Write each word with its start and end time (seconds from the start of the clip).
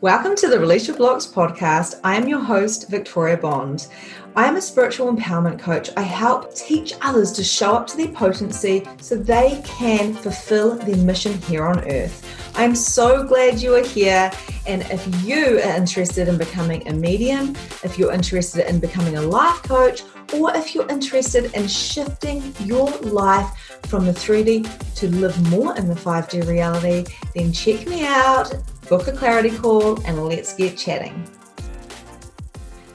Welcome 0.00 0.36
to 0.36 0.46
the 0.46 0.60
Release 0.60 0.86
Your 0.86 0.96
Blocks 0.96 1.26
podcast. 1.26 1.98
I 2.04 2.14
am 2.14 2.28
your 2.28 2.38
host, 2.38 2.88
Victoria 2.88 3.36
Bond. 3.36 3.88
I 4.36 4.46
am 4.46 4.54
a 4.54 4.60
spiritual 4.60 5.12
empowerment 5.12 5.58
coach. 5.58 5.90
I 5.96 6.02
help 6.02 6.54
teach 6.54 6.92
others 7.02 7.32
to 7.32 7.42
show 7.42 7.74
up 7.74 7.88
to 7.88 7.96
their 7.96 8.12
potency 8.12 8.86
so 9.00 9.16
they 9.16 9.60
can 9.64 10.14
fulfill 10.14 10.76
their 10.76 10.98
mission 10.98 11.32
here 11.42 11.66
on 11.66 11.80
earth. 11.90 12.24
I'm 12.54 12.76
so 12.76 13.24
glad 13.24 13.60
you 13.60 13.74
are 13.74 13.84
here. 13.84 14.30
And 14.68 14.82
if 14.82 15.24
you 15.24 15.58
are 15.58 15.76
interested 15.76 16.28
in 16.28 16.38
becoming 16.38 16.86
a 16.86 16.92
medium, 16.92 17.56
if 17.82 17.98
you're 17.98 18.12
interested 18.12 18.70
in 18.70 18.78
becoming 18.78 19.16
a 19.16 19.22
life 19.22 19.64
coach, 19.64 20.04
or 20.32 20.54
if 20.54 20.76
you're 20.76 20.88
interested 20.88 21.52
in 21.54 21.66
shifting 21.66 22.54
your 22.60 22.88
life 22.98 23.80
from 23.88 24.06
the 24.06 24.12
3D 24.12 24.94
to 24.94 25.08
live 25.16 25.50
more 25.50 25.76
in 25.76 25.88
the 25.88 25.94
5D 25.94 26.46
reality, 26.46 27.04
then 27.34 27.52
check 27.52 27.84
me 27.88 28.06
out 28.06 28.54
book 28.88 29.06
a 29.06 29.12
clarity 29.12 29.50
call, 29.50 30.02
and 30.06 30.24
let's 30.24 30.54
get 30.54 30.78
chatting. 30.78 31.28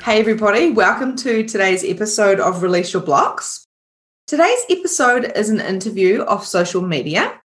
Hey, 0.02 0.20
everybody, 0.20 0.72
welcome 0.72 1.16
to 1.18 1.44
today's 1.44 1.84
episode 1.84 2.40
of 2.40 2.64
Release 2.64 2.94
Your 2.94 3.04
Blocks. 3.04 3.68
Today's 4.26 4.66
episode 4.72 5.32
is 5.36 5.50
an 5.50 5.62
interview 5.62 6.24
off 6.24 6.48
social 6.48 6.82
media. 6.82 7.40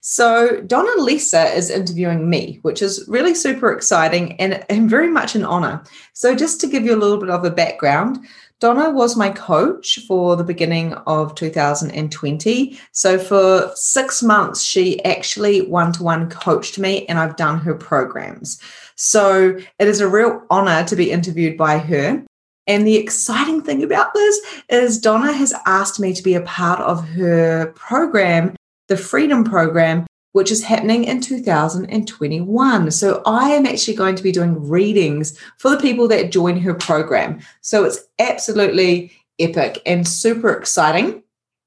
So, 0.00 0.60
Donna 0.62 1.00
Lisa 1.00 1.44
is 1.54 1.70
interviewing 1.70 2.28
me, 2.28 2.58
which 2.62 2.82
is 2.82 3.04
really 3.06 3.36
super 3.36 3.70
exciting 3.70 4.32
and, 4.40 4.64
and 4.68 4.90
very 4.90 5.08
much 5.08 5.36
an 5.36 5.44
honor. 5.44 5.84
So, 6.12 6.34
just 6.34 6.60
to 6.62 6.66
give 6.66 6.84
you 6.84 6.96
a 6.96 6.98
little 6.98 7.18
bit 7.18 7.30
of 7.30 7.44
a 7.44 7.52
background, 7.52 8.18
Donna 8.62 8.90
was 8.90 9.16
my 9.16 9.28
coach 9.28 9.98
for 10.06 10.36
the 10.36 10.44
beginning 10.44 10.92
of 11.08 11.34
2020. 11.34 12.78
So 12.92 13.18
for 13.18 13.72
six 13.74 14.22
months, 14.22 14.62
she 14.62 15.04
actually 15.04 15.62
one 15.62 15.92
to 15.94 16.04
one 16.04 16.30
coached 16.30 16.78
me, 16.78 17.04
and 17.06 17.18
I've 17.18 17.34
done 17.34 17.58
her 17.58 17.74
programs. 17.74 18.60
So 18.94 19.58
it 19.80 19.88
is 19.88 20.00
a 20.00 20.06
real 20.06 20.46
honor 20.48 20.84
to 20.84 20.94
be 20.94 21.10
interviewed 21.10 21.58
by 21.58 21.78
her. 21.78 22.24
And 22.68 22.86
the 22.86 22.94
exciting 22.94 23.62
thing 23.62 23.82
about 23.82 24.14
this 24.14 24.62
is 24.68 25.00
Donna 25.00 25.32
has 25.32 25.52
asked 25.66 25.98
me 25.98 26.14
to 26.14 26.22
be 26.22 26.34
a 26.34 26.42
part 26.42 26.78
of 26.78 27.04
her 27.08 27.72
program, 27.74 28.54
the 28.86 28.96
Freedom 28.96 29.42
Program, 29.42 30.06
which 30.32 30.50
is 30.50 30.64
happening 30.64 31.04
in 31.04 31.20
2021. 31.20 32.90
So 32.90 33.22
I 33.26 33.50
am 33.50 33.66
actually 33.66 33.94
going 33.94 34.16
to 34.16 34.22
be 34.22 34.32
doing 34.32 34.68
readings 34.68 35.38
for 35.58 35.70
the 35.70 35.80
people 35.80 36.08
that 36.08 36.32
join 36.32 36.58
her 36.60 36.74
program. 36.74 37.40
So 37.60 37.84
it's 37.84 38.00
absolutely 38.18 39.12
epic 39.38 39.80
and 39.86 40.06
super 40.06 40.50
exciting. 40.50 41.22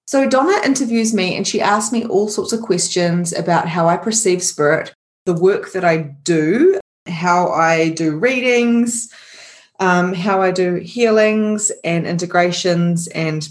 So 0.08 0.30
Donna 0.30 0.60
interviews 0.64 1.14
me 1.14 1.36
and 1.36 1.48
she 1.48 1.62
asks 1.62 1.92
me 1.92 2.06
all 2.06 2.28
sorts 2.28 2.54
of 2.54 2.62
questions 2.62 3.34
about 3.34 3.68
how 3.68 3.88
I 3.88 3.98
perceive 3.98 4.44
spirit, 4.44 4.94
the 5.26 5.34
work 5.34 5.72
that 5.72 5.84
I 5.84 5.98
do, 5.98 6.80
how 7.08 7.50
I 7.50 7.90
do 7.90 8.18
readings, 8.18 9.12
um, 9.80 10.14
how 10.14 10.42
I 10.42 10.52
do 10.52 10.76
healings 10.76 11.72
and 11.84 12.06
integrations 12.06 13.08
and 13.08 13.48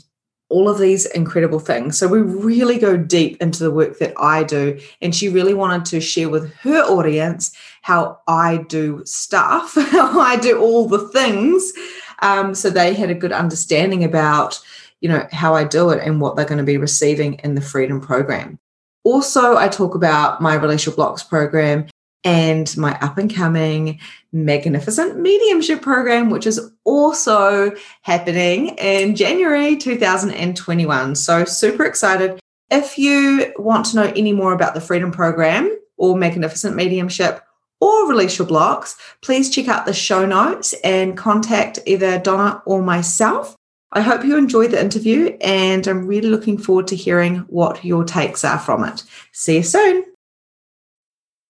all 0.49 0.69
of 0.69 0.79
these 0.79 1.07
incredible 1.07 1.59
things. 1.59 1.99
So 1.99 2.07
we 2.07 2.21
really 2.21 2.79
go 2.79 2.97
deep 2.97 3.41
into 3.41 3.63
the 3.65 3.71
work 3.71 3.99
that 3.99 4.13
I 4.19 4.45
do. 4.45 4.79
And 5.01 5.15
she 5.15 5.29
really 5.29 5.55
wanted 5.55 5.85
to 5.87 6.01
share 6.01 6.29
with 6.29 6.53
her 6.57 6.83
audience 6.83 7.57
how 7.83 8.21
I 8.29 8.59
do 8.69 9.03
stuff, 9.05 9.75
how 9.75 10.21
I 10.21 10.37
do 10.37 10.61
all 10.61 10.89
the 10.89 11.09
things. 11.09 11.73
Um, 12.21 12.55
so 12.55 12.71
they 12.71 12.95
had 12.95 13.11
a 13.11 13.15
good 13.15 13.33
understanding 13.33 14.05
about, 14.05 14.61
you 15.01 15.09
know, 15.09 15.27
how 15.33 15.55
I 15.55 15.65
do 15.65 15.91
it 15.91 16.07
and 16.07 16.21
what 16.21 16.37
they're 16.37 16.45
going 16.45 16.59
to 16.59 16.65
be 16.65 16.77
receiving 16.77 17.35
in 17.45 17.55
the 17.55 17.61
Freedom 17.61 18.01
Program. 18.01 18.59
Also, 19.03 19.57
I 19.57 19.69
talk 19.69 19.95
about 19.95 20.41
my 20.41 20.55
relational 20.55 20.97
Blocks 20.97 21.23
program 21.23 21.87
and 22.25 22.75
my 22.77 22.99
up 23.01 23.19
and 23.19 23.33
coming 23.33 24.01
magnificent 24.33 25.19
mediumship 25.19 25.83
program, 25.83 26.31
which 26.31 26.47
is 26.47 26.73
also 26.85 27.73
happening 28.03 28.69
in 28.79 29.15
January 29.15 29.77
2021. 29.77 31.15
So, 31.15 31.45
super 31.45 31.85
excited. 31.85 32.41
If 32.71 32.99
you 32.99 33.53
want 33.57 33.87
to 33.87 33.97
know 33.97 34.13
any 34.17 34.33
more 34.33 34.53
about 34.53 34.75
the 34.75 34.81
Freedom 34.81 35.13
Program 35.13 35.79
or 35.97 36.17
Magnificent 36.17 36.75
Mediumship 36.75 37.41
or 37.81 38.09
Release 38.09 38.39
Your 38.39 38.49
Blocks, 38.49 38.97
please 39.21 39.51
check 39.51 39.69
out 39.69 39.87
the 39.87 39.93
show 39.93 40.25
notes 40.25 40.75
and 40.83 41.17
contact 41.17 41.79
either 41.87 42.19
Donna 42.19 42.63
or 42.65 42.83
myself. 42.83 43.55
I 43.93 44.01
hope 44.01 44.25
you 44.25 44.37
enjoyed 44.37 44.73
the 44.73 44.81
interview 44.81 45.37
and 45.41 45.87
I'm 45.87 46.07
really 46.07 46.29
looking 46.29 46.59
forward 46.59 46.89
to 46.89 46.97
hearing 46.97 47.39
what 47.49 47.85
your 47.85 48.03
takes 48.03 48.43
are 48.45 48.59
from 48.59 48.85
it. 48.85 49.05
See 49.33 49.57
you 49.57 49.63
soon. 49.63 50.14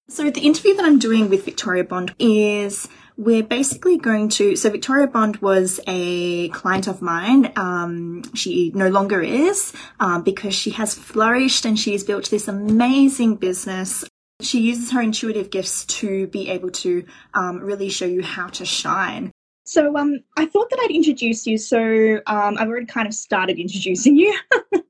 So 0.08 0.30
the 0.30 0.42
interview 0.42 0.74
that 0.74 0.84
I'm 0.84 0.98
doing 0.98 1.30
with 1.30 1.44
Victoria 1.44 1.84
Bond 1.84 2.14
is 2.18 2.88
we're 3.16 3.42
basically 3.42 3.96
going 3.96 4.28
to 4.28 4.56
so 4.56 4.68
victoria 4.68 5.06
bond 5.06 5.36
was 5.36 5.78
a 5.86 6.48
client 6.48 6.88
of 6.88 7.00
mine 7.00 7.52
um, 7.54 8.22
she 8.34 8.72
no 8.74 8.88
longer 8.88 9.20
is 9.20 9.72
um, 10.00 10.22
because 10.22 10.52
she 10.52 10.70
has 10.70 10.94
flourished 10.94 11.64
and 11.64 11.78
she 11.78 11.92
she's 11.92 12.02
built 12.02 12.28
this 12.30 12.48
amazing 12.48 13.36
business. 13.36 14.04
She 14.40 14.60
uses 14.60 14.90
her 14.90 15.00
intuitive 15.00 15.50
gifts 15.50 15.84
to 16.00 16.26
be 16.26 16.48
able 16.50 16.70
to 16.70 17.04
um, 17.34 17.60
really 17.60 17.88
show 17.88 18.04
you 18.04 18.22
how 18.22 18.48
to 18.48 18.64
shine. 18.64 19.30
So 19.64 19.96
um, 19.96 20.24
i 20.36 20.44
thought 20.44 20.68
that 20.70 20.80
i'd 20.80 20.90
introduce 20.90 21.46
you. 21.46 21.56
So 21.56 22.20
um, 22.26 22.56
i've 22.58 22.68
already 22.68 22.86
kind 22.86 23.06
of 23.06 23.14
started 23.14 23.58
introducing 23.58 24.16
you. 24.16 24.36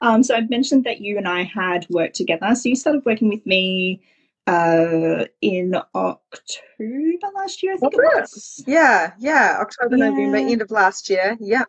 Um, 0.00 0.22
so 0.22 0.36
i've 0.36 0.48
mentioned 0.48 0.84
that 0.84 1.00
you 1.00 1.18
and 1.18 1.26
i 1.26 1.42
had 1.42 1.86
worked 1.90 2.14
together. 2.14 2.54
So 2.54 2.68
you 2.68 2.76
started 2.76 3.04
working 3.04 3.28
with 3.28 3.44
me 3.44 4.00
uh, 4.46 5.24
in 5.40 5.74
October 5.94 7.26
last 7.34 7.62
year, 7.62 7.74
I 7.74 7.76
think 7.76 7.94
it 7.94 7.98
was. 7.98 8.64
Yeah, 8.66 9.12
yeah, 9.18 9.58
October, 9.60 9.96
yeah. 9.96 10.08
November, 10.10 10.36
end 10.38 10.62
of 10.62 10.70
last 10.70 11.10
year. 11.10 11.36
Yeah. 11.40 11.64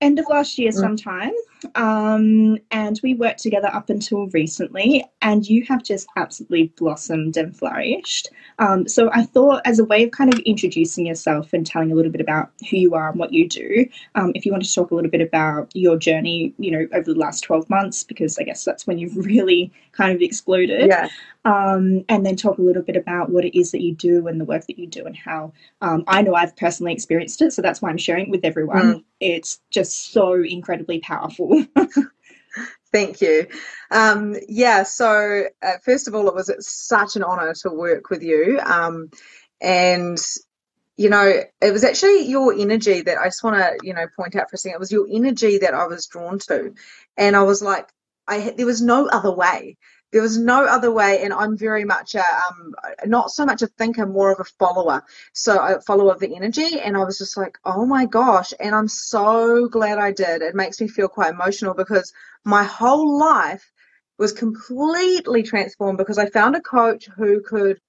End 0.00 0.18
of 0.18 0.26
last 0.28 0.58
year, 0.58 0.70
mm. 0.70 0.74
sometime. 0.74 1.32
Um, 1.74 2.58
and 2.70 3.00
we 3.02 3.14
worked 3.14 3.40
together 3.40 3.68
up 3.72 3.90
until 3.90 4.28
recently, 4.28 5.04
and 5.22 5.48
you 5.48 5.64
have 5.64 5.82
just 5.82 6.06
absolutely 6.16 6.72
blossomed 6.76 7.36
and 7.36 7.56
flourished. 7.56 8.30
Um, 8.60 8.86
so 8.86 9.10
I 9.12 9.24
thought, 9.24 9.62
as 9.64 9.80
a 9.80 9.84
way 9.84 10.04
of 10.04 10.12
kind 10.12 10.32
of 10.32 10.38
introducing 10.40 11.06
yourself 11.06 11.52
and 11.52 11.66
telling 11.66 11.90
a 11.90 11.94
little 11.96 12.12
bit 12.12 12.20
about 12.20 12.50
who 12.70 12.76
you 12.76 12.94
are 12.94 13.10
and 13.10 13.18
what 13.18 13.32
you 13.32 13.48
do, 13.48 13.86
um, 14.14 14.32
if 14.36 14.46
you 14.46 14.52
want 14.52 14.64
to 14.64 14.72
talk 14.72 14.92
a 14.92 14.94
little 14.94 15.10
bit 15.10 15.20
about 15.20 15.70
your 15.74 15.96
journey, 15.96 16.54
you 16.58 16.70
know, 16.70 16.86
over 16.92 17.12
the 17.12 17.18
last 17.18 17.40
12 17.42 17.68
months, 17.68 18.04
because 18.04 18.38
I 18.38 18.44
guess 18.44 18.64
that's 18.64 18.86
when 18.86 18.98
you've 18.98 19.16
really 19.26 19.72
kind 19.98 20.14
of 20.14 20.22
exploded. 20.22 20.88
Yeah. 20.88 21.08
Um, 21.44 22.04
and 22.08 22.24
then 22.24 22.36
talk 22.36 22.58
a 22.58 22.62
little 22.62 22.82
bit 22.82 22.96
about 22.96 23.30
what 23.30 23.44
it 23.44 23.58
is 23.58 23.72
that 23.72 23.82
you 23.82 23.94
do 23.94 24.26
and 24.28 24.40
the 24.40 24.44
work 24.44 24.66
that 24.66 24.78
you 24.78 24.86
do 24.86 25.04
and 25.04 25.16
how 25.16 25.52
um, 25.80 26.04
I 26.06 26.22
know 26.22 26.34
I've 26.34 26.56
personally 26.56 26.92
experienced 26.92 27.42
it. 27.42 27.52
So 27.52 27.62
that's 27.62 27.82
why 27.82 27.90
I'm 27.90 27.98
sharing 27.98 28.26
it 28.26 28.30
with 28.30 28.44
everyone. 28.44 28.94
Mm. 28.94 29.04
It's 29.20 29.60
just 29.70 30.12
so 30.12 30.34
incredibly 30.34 31.00
powerful 31.00 31.64
Thank 32.92 33.20
you. 33.20 33.46
Um, 33.90 34.36
yeah, 34.48 34.82
so 34.82 35.44
uh, 35.62 35.72
first 35.84 36.08
of 36.08 36.14
all, 36.14 36.28
it 36.28 36.34
was 36.34 36.50
such 36.66 37.16
an 37.16 37.22
honor 37.22 37.52
to 37.62 37.70
work 37.70 38.08
with 38.08 38.22
you. 38.22 38.58
Um, 38.64 39.10
and, 39.60 40.18
you 40.96 41.10
know, 41.10 41.42
it 41.60 41.72
was 41.72 41.84
actually 41.84 42.28
your 42.28 42.54
energy 42.54 43.02
that 43.02 43.18
I 43.18 43.26
just 43.26 43.44
want 43.44 43.56
to, 43.56 43.78
you 43.82 43.92
know, 43.92 44.06
point 44.16 44.36
out 44.36 44.48
for 44.48 44.54
a 44.54 44.58
second. 44.58 44.76
It 44.76 44.80
was 44.80 44.92
your 44.92 45.06
energy 45.10 45.58
that 45.58 45.74
I 45.74 45.86
was 45.86 46.06
drawn 46.06 46.38
to. 46.40 46.74
And 47.16 47.36
I 47.36 47.42
was 47.42 47.60
like, 47.60 47.88
I 48.28 48.50
there 48.50 48.66
was 48.66 48.82
no 48.82 49.06
other 49.06 49.32
way. 49.32 49.76
There 50.12 50.22
was 50.22 50.38
no 50.38 50.64
other 50.64 50.90
way 50.90 51.22
and 51.22 51.34
i'm 51.34 51.56
very 51.56 51.84
much 51.84 52.14
a 52.14 52.24
um, 52.24 52.74
not 53.04 53.30
so 53.30 53.44
much 53.44 53.60
a 53.62 53.66
thinker 53.66 54.06
more 54.06 54.32
of 54.32 54.40
a 54.40 54.44
follower. 54.44 55.02
So 55.32 55.58
a 55.58 55.80
follower 55.80 56.12
of 56.12 56.20
the 56.20 56.34
energy 56.34 56.80
and 56.80 56.96
i 56.96 57.04
was 57.04 57.18
just 57.18 57.36
like 57.36 57.58
oh 57.64 57.84
my 57.84 58.06
gosh 58.06 58.54
and 58.58 58.74
i'm 58.74 58.88
so 58.88 59.68
glad 59.68 59.98
i 59.98 60.12
did. 60.12 60.42
It 60.42 60.54
makes 60.54 60.80
me 60.80 60.88
feel 60.88 61.08
quite 61.08 61.34
emotional 61.34 61.74
because 61.74 62.12
my 62.44 62.64
whole 62.64 63.18
life 63.18 63.70
was 64.18 64.32
completely 64.32 65.42
transformed 65.42 65.98
because 65.98 66.18
i 66.18 66.28
found 66.30 66.56
a 66.56 66.60
coach 66.60 67.08
who 67.16 67.42
could 67.42 67.80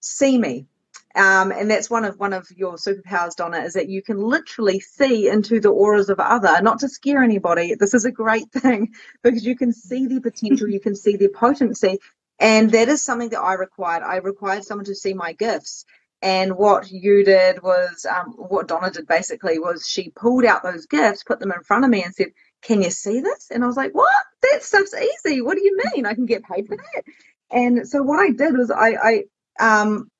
see 0.00 0.36
me 0.38 0.66
um, 1.14 1.50
and 1.50 1.70
that's 1.70 1.90
one 1.90 2.04
of 2.04 2.18
one 2.18 2.32
of 2.32 2.48
your 2.56 2.74
superpowers, 2.74 3.34
Donna, 3.34 3.58
is 3.58 3.74
that 3.74 3.88
you 3.88 4.02
can 4.02 4.22
literally 4.22 4.80
see 4.80 5.28
into 5.28 5.60
the 5.60 5.70
auras 5.70 6.08
of 6.08 6.20
other, 6.20 6.60
not 6.62 6.80
to 6.80 6.88
scare 6.88 7.22
anybody. 7.22 7.74
This 7.74 7.94
is 7.94 8.04
a 8.04 8.12
great 8.12 8.50
thing 8.52 8.94
because 9.22 9.44
you 9.44 9.56
can 9.56 9.72
see 9.72 10.06
their 10.06 10.20
potential, 10.20 10.68
you 10.68 10.80
can 10.80 10.94
see 10.94 11.16
their 11.16 11.30
potency, 11.30 11.98
and 12.38 12.70
that 12.72 12.88
is 12.88 13.02
something 13.02 13.30
that 13.30 13.40
I 13.40 13.54
required. 13.54 14.04
I 14.04 14.16
required 14.16 14.64
someone 14.64 14.84
to 14.86 14.94
see 14.94 15.14
my 15.14 15.32
gifts. 15.32 15.84
And 16.22 16.56
what 16.56 16.90
you 16.90 17.24
did 17.24 17.62
was, 17.62 18.04
um, 18.04 18.34
what 18.36 18.68
Donna 18.68 18.90
did 18.90 19.06
basically 19.06 19.58
was 19.58 19.88
she 19.88 20.10
pulled 20.10 20.44
out 20.44 20.62
those 20.62 20.86
gifts, 20.86 21.24
put 21.24 21.40
them 21.40 21.50
in 21.50 21.62
front 21.62 21.84
of 21.84 21.90
me, 21.90 22.04
and 22.04 22.14
said, 22.14 22.28
"Can 22.62 22.82
you 22.82 22.90
see 22.90 23.20
this?" 23.20 23.50
And 23.50 23.64
I 23.64 23.66
was 23.66 23.76
like, 23.76 23.94
"What? 23.94 24.08
That 24.42 24.62
stuff's 24.62 24.94
easy. 24.94 25.40
What 25.40 25.56
do 25.56 25.64
you 25.64 25.76
mean? 25.94 26.06
I 26.06 26.14
can 26.14 26.26
get 26.26 26.44
paid 26.44 26.68
for 26.68 26.76
that?" 26.76 27.04
And 27.50 27.88
so 27.88 28.02
what 28.02 28.20
I 28.20 28.30
did 28.30 28.56
was 28.56 28.70
I, 28.70 29.24
I 29.60 29.82
um, 29.82 30.10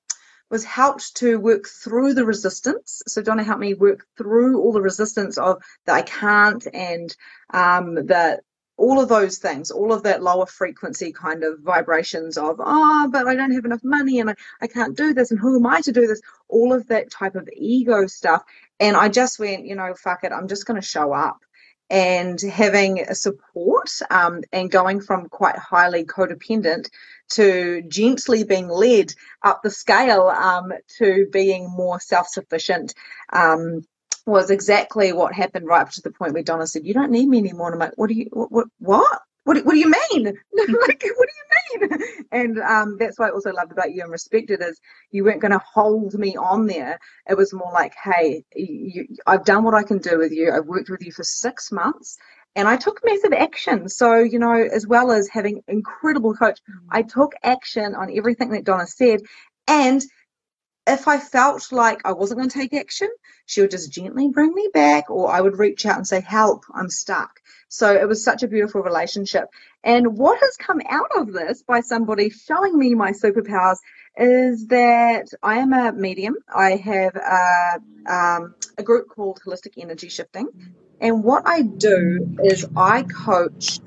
was 0.50 0.64
helped 0.64 1.16
to 1.16 1.38
work 1.38 1.66
through 1.66 2.14
the 2.14 2.24
resistance. 2.24 3.02
So 3.06 3.22
Donna 3.22 3.44
helped 3.44 3.60
me 3.60 3.74
work 3.74 4.06
through 4.18 4.60
all 4.60 4.72
the 4.72 4.82
resistance 4.82 5.38
of 5.38 5.62
that 5.86 5.94
I 5.94 6.02
can't 6.02 6.66
and 6.74 7.14
um, 7.50 8.06
that 8.06 8.40
all 8.76 8.98
of 8.98 9.10
those 9.10 9.38
things, 9.38 9.70
all 9.70 9.92
of 9.92 10.04
that 10.04 10.22
lower 10.22 10.46
frequency 10.46 11.12
kind 11.12 11.44
of 11.44 11.60
vibrations 11.60 12.38
of, 12.38 12.56
oh, 12.58 13.08
but 13.12 13.28
I 13.28 13.34
don't 13.34 13.52
have 13.52 13.66
enough 13.66 13.84
money 13.84 14.20
and 14.20 14.30
I, 14.30 14.34
I 14.62 14.66
can't 14.66 14.96
do 14.96 15.12
this 15.12 15.30
and 15.30 15.38
who 15.38 15.56
am 15.56 15.66
I 15.66 15.82
to 15.82 15.92
do 15.92 16.06
this? 16.06 16.22
All 16.48 16.72
of 16.72 16.88
that 16.88 17.10
type 17.10 17.34
of 17.36 17.48
ego 17.54 18.06
stuff. 18.06 18.42
And 18.80 18.96
I 18.96 19.10
just 19.10 19.38
went, 19.38 19.66
you 19.66 19.74
know, 19.76 19.94
fuck 19.94 20.24
it, 20.24 20.32
I'm 20.32 20.48
just 20.48 20.64
going 20.66 20.80
to 20.80 20.86
show 20.86 21.12
up. 21.12 21.38
And 21.90 22.40
having 22.40 23.04
support 23.14 23.90
um, 24.10 24.42
and 24.52 24.70
going 24.70 25.00
from 25.00 25.28
quite 25.28 25.56
highly 25.56 26.04
codependent 26.04 26.88
to 27.30 27.82
gently 27.88 28.44
being 28.44 28.68
led 28.68 29.12
up 29.42 29.62
the 29.62 29.70
scale 29.70 30.28
um, 30.28 30.72
to 30.98 31.26
being 31.32 31.68
more 31.68 32.00
self 32.00 32.28
sufficient. 32.28 32.94
Um, 33.32 33.82
was 34.26 34.50
exactly 34.50 35.12
what 35.12 35.32
happened 35.32 35.66
right 35.66 35.80
up 35.80 35.90
to 35.90 36.02
the 36.02 36.12
point 36.12 36.34
where 36.34 36.42
Donna 36.42 36.66
said, 36.66 36.86
"You 36.86 36.94
don't 36.94 37.10
need 37.10 37.26
me 37.26 37.38
anymore." 37.38 37.72
And 37.72 37.74
I'm 37.74 37.88
like, 37.88 37.98
"What 37.98 38.08
do 38.08 38.14
you 38.14 38.26
what 38.32 38.66
what 38.78 39.22
what? 39.44 39.56
What 39.56 39.62
do, 39.62 39.64
what 39.64 39.72
do 39.74 39.78
you 39.78 39.92
mean? 40.12 40.24
like, 40.86 41.04
what 41.16 41.28
do 41.28 41.78
you 41.78 41.88
mean?" 41.88 42.00
And 42.32 42.58
um, 42.60 42.96
that's 42.98 43.18
why 43.18 43.28
I 43.28 43.30
also 43.30 43.52
loved 43.52 43.72
about 43.72 43.92
you 43.92 44.02
and 44.02 44.10
respected 44.10 44.62
is 44.62 44.80
you 45.10 45.24
weren't 45.24 45.40
going 45.40 45.52
to 45.52 45.62
hold 45.74 46.14
me 46.14 46.36
on 46.36 46.66
there. 46.66 46.98
It 47.28 47.36
was 47.36 47.52
more 47.52 47.72
like, 47.72 47.94
"Hey, 48.02 48.44
you, 48.54 49.06
I've 49.26 49.44
done 49.44 49.64
what 49.64 49.74
I 49.74 49.82
can 49.82 49.98
do 49.98 50.18
with 50.18 50.32
you. 50.32 50.52
I've 50.52 50.66
worked 50.66 50.90
with 50.90 51.02
you 51.02 51.12
for 51.12 51.24
six 51.24 51.72
months." 51.72 52.16
And 52.56 52.66
I 52.66 52.76
took 52.76 53.00
massive 53.04 53.32
action. 53.32 53.88
So, 53.88 54.18
you 54.18 54.38
know, 54.38 54.52
as 54.52 54.86
well 54.86 55.12
as 55.12 55.28
having 55.28 55.62
incredible 55.68 56.34
coach, 56.34 56.58
I 56.90 57.02
took 57.02 57.32
action 57.44 57.94
on 57.94 58.10
everything 58.16 58.50
that 58.50 58.64
Donna 58.64 58.86
said. 58.88 59.20
And 59.68 60.02
if 60.86 61.08
I 61.08 61.18
felt 61.18 61.70
like 61.72 62.00
I 62.04 62.12
wasn't 62.12 62.38
going 62.38 62.50
to 62.50 62.58
take 62.58 62.74
action, 62.74 63.08
she 63.46 63.60
would 63.60 63.70
just 63.70 63.92
gently 63.92 64.28
bring 64.28 64.52
me 64.54 64.68
back, 64.72 65.10
or 65.10 65.30
I 65.30 65.40
would 65.40 65.58
reach 65.58 65.86
out 65.86 65.96
and 65.96 66.06
say, 66.06 66.20
Help, 66.20 66.64
I'm 66.74 66.88
stuck. 66.88 67.40
So 67.68 67.94
it 67.94 68.08
was 68.08 68.24
such 68.24 68.42
a 68.42 68.48
beautiful 68.48 68.82
relationship. 68.82 69.44
And 69.84 70.18
what 70.18 70.40
has 70.40 70.56
come 70.56 70.80
out 70.88 71.10
of 71.16 71.32
this 71.32 71.62
by 71.62 71.80
somebody 71.80 72.30
showing 72.30 72.76
me 72.78 72.94
my 72.94 73.12
superpowers 73.12 73.78
is 74.16 74.66
that 74.68 75.28
I 75.42 75.58
am 75.58 75.72
a 75.72 75.92
medium. 75.92 76.34
I 76.52 76.76
have 76.76 77.14
a, 77.16 77.80
um, 78.12 78.54
a 78.76 78.82
group 78.82 79.08
called 79.08 79.40
Holistic 79.46 79.74
Energy 79.78 80.08
Shifting. 80.08 80.48
And 81.00 81.22
what 81.22 81.44
I 81.46 81.62
do 81.62 82.36
is 82.42 82.66
I 82.76 83.02
coach 83.02 83.78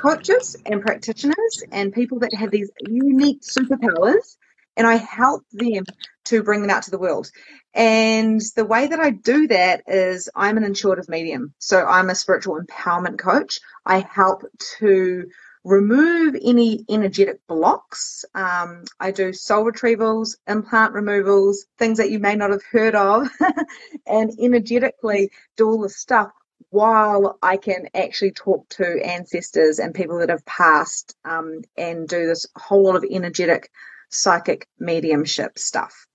coaches 0.00 0.56
and 0.64 0.82
practitioners 0.82 1.64
and 1.72 1.92
people 1.92 2.20
that 2.20 2.34
have 2.34 2.50
these 2.50 2.70
unique 2.86 3.42
superpowers 3.42 4.36
and 4.76 4.86
I 4.86 4.96
help 4.96 5.42
them 5.52 5.84
to 6.26 6.42
bring 6.42 6.60
them 6.60 6.70
out 6.70 6.84
to 6.84 6.90
the 6.90 6.98
world. 6.98 7.30
And 7.74 8.40
the 8.56 8.64
way 8.64 8.86
that 8.86 9.00
I 9.00 9.10
do 9.10 9.48
that 9.48 9.82
is 9.86 10.28
I'm 10.34 10.56
an 10.56 10.64
intuitive 10.64 11.08
medium. 11.08 11.54
So 11.58 11.84
I'm 11.84 12.10
a 12.10 12.14
spiritual 12.14 12.60
empowerment 12.60 13.18
coach. 13.18 13.60
I 13.84 14.00
help 14.00 14.42
to 14.78 15.26
remove 15.64 16.36
any 16.42 16.84
energetic 16.88 17.40
blocks. 17.48 18.24
Um, 18.34 18.84
I 19.00 19.10
do 19.10 19.32
soul 19.32 19.64
retrievals, 19.64 20.36
implant 20.46 20.94
removals, 20.94 21.66
things 21.76 21.98
that 21.98 22.10
you 22.10 22.20
may 22.20 22.36
not 22.36 22.50
have 22.50 22.62
heard 22.70 22.94
of, 22.94 23.28
and 24.06 24.30
energetically 24.40 25.30
do 25.56 25.68
all 25.68 25.80
the 25.80 25.88
stuff 25.88 26.30
while 26.70 27.38
I 27.42 27.56
can 27.56 27.88
actually 27.94 28.32
talk 28.32 28.68
to 28.70 29.04
ancestors 29.04 29.78
and 29.78 29.94
people 29.94 30.18
that 30.18 30.30
have 30.30 30.44
passed 30.46 31.16
um, 31.24 31.62
and 31.76 32.08
do 32.08 32.26
this 32.26 32.46
whole 32.56 32.84
lot 32.84 32.96
of 32.96 33.04
energetic 33.10 33.70
psychic 34.10 34.66
mediumship 34.78 35.58
stuff. 35.58 36.06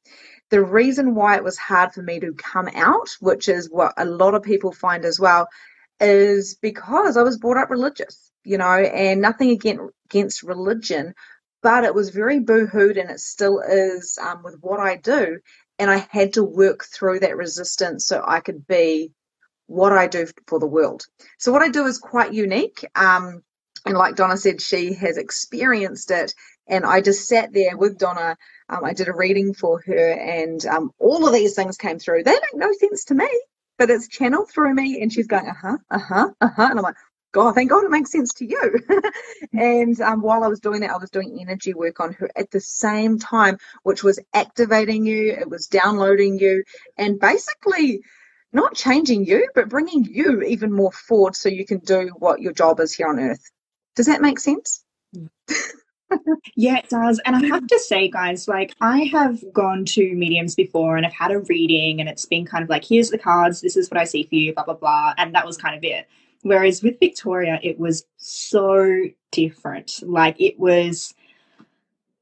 The 0.49 0.63
reason 0.63 1.15
why 1.15 1.37
it 1.37 1.43
was 1.43 1.57
hard 1.57 1.93
for 1.93 2.01
me 2.01 2.19
to 2.19 2.33
come 2.33 2.67
out, 2.75 3.09
which 3.21 3.47
is 3.47 3.69
what 3.69 3.93
a 3.97 4.05
lot 4.05 4.35
of 4.35 4.43
people 4.43 4.73
find 4.73 5.05
as 5.05 5.19
well, 5.19 5.47
is 6.01 6.55
because 6.61 7.15
I 7.15 7.23
was 7.23 7.37
brought 7.37 7.57
up 7.57 7.69
religious, 7.69 8.31
you 8.43 8.57
know, 8.57 8.65
and 8.65 9.21
nothing 9.21 9.51
against, 9.51 10.43
religion, 10.43 11.13
but 11.63 11.83
it 11.83 11.95
was 11.95 12.09
very 12.09 12.39
boohooed 12.39 12.99
and 12.99 13.09
it 13.09 13.19
still 13.19 13.61
is 13.61 14.17
um, 14.21 14.43
with 14.43 14.57
what 14.59 14.79
I 14.79 14.97
do. 14.97 15.39
And 15.79 15.89
I 15.89 16.05
had 16.09 16.33
to 16.33 16.43
work 16.43 16.83
through 16.83 17.21
that 17.21 17.37
resistance 17.37 18.05
so 18.05 18.23
I 18.25 18.39
could 18.39 18.67
be 18.67 19.13
what 19.67 19.93
I 19.93 20.07
do 20.07 20.27
for 20.47 20.59
the 20.59 20.67
world. 20.67 21.05
So 21.37 21.51
what 21.51 21.61
I 21.61 21.69
do 21.69 21.85
is 21.85 21.97
quite 21.97 22.33
unique. 22.33 22.85
Um, 22.93 23.41
and 23.85 23.97
like 23.97 24.15
Donna 24.15 24.37
said, 24.37 24.61
she 24.61 24.93
has 24.93 25.17
experienced 25.17 26.11
it 26.11 26.35
and 26.67 26.85
I 26.85 27.01
just 27.01 27.27
sat 27.27 27.53
there 27.53 27.77
with 27.77 27.97
Donna. 27.97 28.37
Um, 28.69 28.85
I 28.85 28.93
did 28.93 29.09
a 29.09 29.13
reading 29.13 29.53
for 29.53 29.81
her, 29.85 30.11
and 30.13 30.65
um, 30.67 30.91
all 30.99 31.27
of 31.27 31.33
these 31.33 31.55
things 31.55 31.77
came 31.77 31.99
through. 31.99 32.23
They 32.23 32.33
make 32.33 32.55
no 32.55 32.71
sense 32.73 33.05
to 33.05 33.15
me, 33.15 33.29
but 33.77 33.89
it's 33.89 34.07
channeled 34.07 34.51
through 34.51 34.75
me, 34.75 35.01
and 35.01 35.13
she's 35.13 35.27
going, 35.27 35.47
uh 35.47 35.53
huh, 35.61 35.77
uh 35.91 35.99
huh, 35.99 36.29
uh 36.41 36.49
huh. 36.55 36.67
And 36.71 36.79
I'm 36.79 36.83
like, 36.83 36.95
God, 37.33 37.55
thank 37.55 37.69
God 37.71 37.85
it 37.85 37.91
makes 37.91 38.11
sense 38.11 38.33
to 38.35 38.45
you. 38.45 38.79
and 39.53 39.99
um, 40.01 40.21
while 40.21 40.43
I 40.43 40.49
was 40.49 40.61
doing 40.61 40.81
that, 40.81 40.91
I 40.91 40.97
was 40.97 41.11
doing 41.11 41.37
energy 41.41 41.73
work 41.75 41.99
on 41.99 42.13
her 42.13 42.29
at 42.35 42.51
the 42.51 42.61
same 42.61 43.19
time, 43.19 43.57
which 43.83 44.03
was 44.03 44.19
activating 44.33 45.05
you, 45.05 45.31
it 45.33 45.49
was 45.49 45.67
downloading 45.67 46.39
you, 46.39 46.63
and 46.97 47.19
basically 47.19 48.01
not 48.53 48.75
changing 48.75 49.25
you, 49.25 49.49
but 49.55 49.69
bringing 49.69 50.05
you 50.05 50.41
even 50.43 50.73
more 50.73 50.91
forward 50.91 51.35
so 51.35 51.49
you 51.49 51.65
can 51.65 51.79
do 51.79 52.11
what 52.17 52.41
your 52.41 52.53
job 52.53 52.79
is 52.79 52.93
here 52.93 53.07
on 53.09 53.19
earth. 53.19 53.43
Does 53.95 54.07
that 54.07 54.21
make 54.21 54.39
sense? 54.39 54.83
yeah, 55.13 55.27
it 56.55 56.89
does. 56.89 57.19
And 57.25 57.35
I 57.35 57.45
have 57.47 57.67
to 57.67 57.79
say, 57.79 58.09
guys, 58.09 58.47
like 58.47 58.75
I 58.81 59.03
have 59.05 59.43
gone 59.53 59.85
to 59.85 60.15
mediums 60.15 60.55
before 60.55 60.97
and 60.97 61.05
I've 61.05 61.13
had 61.13 61.31
a 61.31 61.39
reading 61.39 61.99
and 61.99 62.09
it's 62.09 62.25
been 62.25 62.45
kind 62.45 62.63
of 62.63 62.69
like, 62.69 62.85
here's 62.85 63.09
the 63.09 63.17
cards, 63.17 63.61
this 63.61 63.77
is 63.77 63.89
what 63.89 63.99
I 63.99 64.05
see 64.05 64.23
for 64.23 64.35
you, 64.35 64.53
blah, 64.53 64.63
blah, 64.63 64.75
blah. 64.75 65.13
And 65.17 65.33
that 65.35 65.45
was 65.45 65.57
kind 65.57 65.75
of 65.75 65.83
it. 65.83 66.07
Whereas 66.43 66.81
with 66.81 66.99
Victoria, 66.99 67.59
it 67.61 67.79
was 67.79 68.05
so 68.17 69.03
different. 69.31 69.99
Like 70.03 70.39
it 70.39 70.59
was, 70.59 71.13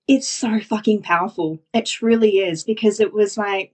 it's 0.07 0.27
so 0.27 0.59
fucking 0.59 1.03
powerful. 1.03 1.59
It 1.74 1.86
truly 1.86 2.39
is 2.39 2.63
because 2.63 3.00
it 3.00 3.13
was 3.13 3.38
like, 3.38 3.74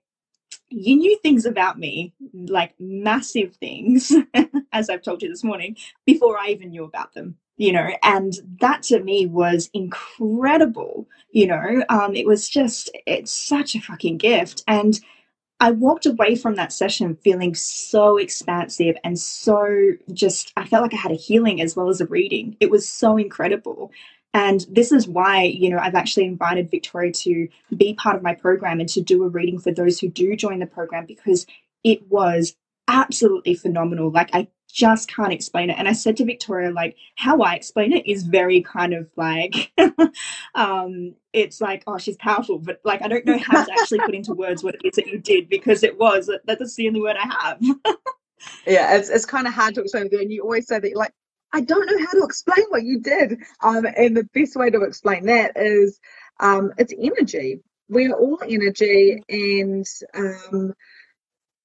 you 0.69 0.97
knew 0.97 1.17
things 1.19 1.45
about 1.45 1.79
me, 1.79 2.13
like 2.33 2.73
massive 2.79 3.56
things, 3.56 4.12
as 4.71 4.89
I've 4.89 5.03
told 5.03 5.21
you 5.21 5.29
this 5.29 5.44
morning, 5.44 5.77
before 6.06 6.38
I 6.39 6.50
even 6.50 6.69
knew 6.69 6.83
about 6.83 7.13
them 7.13 7.38
you 7.57 7.72
know 7.72 7.90
and 8.04 8.34
that 8.60 8.84
to 8.84 9.02
me 9.02 9.25
was 9.25 9.69
incredible 9.74 11.07
you 11.31 11.48
know 11.48 11.84
um 11.90 12.16
it 12.16 12.25
was 12.25 12.50
just 12.50 12.90
it's 13.06 13.31
such 13.31 13.75
a 13.75 13.81
fucking 13.81 14.18
gift 14.18 14.63
and 14.68 15.00
I 15.60 15.72
walked 15.72 16.06
away 16.06 16.36
from 16.36 16.56
that 16.56 16.74
session 16.74 17.16
feeling 17.16 17.56
so 17.56 18.18
expansive 18.18 18.98
and 19.04 19.18
so 19.18 19.94
just, 20.12 20.52
I 20.57 20.66
felt 20.66 20.84
like 20.84 20.94
I 20.94 20.98
had 20.98 21.13
a 21.13 21.16
healing 21.16 21.62
as 21.62 21.75
well 21.75 21.90
as 21.90 22.02
a 22.02 22.06
reading. 22.06 22.57
It 22.60 22.69
was 22.69 22.88
so 22.88 23.18
incredible. 23.18 23.92
And 24.34 24.66
this 24.69 24.92
is 24.92 25.08
why, 25.08 25.44
you 25.44 25.69
know, 25.69 25.78
I've 25.78 25.96
actually 25.96 26.25
invited 26.25 26.69
Victoria 26.69 27.13
to 27.13 27.48
be 27.78 27.94
part 27.94 28.18
of 28.18 28.22
my 28.22 28.34
program 28.36 28.81
and 28.81 28.90
to 28.90 29.01
do 29.01 29.24
a 29.24 29.29
reading 29.29 29.60
for 29.60 29.72
those 29.72 29.98
who 29.98 30.10
do 30.10 30.36
join 30.36 30.60
the 30.60 30.65
program 30.65 31.06
because 31.06 31.48
it 31.86 32.06
was 32.10 32.58
absolutely 32.89 33.56
phenomenal. 33.56 34.12
Like, 34.12 34.32
I 34.34 34.50
just 34.75 35.10
can't 35.10 35.34
explain 35.34 35.72
it. 35.72 35.77
And 35.79 35.88
I 35.88 35.94
said 35.94 36.17
to 36.17 36.25
Victoria, 36.25 36.70
like, 36.72 36.98
how 37.15 37.41
I 37.41 37.55
explain 37.55 37.94
it 37.94 38.08
is 38.08 38.24
very 38.25 38.62
kind 38.62 38.94
of 38.94 39.10
like, 39.15 39.72
um, 40.55 41.15
it's 41.34 41.62
like, 41.62 41.84
oh, 41.88 41.98
she's 41.98 42.17
powerful, 42.17 42.60
but 42.60 42.82
like, 42.84 43.01
I 43.01 43.08
don't 43.08 43.25
know 43.25 43.39
how 43.39 43.63
to 43.63 43.74
actually 43.74 44.01
put 44.01 44.15
into 44.15 44.34
words 44.34 44.65
what 44.65 44.75
it 44.75 44.82
is 44.84 44.96
that 44.98 45.08
you 45.08 45.20
did 45.20 45.50
because 45.50 45.84
it 45.84 45.98
was, 45.98 46.29
that's 46.46 46.75
the 46.75 46.88
only 46.89 47.01
word 47.01 47.15
I 47.17 47.27
have. 47.41 47.60
yeah, 48.67 48.98
it's, 48.98 49.10
it's 49.10 49.25
kind 49.25 49.48
of 49.48 49.53
hard 49.53 49.75
to 49.75 49.82
explain. 49.82 50.10
And 50.12 50.32
you 50.32 50.44
always 50.44 50.67
say 50.67 50.79
that 50.79 50.89
you're 50.89 51.00
like, 51.00 51.13
I 51.53 51.62
don't 51.62 51.88
know 51.88 52.00
how 52.05 52.12
to 52.20 52.25
explain 52.25 52.65
what 52.70 52.84
you 52.84 53.01
did. 53.01 53.39
Um, 53.63 53.86
and 53.98 54.17
the 54.17 54.27
best 54.34 54.55
way 54.58 54.72
to 54.72 54.84
explain 54.84 55.27
that 55.27 55.53
is 55.58 56.00
um, 56.41 56.74
it's 56.77 56.94
energy. 57.00 57.62
We 57.89 58.08
are 58.08 58.15
all 58.15 58.39
energy, 58.48 59.24
and 59.29 59.86
um, 60.15 60.74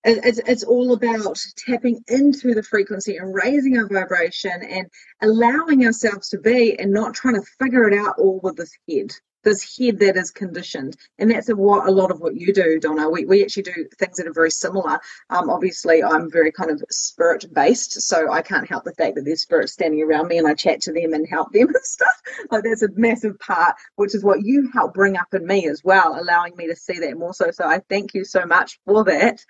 it's, 0.04 0.40
it's 0.46 0.64
all 0.64 0.92
about 0.92 1.38
tapping 1.56 2.02
into 2.08 2.54
the 2.54 2.62
frequency 2.62 3.16
and 3.16 3.34
raising 3.34 3.76
our 3.76 3.88
vibration 3.88 4.62
and 4.62 4.86
allowing 5.20 5.84
ourselves 5.84 6.28
to 6.30 6.38
be 6.38 6.78
and 6.78 6.92
not 6.92 7.14
trying 7.14 7.34
to 7.34 7.46
figure 7.58 7.88
it 7.88 7.98
out 7.98 8.18
all 8.18 8.40
with 8.42 8.56
this 8.56 8.72
head 8.88 9.12
this 9.42 9.78
head 9.78 9.98
that 10.00 10.16
is 10.16 10.30
conditioned. 10.30 10.96
And 11.18 11.30
that's 11.30 11.48
what 11.48 11.88
a 11.88 11.90
lot 11.90 12.10
of 12.10 12.20
what 12.20 12.36
you 12.36 12.52
do 12.52 12.78
donna. 12.78 13.08
We, 13.08 13.24
we 13.24 13.42
actually 13.42 13.64
do 13.64 13.86
things 13.98 14.16
that 14.16 14.26
are 14.26 14.32
very 14.32 14.50
similar. 14.50 15.00
Um, 15.30 15.48
obviously 15.50 16.02
i'm 16.02 16.30
very 16.30 16.52
kind 16.52 16.70
of 16.70 16.82
spirit 16.90 17.46
based 17.52 18.00
so 18.02 18.30
i 18.30 18.42
can't 18.42 18.68
help 18.68 18.84
the 18.84 18.94
fact 18.94 19.14
that 19.14 19.24
there's 19.24 19.42
spirits 19.42 19.72
standing 19.72 20.02
around 20.02 20.28
me 20.28 20.38
and 20.38 20.46
i 20.46 20.54
chat 20.54 20.80
to 20.82 20.92
them 20.92 21.12
and 21.12 21.26
help 21.28 21.52
them 21.52 21.68
and 21.74 21.84
stuff. 21.84 22.20
Like 22.50 22.64
that's 22.64 22.82
a 22.82 22.88
massive 22.94 23.38
part 23.38 23.76
which 23.96 24.14
is 24.14 24.24
what 24.24 24.44
you 24.44 24.70
help 24.72 24.94
bring 24.94 25.16
up 25.16 25.32
in 25.32 25.46
me 25.46 25.66
as 25.68 25.82
well 25.84 26.20
allowing 26.20 26.56
me 26.56 26.66
to 26.68 26.76
see 26.76 26.98
that 26.98 27.18
more 27.18 27.34
so. 27.34 27.50
So 27.50 27.64
i 27.64 27.80
thank 27.88 28.14
you 28.14 28.24
so 28.24 28.44
much 28.44 28.78
for 28.84 29.04
that 29.04 29.44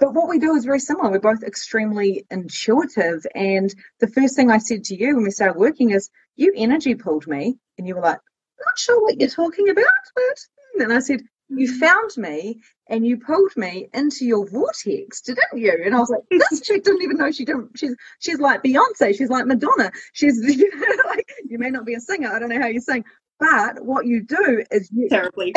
but 0.00 0.14
what 0.14 0.28
we 0.28 0.38
do 0.38 0.54
is 0.54 0.64
very 0.64 0.80
similar. 0.80 1.10
We're 1.10 1.20
both 1.20 1.42
extremely 1.42 2.24
intuitive. 2.30 3.26
And 3.34 3.74
the 4.00 4.08
first 4.08 4.36
thing 4.36 4.50
I 4.50 4.58
said 4.58 4.84
to 4.84 4.96
you 4.96 5.14
when 5.16 5.24
we 5.24 5.30
started 5.30 5.58
working 5.58 5.90
is, 5.90 6.10
You 6.36 6.52
energy 6.56 6.94
pulled 6.94 7.26
me. 7.26 7.56
And 7.78 7.86
you 7.88 7.94
were 7.96 8.02
like, 8.02 8.18
not 8.64 8.78
sure 8.78 9.02
what 9.02 9.20
you're 9.20 9.28
talking 9.28 9.68
about. 9.68 9.84
But 10.14 10.82
and 10.84 10.92
I 10.92 11.00
said, 11.00 11.22
you 11.48 11.70
Mm. 11.70 11.78
found 11.78 12.10
me 12.16 12.60
and 12.88 13.06
you 13.06 13.18
pulled 13.18 13.56
me 13.56 13.88
into 13.92 14.24
your 14.24 14.48
vortex, 14.48 15.20
didn't 15.20 15.56
you? 15.56 15.82
And 15.84 15.94
I 15.94 16.00
was 16.00 16.10
like, 16.10 16.22
this 16.30 16.60
chick 16.62 16.82
didn't 16.84 17.02
even 17.02 17.18
know 17.18 17.30
she 17.30 17.44
didn't. 17.44 17.78
She's 17.78 17.94
she's 18.18 18.40
like 18.40 18.62
Beyonce. 18.62 19.16
She's 19.16 19.28
like 19.30 19.46
Madonna. 19.46 19.92
She's 20.14 20.38
you 20.58 20.70
know, 20.74 21.02
like 21.08 21.28
you 21.48 21.58
may 21.58 21.70
not 21.70 21.84
be 21.84 21.94
a 21.94 22.00
singer. 22.00 22.32
I 22.32 22.38
don't 22.38 22.48
know 22.48 22.60
how 22.60 22.66
you 22.68 22.80
sing, 22.80 23.04
but 23.38 23.84
what 23.84 24.06
you 24.06 24.22
do 24.22 24.64
is 24.70 24.90
you 24.92 25.08
Terribly. 25.08 25.54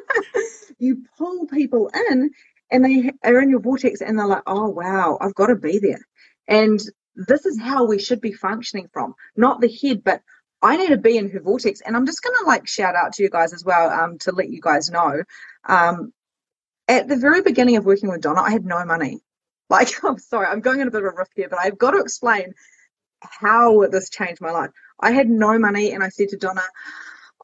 you 0.78 1.04
pull 1.16 1.46
people 1.46 1.90
in 2.10 2.30
and 2.70 2.84
they 2.84 3.10
are 3.24 3.40
in 3.40 3.50
your 3.50 3.60
vortex 3.60 4.00
and 4.00 4.18
they're 4.18 4.26
like, 4.26 4.42
oh 4.46 4.68
wow, 4.68 5.18
I've 5.20 5.34
got 5.34 5.46
to 5.46 5.56
be 5.56 5.78
there. 5.78 6.00
And 6.48 6.80
this 7.16 7.46
is 7.46 7.60
how 7.60 7.84
we 7.84 7.98
should 7.98 8.20
be 8.20 8.32
functioning 8.32 8.88
from, 8.92 9.14
not 9.36 9.60
the 9.60 9.68
head, 9.82 10.02
but 10.04 10.22
I 10.62 10.76
need 10.76 10.88
to 10.88 10.96
be 10.96 11.16
in 11.16 11.30
her 11.30 11.40
vortex. 11.40 11.80
And 11.80 11.96
I'm 11.96 12.06
just 12.06 12.22
gonna 12.22 12.46
like 12.46 12.66
shout 12.66 12.94
out 12.94 13.14
to 13.14 13.22
you 13.22 13.30
guys 13.30 13.52
as 13.52 13.64
well, 13.64 13.90
um, 13.90 14.18
to 14.18 14.32
let 14.32 14.50
you 14.50 14.60
guys 14.60 14.90
know. 14.90 15.22
Um, 15.64 16.12
at 16.88 17.08
the 17.08 17.16
very 17.16 17.40
beginning 17.40 17.76
of 17.76 17.84
working 17.84 18.10
with 18.10 18.20
Donna, 18.20 18.42
I 18.42 18.50
had 18.50 18.64
no 18.64 18.84
money. 18.84 19.20
Like, 19.70 20.02
I'm 20.02 20.18
sorry, 20.18 20.48
I'm 20.48 20.62
going 20.62 20.80
on 20.80 20.88
a 20.88 20.90
bit 20.90 21.04
of 21.04 21.12
a 21.12 21.16
riff 21.16 21.28
here, 21.36 21.48
but 21.48 21.60
I've 21.60 21.78
got 21.78 21.92
to 21.92 22.00
explain 22.00 22.54
how 23.22 23.86
this 23.86 24.10
changed 24.10 24.40
my 24.40 24.50
life. 24.50 24.70
I 24.98 25.12
had 25.12 25.30
no 25.30 25.60
money, 25.60 25.92
and 25.92 26.02
I 26.02 26.08
said 26.08 26.30
to 26.30 26.36
Donna, 26.36 26.64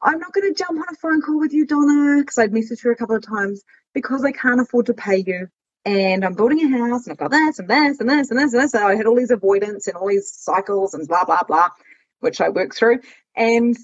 I'm 0.03 0.19
not 0.19 0.33
going 0.33 0.53
to 0.53 0.57
jump 0.57 0.77
on 0.77 0.93
a 0.93 0.95
phone 0.97 1.21
call 1.21 1.39
with 1.39 1.53
you, 1.53 1.65
Donna, 1.65 2.19
because 2.19 2.37
I'd 2.37 2.51
messaged 2.51 2.83
her 2.83 2.91
a 2.91 2.97
couple 2.97 3.15
of 3.15 3.25
times 3.25 3.63
because 3.97 4.23
I 4.23 4.31
can't 4.31 4.61
afford 4.61 4.85
to 4.87 4.93
pay 4.93 5.23
you. 5.25 5.47
And 5.83 6.23
I'm 6.23 6.33
building 6.35 6.61
a 6.61 6.77
house, 6.77 7.07
and 7.07 7.13
I've 7.13 7.17
got 7.17 7.31
this 7.31 7.59
and 7.59 7.69
this 7.69 7.99
and 7.99 8.09
this 8.09 8.29
and 8.29 8.39
this 8.39 8.53
and 8.53 8.61
this. 8.63 8.71
So 8.73 8.85
I 8.85 8.95
had 8.95 9.07
all 9.07 9.15
these 9.15 9.31
avoidance 9.31 9.87
and 9.87 9.95
all 9.97 10.07
these 10.07 10.31
cycles 10.31 10.93
and 10.93 11.07
blah 11.07 11.25
blah 11.25 11.43
blah, 11.47 11.69
which 12.19 12.41
I 12.41 12.49
worked 12.49 12.75
through. 12.75 12.99
And 13.35 13.75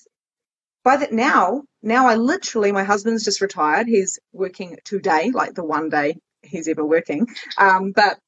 by 0.83 0.97
that 0.97 1.13
now, 1.13 1.63
now 1.81 2.07
I 2.07 2.15
literally, 2.15 2.71
my 2.71 2.83
husband's 2.83 3.23
just 3.25 3.41
retired. 3.41 3.87
He's 3.87 4.19
working 4.33 4.77
today, 4.83 5.31
like 5.31 5.55
the 5.55 5.63
one 5.63 5.89
day 5.89 6.17
he's 6.41 6.67
ever 6.67 6.85
working. 6.85 7.27
Um, 7.57 7.93
but 7.93 8.19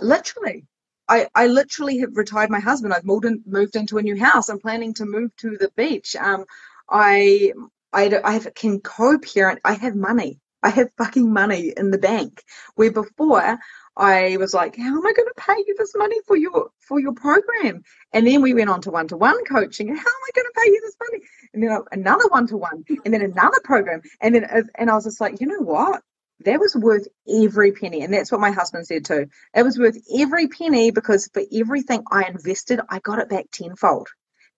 literally, 0.00 0.64
I, 1.08 1.28
I 1.34 1.48
literally 1.48 1.98
have 1.98 2.16
retired 2.16 2.50
my 2.50 2.60
husband. 2.60 2.94
I've 2.94 3.04
moved, 3.04 3.24
in, 3.24 3.42
moved 3.44 3.76
into 3.76 3.98
a 3.98 4.02
new 4.02 4.16
house. 4.16 4.48
I'm 4.48 4.60
planning 4.60 4.94
to 4.94 5.04
move 5.04 5.34
to 5.38 5.56
the 5.58 5.70
beach. 5.76 6.14
Um, 6.16 6.44
I, 6.88 7.52
I, 7.92 8.10
I 8.22 8.32
have, 8.34 8.54
can 8.54 8.80
co-parent. 8.80 9.60
I 9.64 9.74
have 9.74 9.96
money. 9.96 10.38
I 10.64 10.70
have 10.70 10.90
fucking 10.96 11.30
money 11.30 11.74
in 11.76 11.90
the 11.90 11.98
bank. 11.98 12.42
Where 12.74 12.90
before 12.90 13.58
I 13.96 14.38
was 14.38 14.54
like, 14.54 14.76
how 14.76 14.96
am 14.96 15.06
I 15.06 15.12
going 15.12 15.28
to 15.28 15.34
pay 15.36 15.62
you 15.66 15.74
this 15.78 15.94
money 15.94 16.16
for 16.26 16.36
your 16.36 16.70
for 16.80 16.98
your 16.98 17.12
program? 17.12 17.82
And 18.14 18.26
then 18.26 18.40
we 18.40 18.54
went 18.54 18.70
on 18.70 18.80
to 18.82 18.90
one 18.90 19.06
to 19.08 19.16
one 19.18 19.44
coaching. 19.44 19.90
And 19.90 19.98
how 19.98 20.04
am 20.04 20.22
I 20.26 20.30
going 20.34 20.46
to 20.46 20.60
pay 20.60 20.70
you 20.70 20.80
this 20.82 20.96
money? 21.06 21.24
And 21.52 21.62
then 21.62 21.82
another 21.92 22.28
one 22.28 22.46
to 22.48 22.56
one, 22.56 22.82
and 23.04 23.12
then 23.12 23.20
another 23.20 23.60
program, 23.62 24.00
and 24.22 24.34
then 24.34 24.46
and 24.74 24.90
I 24.90 24.94
was 24.94 25.04
just 25.04 25.20
like, 25.20 25.40
you 25.40 25.46
know 25.46 25.60
what? 25.60 26.02
That 26.46 26.60
was 26.60 26.74
worth 26.74 27.06
every 27.28 27.72
penny, 27.72 28.02
and 28.02 28.12
that's 28.12 28.32
what 28.32 28.40
my 28.40 28.50
husband 28.50 28.86
said 28.86 29.04
too. 29.04 29.26
It 29.54 29.62
was 29.62 29.78
worth 29.78 29.98
every 30.18 30.48
penny 30.48 30.90
because 30.90 31.28
for 31.32 31.42
everything 31.52 32.04
I 32.10 32.24
invested, 32.24 32.80
I 32.88 33.00
got 33.00 33.18
it 33.18 33.28
back 33.28 33.50
tenfold. 33.52 34.08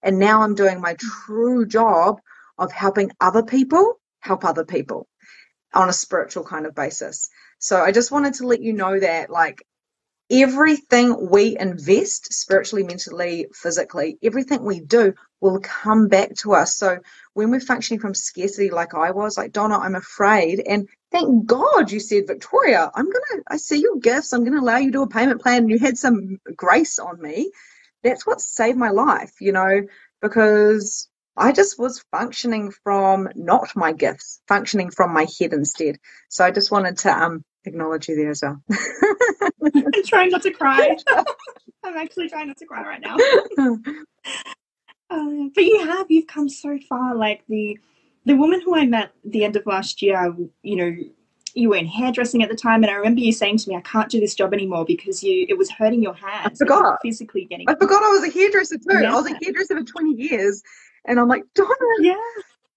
And 0.04 0.20
now 0.20 0.42
I'm 0.42 0.54
doing 0.54 0.80
my 0.80 0.94
true 0.98 1.66
job 1.66 2.20
of 2.58 2.70
helping 2.70 3.10
other 3.20 3.42
people 3.42 4.00
help 4.20 4.44
other 4.44 4.64
people 4.64 5.08
on 5.76 5.90
a 5.90 5.94
spiritual 5.94 6.44
kind 6.44 6.66
of 6.66 6.74
basis. 6.74 7.30
So 7.60 7.80
I 7.80 7.92
just 7.92 8.12
wanted 8.12 8.34
to 8.36 8.48
let 8.48 8.62
you 8.62 8.74
know 8.74 9.00
that 9.00 9.30
like 9.30 9.62
everything 10.30 11.30
we 11.30 11.56
invest 11.58 12.32
spiritually, 12.32 12.84
mentally, 12.84 13.46
physically, 13.54 14.18
everything 14.22 14.64
we 14.64 14.80
do 14.80 15.14
will 15.40 15.60
come 15.60 16.08
back 16.08 16.34
to 16.34 16.54
us. 16.54 16.76
So 16.76 16.98
when 17.34 17.50
we're 17.50 17.60
functioning 17.60 18.00
from 18.00 18.14
scarcity 18.14 18.70
like 18.70 18.94
I 18.94 19.12
was, 19.12 19.36
like 19.38 19.52
Donna, 19.52 19.78
I'm 19.78 19.94
afraid 19.94 20.62
and 20.66 20.88
thank 21.12 21.46
God 21.46 21.92
you 21.92 22.00
said, 22.00 22.26
Victoria, 22.26 22.90
I'm 22.94 23.06
gonna 23.06 23.42
I 23.48 23.58
see 23.58 23.80
your 23.80 23.98
gifts, 23.98 24.32
I'm 24.32 24.44
gonna 24.44 24.60
allow 24.60 24.78
you 24.78 24.86
to 24.86 24.92
do 24.98 25.02
a 25.02 25.08
payment 25.08 25.42
plan 25.42 25.68
you 25.68 25.78
had 25.78 25.98
some 25.98 26.38
grace 26.56 26.98
on 26.98 27.20
me. 27.20 27.52
That's 28.02 28.26
what 28.26 28.40
saved 28.40 28.78
my 28.78 28.90
life, 28.90 29.34
you 29.40 29.52
know, 29.52 29.82
because 30.22 31.08
I 31.36 31.52
just 31.52 31.78
was 31.78 32.04
functioning 32.10 32.72
from 32.82 33.28
not 33.34 33.74
my 33.76 33.92
gifts, 33.92 34.40
functioning 34.48 34.90
from 34.90 35.12
my 35.12 35.26
head 35.38 35.52
instead. 35.52 35.98
So 36.28 36.44
I 36.44 36.50
just 36.50 36.70
wanted 36.70 36.98
to 36.98 37.10
um 37.10 37.44
acknowledge 37.64 38.08
you 38.08 38.16
there 38.16 38.30
as 38.30 38.42
well. 38.42 38.62
I'm 38.70 40.02
trying 40.06 40.30
not 40.30 40.42
to 40.42 40.50
cry. 40.50 40.96
I'm 41.84 41.96
actually 41.96 42.28
trying 42.28 42.48
not 42.48 42.56
to 42.58 42.66
cry 42.66 42.82
right 42.82 43.00
now. 43.00 43.16
Um, 45.08 45.52
but 45.54 45.64
you 45.64 45.86
have, 45.86 46.06
you've 46.10 46.26
come 46.26 46.48
so 46.48 46.78
far. 46.88 47.14
Like 47.14 47.42
the 47.48 47.78
the 48.24 48.34
woman 48.34 48.60
who 48.60 48.76
I 48.76 48.86
met 48.86 49.12
the 49.24 49.44
end 49.44 49.54
of 49.54 49.64
last 49.66 50.02
year, 50.02 50.34
you 50.62 50.76
know, 50.76 50.96
you 51.54 51.68
were 51.68 51.76
in 51.76 51.86
hairdressing 51.86 52.42
at 52.42 52.48
the 52.48 52.56
time, 52.56 52.82
and 52.82 52.90
I 52.90 52.96
remember 52.96 53.20
you 53.20 53.32
saying 53.32 53.58
to 53.58 53.68
me, 53.68 53.76
"I 53.76 53.80
can't 53.82 54.10
do 54.10 54.18
this 54.20 54.34
job 54.34 54.52
anymore 54.52 54.84
because 54.84 55.22
you 55.22 55.46
it 55.48 55.56
was 55.56 55.70
hurting 55.70 56.02
your 56.02 56.14
hands. 56.14 56.60
I 56.60 56.64
forgot. 56.64 56.76
Like, 56.76 56.84
you 56.84 56.90
were 56.90 56.98
physically 57.02 57.44
getting. 57.44 57.68
I 57.68 57.74
forgot 57.74 58.02
I 58.02 58.08
was 58.08 58.24
a 58.24 58.30
hairdresser 58.30 58.78
too. 58.78 59.04
I 59.06 59.14
was 59.14 59.30
a 59.30 59.38
hairdresser 59.40 59.76
for 59.76 59.84
20 59.84 60.14
years. 60.14 60.62
And 61.06 61.20
I'm 61.20 61.28
like, 61.28 61.44
Donna, 61.54 61.74
Yeah, 62.00 62.14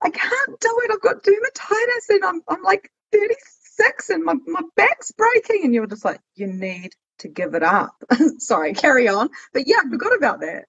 I 0.01 0.09
can't 0.09 0.59
do 0.59 0.79
it. 0.83 0.91
I've 0.93 1.01
got 1.01 1.23
dermatitis 1.23 2.09
and 2.15 2.25
I'm, 2.25 2.41
I'm 2.47 2.63
like 2.63 2.91
36 3.11 4.09
and 4.11 4.23
my, 4.23 4.35
my 4.47 4.61
back's 4.75 5.11
breaking. 5.11 5.65
And 5.65 5.73
you 5.73 5.81
were 5.81 5.87
just 5.87 6.05
like, 6.05 6.21
you 6.35 6.47
need 6.47 6.93
to 7.19 7.27
give 7.29 7.55
it 7.55 7.63
up. 7.63 7.95
Sorry, 8.39 8.73
carry 8.73 9.07
on. 9.07 9.29
But 9.53 9.67
yeah, 9.67 9.77
I 9.81 9.87
mm. 9.87 9.91
forgot 9.91 10.15
about 10.17 10.41
that. 10.41 10.65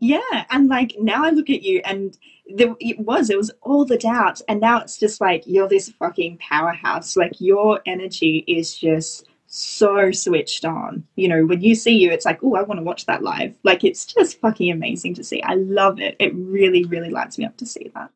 yeah, 0.00 0.44
and 0.50 0.68
like 0.68 0.94
now 1.00 1.24
I 1.24 1.30
look 1.30 1.48
at 1.50 1.62
you, 1.62 1.80
and 1.84 2.16
there, 2.54 2.74
it 2.80 2.98
was 3.00 3.30
it 3.30 3.38
was 3.38 3.50
all 3.62 3.84
the 3.86 3.96
doubts, 3.98 4.42
and 4.48 4.60
now 4.60 4.80
it's 4.80 4.98
just 4.98 5.20
like 5.20 5.44
you're 5.46 5.68
this 5.68 5.90
fucking 5.90 6.38
powerhouse. 6.38 7.16
Like 7.16 7.40
your 7.40 7.80
energy 7.86 8.44
is 8.46 8.76
just 8.76 9.26
so 9.56 10.10
switched 10.12 10.64
on. 10.64 11.04
You 11.16 11.28
know, 11.28 11.46
when 11.46 11.62
you 11.62 11.74
see 11.74 11.96
you, 11.96 12.10
it's 12.10 12.24
like, 12.24 12.40
oh, 12.42 12.56
I 12.56 12.62
want 12.62 12.78
to 12.78 12.84
watch 12.84 13.06
that 13.06 13.22
live. 13.22 13.54
Like 13.62 13.84
it's 13.84 14.04
just 14.04 14.40
fucking 14.40 14.70
amazing 14.70 15.14
to 15.14 15.24
see. 15.24 15.42
I 15.42 15.54
love 15.54 16.00
it. 16.00 16.16
It 16.18 16.34
really, 16.34 16.84
really 16.84 17.10
lights 17.10 17.38
me 17.38 17.44
up 17.44 17.56
to 17.58 17.66
see 17.66 17.90
that. 17.94 18.10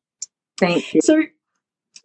Thank 0.58 0.94
you. 0.94 1.00
So, 1.00 1.22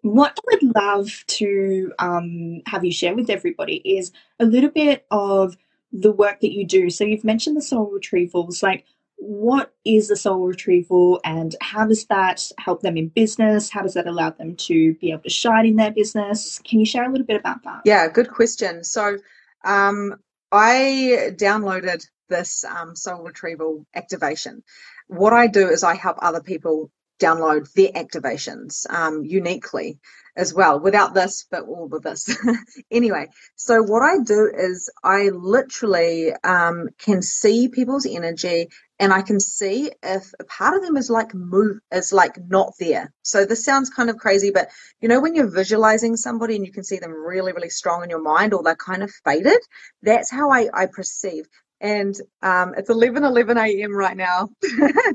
what 0.01 0.38
I 0.38 0.56
would 0.56 0.75
love 0.75 1.24
to 1.27 1.92
um, 2.00 2.62
have 2.68 2.86
you 2.86 2.92
share 2.92 3.15
with 3.15 3.30
everybody 3.30 3.77
is 3.77 4.12
a 4.39 4.46
little 4.46 4.70
bit 4.70 5.06
of 5.12 5.58
the 5.92 6.12
work 6.12 6.39
that 6.42 6.54
you 6.54 6.65
do. 6.65 6.89
So, 6.89 7.04
you've 7.04 7.24
mentioned 7.24 7.58
the 7.58 7.62
soul 7.62 7.92
retrievals. 7.92 8.63
Like, 8.63 8.86
what 9.17 9.74
is 9.86 10.07
the 10.07 10.15
soul 10.15 10.45
retrieval 10.45 11.19
and 11.24 11.55
how 11.62 11.86
does 11.86 12.05
that 12.07 12.51
help 12.57 12.81
them 12.81 12.98
in 12.98 13.07
business? 13.07 13.69
How 13.69 13.81
does 13.81 13.93
that 13.93 14.07
allow 14.07 14.31
them 14.31 14.55
to 14.55 14.93
be 14.95 15.12
able 15.12 15.24
to 15.24 15.29
shine 15.29 15.65
in 15.65 15.75
their 15.75 15.91
business? 15.91 16.60
Can 16.63 16.79
you 16.79 16.86
share 16.86 17.05
a 17.05 17.12
little 17.12 17.25
bit 17.25 17.39
about 17.39 17.63
that? 17.63 17.81
Yeah, 17.86 18.07
good 18.07 18.29
question. 18.29 18.84
So 18.84 19.17
um, 19.63 20.15
I 20.51 21.31
downloaded 21.38 22.05
this 22.29 22.63
um, 22.63 22.95
soul 22.95 23.24
retrieval 23.24 23.86
activation. 23.95 24.63
What 25.07 25.34
I 25.34 25.48
do 25.48 25.69
is 25.69 25.84
I 25.84 25.95
help 25.95 26.17
other 26.22 26.41
people 26.41 26.91
download 27.19 27.72
their 27.74 27.89
activations 27.89 28.89
um, 28.91 29.24
uniquely 29.25 30.00
as 30.38 30.53
well 30.53 30.79
without 30.79 31.13
this 31.13 31.45
but 31.50 31.63
all 31.65 31.88
with 31.88 32.03
this. 32.03 32.36
Anyway 32.91 33.27
so 33.55 33.81
what 33.81 34.03
i 34.03 34.17
do 34.24 34.51
is 34.53 34.89
i 35.03 35.29
literally 35.29 36.34
um, 36.43 36.89
can 37.00 37.22
see 37.22 37.67
people's 37.69 38.05
energy 38.05 38.67
and 39.00 39.13
i 39.13 39.22
can 39.22 39.39
see 39.39 39.91
if 40.03 40.34
a 40.39 40.43
part 40.45 40.75
of 40.75 40.84
them 40.84 40.98
is 40.98 41.10
like 41.10 41.34
move 41.34 41.79
is 41.91 42.13
like 42.13 42.38
not 42.48 42.74
there. 42.79 43.13
So 43.24 43.45
this 43.45 43.65
sounds 43.65 43.89
kind 43.89 44.10
of 44.10 44.17
crazy 44.17 44.51
but 44.51 44.69
you 45.01 45.10
know 45.10 45.19
when 45.22 45.36
you're 45.36 45.50
visualizing 45.50 46.17
somebody 46.17 46.55
and 46.55 46.65
you 46.65 46.72
can 46.72 46.84
see 46.84 46.98
them 47.00 47.12
really 47.12 47.53
really 47.53 47.69
strong 47.69 48.03
in 48.03 48.10
your 48.10 48.22
mind 48.22 48.53
or 48.53 48.63
they're 48.63 48.75
kind 48.75 49.03
of 49.03 49.12
faded? 49.24 49.60
That's 50.01 50.31
how 50.31 50.51
i 50.51 50.69
i 50.74 50.86
perceive. 50.88 51.48
And 51.81 52.15
um, 52.41 52.74
it's 52.77 52.89
11 52.89 53.24
11 53.24 53.57
a.m 53.57 53.95
right 53.95 54.17
now. 54.17 54.50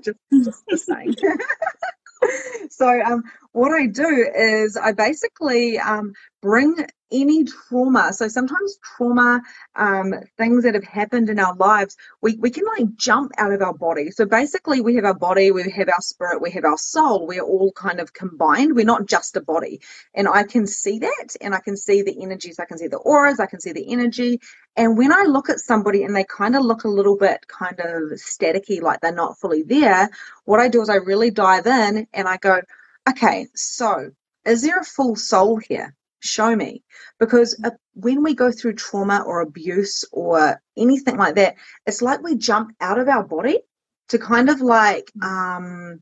Just 0.02 0.18
just 0.44 0.62
the 0.68 0.78
same 0.78 1.14
so 2.70 3.00
um, 3.02 3.22
what 3.52 3.72
I 3.72 3.86
do 3.86 4.30
is 4.36 4.76
I 4.76 4.92
basically 4.92 5.78
um, 5.78 6.12
bring 6.42 6.76
any 7.12 7.44
trauma. 7.44 8.12
So 8.12 8.28
sometimes 8.28 8.78
trauma, 8.96 9.42
um, 9.74 10.14
things 10.38 10.64
that 10.64 10.74
have 10.74 10.84
happened 10.84 11.28
in 11.28 11.38
our 11.38 11.54
lives, 11.56 11.96
we, 12.22 12.36
we 12.36 12.50
can 12.50 12.64
like 12.76 12.94
jump 12.96 13.32
out 13.36 13.52
of 13.52 13.62
our 13.62 13.74
body. 13.74 14.10
So 14.10 14.24
basically 14.26 14.80
we 14.80 14.94
have 14.94 15.04
our 15.04 15.14
body, 15.14 15.50
we 15.50 15.68
have 15.70 15.88
our 15.88 16.00
spirit, 16.00 16.40
we 16.40 16.52
have 16.52 16.64
our 16.64 16.78
soul. 16.78 17.26
We're 17.26 17.42
all 17.42 17.72
kind 17.72 18.00
of 18.00 18.12
combined. 18.12 18.76
We're 18.76 18.84
not 18.84 19.06
just 19.06 19.36
a 19.36 19.40
body. 19.40 19.80
And 20.14 20.28
I 20.28 20.44
can 20.44 20.66
see 20.66 21.00
that 21.00 21.36
and 21.40 21.54
I 21.54 21.60
can 21.60 21.76
see 21.76 22.02
the 22.02 22.22
energies. 22.22 22.60
I 22.60 22.64
can 22.64 22.78
see 22.78 22.88
the 22.88 22.98
auras. 22.98 23.40
I 23.40 23.46
can 23.46 23.60
see 23.60 23.72
the 23.72 23.92
energy. 23.92 24.40
And 24.76 24.96
when 24.96 25.12
I 25.12 25.24
look 25.24 25.50
at 25.50 25.60
somebody 25.60 26.04
and 26.04 26.14
they 26.14 26.24
kind 26.24 26.56
of 26.56 26.64
look 26.64 26.84
a 26.84 26.88
little 26.88 27.16
bit 27.16 27.46
kind 27.48 27.78
of 27.80 28.02
staticky, 28.12 28.80
like 28.80 29.00
they're 29.00 29.12
not 29.12 29.38
fully 29.38 29.62
there, 29.62 30.10
what 30.44 30.60
I 30.60 30.68
do 30.68 30.80
is 30.80 30.88
I 30.88 30.96
really 30.96 31.30
dive 31.30 31.66
in 31.66 32.06
and 32.12 32.28
I 32.28 32.36
go, 32.36 32.60
okay, 33.08 33.48
so 33.54 34.10
is 34.44 34.62
there 34.62 34.78
a 34.78 34.84
full 34.84 35.16
soul 35.16 35.56
here? 35.56 35.94
Show 36.20 36.54
me. 36.54 36.82
Because 37.18 37.60
when 37.94 38.22
we 38.22 38.34
go 38.34 38.52
through 38.52 38.74
trauma 38.74 39.24
or 39.26 39.40
abuse 39.40 40.04
or 40.12 40.60
anything 40.76 41.16
like 41.16 41.34
that, 41.36 41.56
it's 41.86 42.02
like 42.02 42.22
we 42.22 42.36
jump 42.36 42.74
out 42.80 42.98
of 42.98 43.08
our 43.08 43.24
body 43.24 43.58
to 44.08 44.18
kind 44.18 44.50
of 44.50 44.60
like, 44.60 45.10
um, 45.22 46.00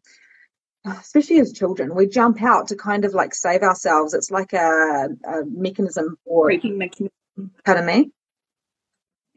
especially 0.85 1.39
as 1.41 1.53
children, 1.53 1.95
we 1.95 2.07
jump 2.07 2.43
out 2.43 2.69
to 2.69 2.77
kind 2.77 3.05
of 3.05 3.15
like 3.15 3.35
save 3.35 3.63
ourselves. 3.63 4.15
It's 4.15 4.31
like 4.31 4.53
a, 4.53 5.09
a 5.25 5.45
mechanism 5.47 6.17
for 6.25 6.51
coping 6.51 6.79
mechanism. 6.79 7.13
Pardon 7.65 7.87
me. 7.87 8.11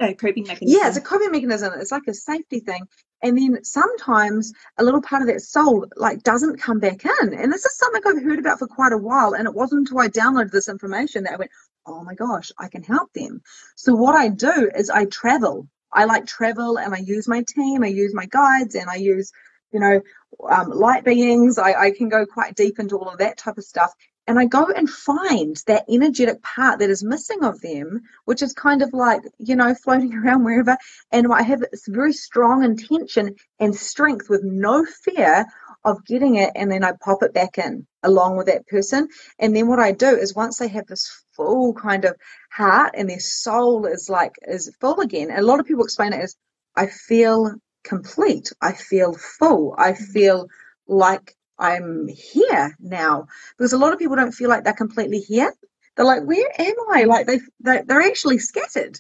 A 0.01 0.13
coping 0.13 0.46
mechanism. 0.48 0.79
Yeah, 0.79 0.88
it's 0.88 0.98
a 0.98 1.01
coping 1.01 1.31
mechanism. 1.31 1.74
It's 1.77 1.91
like 1.91 2.08
a 2.08 2.13
safety 2.13 2.60
thing. 2.60 2.88
And 3.22 3.38
then 3.38 3.63
sometimes 3.63 4.51
a 4.77 4.84
little 4.84 5.01
part 5.01 5.22
of 5.22 5.27
that 5.27 5.41
soul 5.41 5.86
like 5.96 6.24
doesn't 6.24 6.60
come 6.60 6.79
back 6.79 7.05
in. 7.05 7.34
And 7.34 7.53
this 7.53 7.65
is 7.65 7.77
something 7.77 8.01
I've 8.05 8.24
heard 8.24 8.39
about 8.39 8.60
for 8.60 8.67
quite 8.67 8.93
a 8.93 8.98
while. 8.98 9.34
And 9.34 9.48
it 9.48 9.53
wasn't 9.53 9.81
until 9.81 10.00
I 10.00 10.08
downloaded 10.08 10.51
this 10.51 10.70
information 10.70 11.24
that 11.24 11.34
I 11.34 11.38
went, 11.38 11.51
oh 11.86 12.03
my 12.03 12.15
gosh, 12.15 12.51
I 12.58 12.67
can 12.67 12.84
help 12.84 13.13
them. 13.13 13.41
So 13.75 13.96
what 13.96 14.15
I 14.15 14.29
do 14.29 14.72
is 14.75 14.89
I 14.89 15.05
travel. 15.05 15.67
I 15.93 16.05
like 16.05 16.25
travel 16.25 16.79
and 16.79 16.96
I 16.96 17.00
use 17.00 17.27
my 17.27 17.43
team, 17.48 17.84
I 17.84 17.88
use 17.88 18.13
my 18.13 18.25
guides, 18.25 18.75
and 18.75 18.89
I 18.89 18.96
use, 18.96 19.31
you 19.72 19.79
know, 19.79 20.01
um, 20.50 20.70
light 20.70 21.03
beings. 21.03 21.58
I, 21.58 21.74
I 21.74 21.91
can 21.91 22.10
go 22.10 22.25
quite 22.25 22.55
deep 22.55 22.79
into 22.79 22.98
all 22.98 23.10
of 23.10 23.20
that 23.20 23.38
type 23.38 23.58
of 23.58 23.63
stuff. 23.63 23.93
And 24.32 24.40
I 24.40 24.46
go 24.46 24.66
and 24.74 24.90
find 24.90 25.62
that 25.68 25.84
energetic 25.90 26.42
part 26.42 26.80
that 26.80 26.90
is 26.90 27.04
missing 27.04 27.44
of 27.44 27.60
them, 27.60 28.04
which 28.24 28.42
is 28.42 28.54
kind 28.54 28.82
of 28.82 28.94
like, 28.94 29.24
you 29.40 29.58
know, 29.58 29.76
floating 29.76 30.14
around 30.24 30.46
wherever. 30.46 30.78
And 31.12 31.28
I 31.34 31.42
have 31.42 31.60
this 31.60 31.86
very 31.86 32.14
strong 32.14 32.64
intention 32.64 33.36
and 33.60 33.76
strength 33.76 34.30
with 34.30 34.42
no 34.42 34.86
fear 34.86 35.46
of 35.84 36.06
getting 36.06 36.36
it. 36.36 36.52
And 36.56 36.72
then 36.72 36.82
I 36.82 36.94
pop 36.94 37.24
it 37.24 37.34
back 37.34 37.58
in 37.58 37.86
along 38.04 38.38
with 38.38 38.48
that 38.48 38.66
person. 38.68 39.10
And 39.38 39.54
then 39.54 39.68
what 39.68 39.80
I 39.80 39.92
do 39.92 40.16
is 40.16 40.34
once 40.34 40.60
they 40.60 40.70
have 40.70 40.88
this 40.88 41.12
full 41.36 41.74
kind 41.74 42.06
of 42.06 42.16
heart 42.54 42.94
and 42.96 43.10
their 43.10 43.20
soul 43.20 43.86
is 43.86 44.08
like, 44.10 44.36
is 44.48 44.74
full 44.80 45.02
again. 45.02 45.30
And 45.30 45.40
a 45.40 45.46
lot 45.46 45.60
of 45.60 45.66
people 45.66 45.84
explain 45.84 46.14
it 46.14 46.22
as, 46.22 46.38
I 46.74 46.88
feel 46.88 47.56
complete. 47.84 48.54
I 48.62 48.72
feel 48.72 49.14
full. 49.14 49.76
I 49.78 49.92
mm-hmm. 49.92 50.06
feel 50.06 50.48
like 50.88 51.36
I'm 51.62 52.08
here 52.08 52.75
now. 52.80 53.27
Because 53.58 53.74
a 53.74 53.77
lot 53.77 53.94
of 53.94 54.00
people 54.00 54.15
don't 54.15 54.34
feel 54.34 54.50
like 54.50 54.63
they're 54.63 54.74
completely 54.74 55.20
here. 55.20 55.53
They're 55.96 56.06
like, 56.06 56.24
where 56.24 56.50
am 56.60 56.75
I? 56.91 57.03
Like 57.03 57.27
they, 57.27 57.39
they 57.60 57.82
they're 57.86 58.01
actually 58.01 58.39
scattered. 58.39 59.00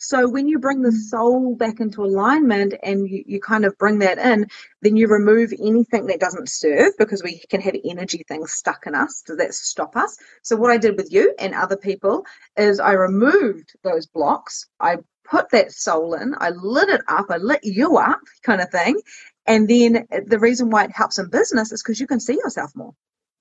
So 0.00 0.28
when 0.28 0.46
you 0.46 0.60
bring 0.60 0.82
the 0.82 0.90
mm-hmm. 0.90 0.96
soul 0.96 1.56
back 1.56 1.80
into 1.80 2.04
alignment 2.04 2.74
and 2.84 3.08
you, 3.08 3.24
you 3.26 3.40
kind 3.40 3.64
of 3.64 3.76
bring 3.78 3.98
that 3.98 4.18
in, 4.18 4.46
then 4.80 4.96
you 4.96 5.08
remove 5.08 5.52
anything 5.58 6.06
that 6.06 6.20
doesn't 6.20 6.48
serve 6.48 6.92
because 6.98 7.22
we 7.22 7.40
can 7.50 7.60
have 7.60 7.74
energy 7.84 8.24
things 8.28 8.52
stuck 8.52 8.86
in 8.86 8.94
us. 8.94 9.22
Does 9.26 9.38
that 9.38 9.54
stop 9.54 9.96
us? 9.96 10.16
So 10.42 10.56
what 10.56 10.70
I 10.70 10.78
did 10.78 10.96
with 10.96 11.12
you 11.12 11.34
and 11.40 11.52
other 11.52 11.76
people 11.76 12.24
is 12.56 12.78
I 12.78 12.92
removed 12.92 13.74
those 13.82 14.06
blocks. 14.06 14.66
I 14.78 14.98
put 15.24 15.50
that 15.50 15.72
soul 15.72 16.14
in, 16.14 16.34
I 16.38 16.50
lit 16.50 16.88
it 16.88 17.02
up, 17.08 17.26
I 17.28 17.36
lit 17.36 17.60
you 17.62 17.98
up, 17.98 18.20
kind 18.42 18.60
of 18.60 18.70
thing. 18.70 19.00
And 19.48 19.66
then 19.66 20.06
the 20.26 20.38
reason 20.38 20.68
why 20.68 20.84
it 20.84 20.92
helps 20.92 21.18
in 21.18 21.30
business 21.30 21.72
is 21.72 21.82
because 21.82 21.98
you 21.98 22.06
can 22.06 22.20
see 22.20 22.34
yourself 22.34 22.70
more. 22.76 22.92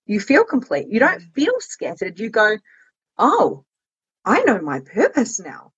You 0.05 0.21
feel 0.21 0.45
complete. 0.45 0.87
You 0.89 1.01
don't 1.01 1.21
mm. 1.21 1.33
feel 1.33 1.53
scattered. 1.59 2.17
You 2.17 2.29
go, 2.29 2.57
oh, 3.17 3.65
I 4.23 4.41
know 4.43 4.61
my 4.61 4.79
purpose 4.79 5.37
now. 5.39 5.73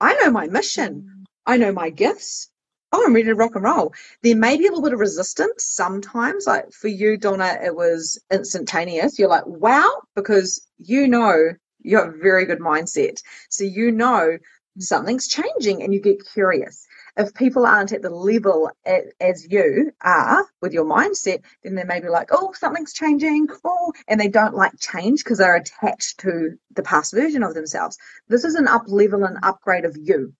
I 0.00 0.14
know 0.14 0.30
my 0.30 0.46
mission. 0.46 1.02
Mm. 1.02 1.24
I 1.46 1.56
know 1.56 1.72
my 1.72 1.90
gifts. 1.90 2.48
Oh, 2.92 3.04
I'm 3.04 3.12
ready 3.12 3.26
to 3.26 3.34
rock 3.34 3.56
and 3.56 3.64
roll. 3.64 3.92
There 4.22 4.36
may 4.36 4.56
be 4.56 4.66
a 4.66 4.70
little 4.70 4.84
bit 4.84 4.92
of 4.92 5.00
resistance 5.00 5.64
sometimes. 5.64 6.46
Like 6.46 6.70
for 6.72 6.86
you, 6.86 7.16
Donna, 7.16 7.58
it 7.64 7.74
was 7.74 8.22
instantaneous. 8.32 9.18
You're 9.18 9.28
like, 9.28 9.46
wow, 9.46 10.02
because 10.14 10.64
you 10.78 11.08
know 11.08 11.50
you 11.80 11.98
have 11.98 12.14
a 12.14 12.18
very 12.18 12.44
good 12.44 12.60
mindset. 12.60 13.20
So 13.50 13.64
you 13.64 13.90
know 13.90 14.38
something's 14.78 15.26
changing 15.26 15.82
and 15.82 15.92
you 15.92 16.00
get 16.00 16.24
curious. 16.32 16.85
If 17.16 17.32
people 17.34 17.64
aren't 17.64 17.92
at 17.92 18.02
the 18.02 18.10
level 18.10 18.70
as 18.84 19.46
you 19.50 19.92
are 20.02 20.46
with 20.60 20.72
your 20.72 20.84
mindset, 20.84 21.42
then 21.62 21.74
they 21.74 21.84
may 21.84 22.00
be 22.00 22.08
like, 22.08 22.28
oh, 22.30 22.52
something's 22.52 22.92
changing. 22.92 23.48
Oh, 23.64 23.92
and 24.06 24.20
they 24.20 24.28
don't 24.28 24.54
like 24.54 24.78
change 24.78 25.24
because 25.24 25.38
they're 25.38 25.56
attached 25.56 26.18
to 26.20 26.58
the 26.74 26.82
past 26.82 27.14
version 27.14 27.42
of 27.42 27.54
themselves. 27.54 27.96
This 28.28 28.44
is 28.44 28.54
an 28.54 28.68
up 28.68 28.84
level 28.86 29.24
and 29.24 29.38
upgrade 29.42 29.86
of 29.86 29.96
you. 29.96 30.34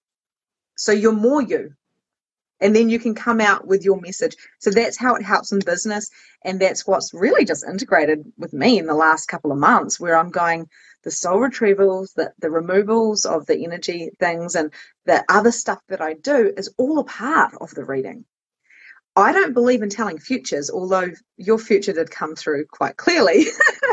So 0.77 0.93
you're 0.93 1.13
more 1.13 1.41
you 1.41 1.73
and 2.61 2.75
then 2.75 2.89
you 2.89 2.99
can 2.99 3.15
come 3.15 3.41
out 3.41 3.67
with 3.67 3.85
your 3.85 4.01
message. 4.01 4.37
So 4.59 4.71
that's 4.71 4.97
how 4.97 5.15
it 5.15 5.23
helps 5.23 5.53
in 5.53 5.61
business. 5.61 6.11
And 6.45 6.61
that's 6.61 6.87
what's 6.87 7.13
really 7.13 7.45
just 7.45 7.67
integrated 7.67 8.25
with 8.39 8.53
me 8.53 8.79
in 8.79 8.87
the 8.87 8.95
last 8.95 9.27
couple 9.27 9.53
of 9.53 9.59
months, 9.59 10.01
where 10.01 10.17
I'm 10.17 10.31
going 10.31 10.69
the 11.07 11.13
soul 11.13 11.39
retrievals, 11.39 12.15
the, 12.15 12.33
the 12.41 12.51
removals 12.51 13.27
of 13.27 13.47
the 13.47 13.63
energy 13.65 14.11
things, 14.19 14.57
and 14.57 14.73
the 15.05 15.25
other 15.29 15.53
stuff 15.53 15.81
that 15.89 16.01
I 16.01 16.15
do 16.15 16.53
is 16.57 16.75
all 16.79 16.99
a 16.99 17.05
part 17.05 17.55
of 17.61 17.71
the 17.71 17.85
reading. 17.85 18.25
I 19.15 19.33
don't 19.33 19.55
believe 19.55 19.83
in 19.83 19.89
telling 19.89 20.19
futures, 20.19 20.69
although 20.69 21.13
your 21.37 21.59
future 21.59 21.93
did 21.93 22.11
come 22.11 22.35
through 22.35 22.67
quite 22.67 22.97
clearly, 22.97 23.47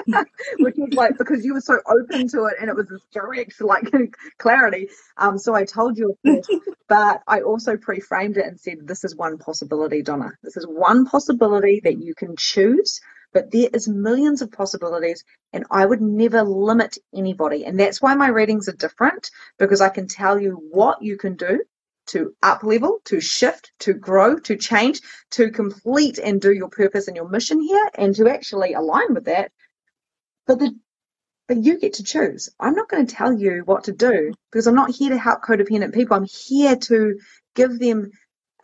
which 0.58 0.76
was 0.76 0.94
like 0.96 1.16
because 1.20 1.46
you 1.46 1.54
were 1.54 1.62
so 1.62 1.80
open 1.88 2.28
to 2.30 2.46
it 2.46 2.56
and 2.60 2.68
it 2.68 2.76
was 2.76 2.88
this 2.88 3.06
direct 3.14 3.62
like 3.62 3.90
clarity. 4.40 4.90
Um, 5.16 5.38
so 5.38 5.54
I 5.54 5.66
told 5.66 6.00
you, 6.00 6.18
but 6.90 7.22
I 7.28 7.42
also 7.42 7.78
pre-framed 7.78 8.38
it 8.38 8.48
and 8.48 8.60
said, 8.60 8.88
"This 8.88 9.04
is 9.04 9.16
one 9.16 9.38
possibility, 9.38 10.02
Donna. 10.02 10.32
This 10.42 10.58
is 10.58 10.66
one 10.66 11.06
possibility 11.06 11.80
that 11.84 12.02
you 12.02 12.16
can 12.16 12.36
choose." 12.36 13.00
But 13.34 13.52
there 13.52 13.70
is 13.74 13.88
millions 13.88 14.42
of 14.42 14.52
possibilities, 14.52 15.24
and 15.52 15.66
I 15.72 15.86
would 15.86 16.02
never 16.02 16.44
limit 16.44 16.98
anybody. 17.14 17.66
And 17.66 17.80
that's 17.80 18.02
why 18.02 18.16
my 18.16 18.28
readings 18.28 18.70
are 18.70 18.74
different 18.74 19.32
because 19.58 19.82
I 19.82 19.90
can 19.90 20.08
tell 20.08 20.40
you 20.40 20.52
what 20.72 21.02
you 21.02 21.18
can 21.18 21.36
do 21.36 21.64
to 22.08 22.36
up 22.44 22.64
level, 22.64 23.00
to 23.06 23.22
shift, 23.22 23.72
to 23.80 23.94
grow, 23.94 24.38
to 24.38 24.58
change, 24.58 25.02
to 25.32 25.50
complete 25.52 26.20
and 26.20 26.42
do 26.42 26.52
your 26.52 26.70
purpose 26.70 27.08
and 27.08 27.16
your 27.16 27.30
mission 27.30 27.62
here, 27.62 27.90
and 27.96 28.16
to 28.16 28.30
actually 28.30 28.74
align 28.74 29.14
with 29.14 29.26
that. 29.26 29.52
But 30.46 30.60
the 30.60 30.76
but 31.48 31.64
you 31.64 31.78
get 31.78 31.94
to 31.94 32.04
choose. 32.04 32.50
I'm 32.60 32.74
not 32.76 32.90
going 32.90 33.06
to 33.06 33.16
tell 33.16 33.34
you 33.34 33.64
what 33.66 33.86
to 33.86 33.92
do 33.92 34.34
because 34.52 34.66
I'm 34.66 34.76
not 34.76 34.96
here 34.96 35.10
to 35.10 35.18
help 35.18 35.42
codependent 35.42 35.94
people. 35.94 36.16
I'm 36.16 36.26
here 36.26 36.76
to 36.76 37.20
give 37.56 37.80
them 37.80 38.12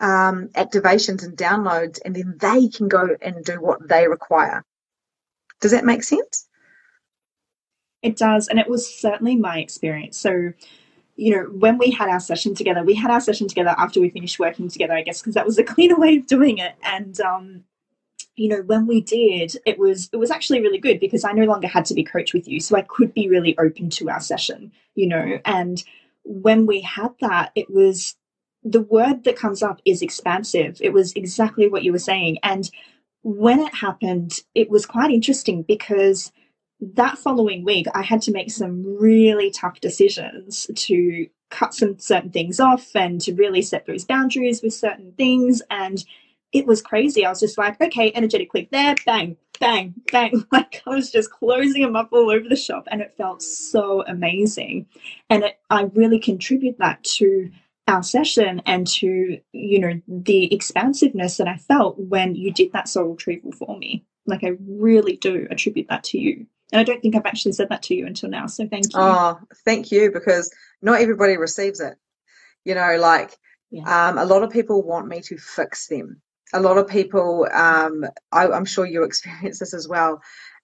um, 0.00 0.48
activations 0.54 1.24
and 1.24 1.36
downloads, 1.36 1.98
and 2.04 2.14
then 2.14 2.36
they 2.38 2.68
can 2.68 2.88
go 2.88 3.16
and 3.20 3.44
do 3.44 3.60
what 3.60 3.86
they 3.88 4.08
require. 4.08 4.64
Does 5.60 5.72
that 5.72 5.84
make 5.84 6.02
sense? 6.02 6.48
It 8.02 8.16
does, 8.16 8.48
and 8.48 8.58
it 8.58 8.68
was 8.68 8.92
certainly 8.98 9.36
my 9.36 9.58
experience. 9.58 10.18
So 10.18 10.52
you 11.20 11.36
know, 11.36 11.42
when 11.50 11.76
we 11.76 11.90
had 11.90 12.08
our 12.08 12.18
session 12.18 12.54
together, 12.54 12.82
we 12.82 12.94
had 12.94 13.10
our 13.10 13.20
session 13.20 13.46
together 13.46 13.74
after 13.76 14.00
we 14.00 14.08
finished 14.08 14.38
working 14.38 14.68
together, 14.68 14.94
I 14.94 15.02
guess, 15.02 15.20
because 15.20 15.34
that 15.34 15.44
was 15.44 15.58
a 15.58 15.64
cleaner 15.74 15.98
way 15.98 16.16
of 16.16 16.26
doing 16.26 16.56
it. 16.58 16.74
And 16.82 17.20
um, 17.20 17.64
you 18.36 18.48
know, 18.48 18.62
when 18.62 18.86
we 18.86 19.02
did, 19.02 19.54
it 19.66 19.78
was 19.78 20.08
it 20.12 20.16
was 20.16 20.30
actually 20.30 20.62
really 20.62 20.78
good 20.78 20.98
because 20.98 21.24
I 21.24 21.32
no 21.32 21.44
longer 21.44 21.68
had 21.68 21.84
to 21.86 21.94
be 21.94 22.04
coached 22.04 22.32
with 22.32 22.48
you, 22.48 22.58
so 22.58 22.74
I 22.74 22.82
could 22.82 23.12
be 23.12 23.28
really 23.28 23.56
open 23.58 23.90
to 23.90 24.08
our 24.08 24.20
session, 24.20 24.72
you 24.94 25.08
know. 25.08 25.38
And 25.44 25.84
when 26.24 26.64
we 26.64 26.80
had 26.80 27.10
that, 27.20 27.52
it 27.54 27.68
was 27.68 28.16
the 28.62 28.82
word 28.82 29.24
that 29.24 29.36
comes 29.36 29.62
up 29.62 29.80
is 29.84 30.02
expansive. 30.02 30.78
It 30.80 30.92
was 30.92 31.12
exactly 31.12 31.68
what 31.68 31.82
you 31.82 31.92
were 31.92 31.98
saying, 31.98 32.38
and 32.42 32.70
when 33.22 33.60
it 33.60 33.74
happened, 33.74 34.40
it 34.54 34.70
was 34.70 34.86
quite 34.86 35.10
interesting 35.10 35.62
because 35.62 36.32
that 36.80 37.18
following 37.18 37.64
week, 37.64 37.86
I 37.94 38.02
had 38.02 38.22
to 38.22 38.32
make 38.32 38.50
some 38.50 38.82
really 38.98 39.50
tough 39.50 39.80
decisions 39.80 40.66
to 40.74 41.26
cut 41.50 41.74
some 41.74 41.98
certain 41.98 42.30
things 42.30 42.60
off 42.60 42.94
and 42.94 43.20
to 43.22 43.34
really 43.34 43.60
set 43.60 43.86
those 43.86 44.04
boundaries 44.04 44.62
with 44.62 44.72
certain 44.72 45.12
things. 45.12 45.62
And 45.68 46.02
it 46.52 46.66
was 46.66 46.80
crazy. 46.80 47.24
I 47.24 47.30
was 47.30 47.40
just 47.40 47.58
like, 47.58 47.80
okay, 47.80 48.12
energetic 48.14 48.50
click 48.50 48.70
there, 48.70 48.94
bang, 49.04 49.36
bang, 49.58 49.94
bang. 50.10 50.44
Like 50.52 50.82
I 50.86 50.90
was 50.90 51.10
just 51.10 51.30
closing 51.30 51.82
them 51.82 51.96
up 51.96 52.08
all 52.12 52.30
over 52.30 52.48
the 52.48 52.56
shop 52.56 52.88
and 52.90 53.02
it 53.02 53.14
felt 53.16 53.42
so 53.42 54.02
amazing. 54.06 54.86
And 55.28 55.44
it, 55.44 55.60
I 55.68 55.82
really 55.94 56.18
contribute 56.18 56.78
that 56.78 57.04
to 57.04 57.50
our 57.90 58.02
session 58.02 58.62
and 58.64 58.86
to, 58.86 59.38
you 59.52 59.78
know, 59.78 60.00
the 60.08 60.52
expansiveness 60.54 61.36
that 61.36 61.48
I 61.48 61.56
felt 61.56 61.98
when 61.98 62.34
you 62.34 62.52
did 62.52 62.72
that 62.72 62.88
soul 62.88 63.10
retrieval 63.10 63.52
for 63.52 63.76
me. 63.76 64.04
Like 64.26 64.44
I 64.44 64.52
really 64.66 65.16
do 65.16 65.46
attribute 65.50 65.88
that 65.88 66.04
to 66.04 66.18
you. 66.18 66.46
And 66.72 66.80
I 66.80 66.84
don't 66.84 67.02
think 67.02 67.16
I've 67.16 67.26
actually 67.26 67.52
said 67.52 67.68
that 67.70 67.82
to 67.84 67.94
you 67.94 68.06
until 68.06 68.30
now. 68.30 68.46
So 68.46 68.66
thank 68.68 68.86
you. 68.86 69.00
Oh, 69.00 69.38
thank 69.64 69.90
you, 69.90 70.10
because 70.12 70.54
not 70.80 71.00
everybody 71.00 71.36
receives 71.36 71.80
it. 71.80 71.94
You 72.64 72.74
know, 72.74 72.96
like 72.98 73.36
yeah. 73.70 74.08
um, 74.08 74.18
a 74.18 74.24
lot 74.24 74.42
of 74.42 74.50
people 74.50 74.82
want 74.82 75.08
me 75.08 75.20
to 75.22 75.36
fix 75.36 75.88
them. 75.88 76.20
A 76.52 76.60
lot 76.60 76.78
of 76.78 76.88
people, 76.88 77.46
um, 77.52 78.04
I, 78.32 78.48
I'm 78.48 78.64
sure 78.64 78.86
you 78.86 79.04
experience 79.04 79.58
this 79.58 79.74
as 79.74 79.88
well. 79.88 80.20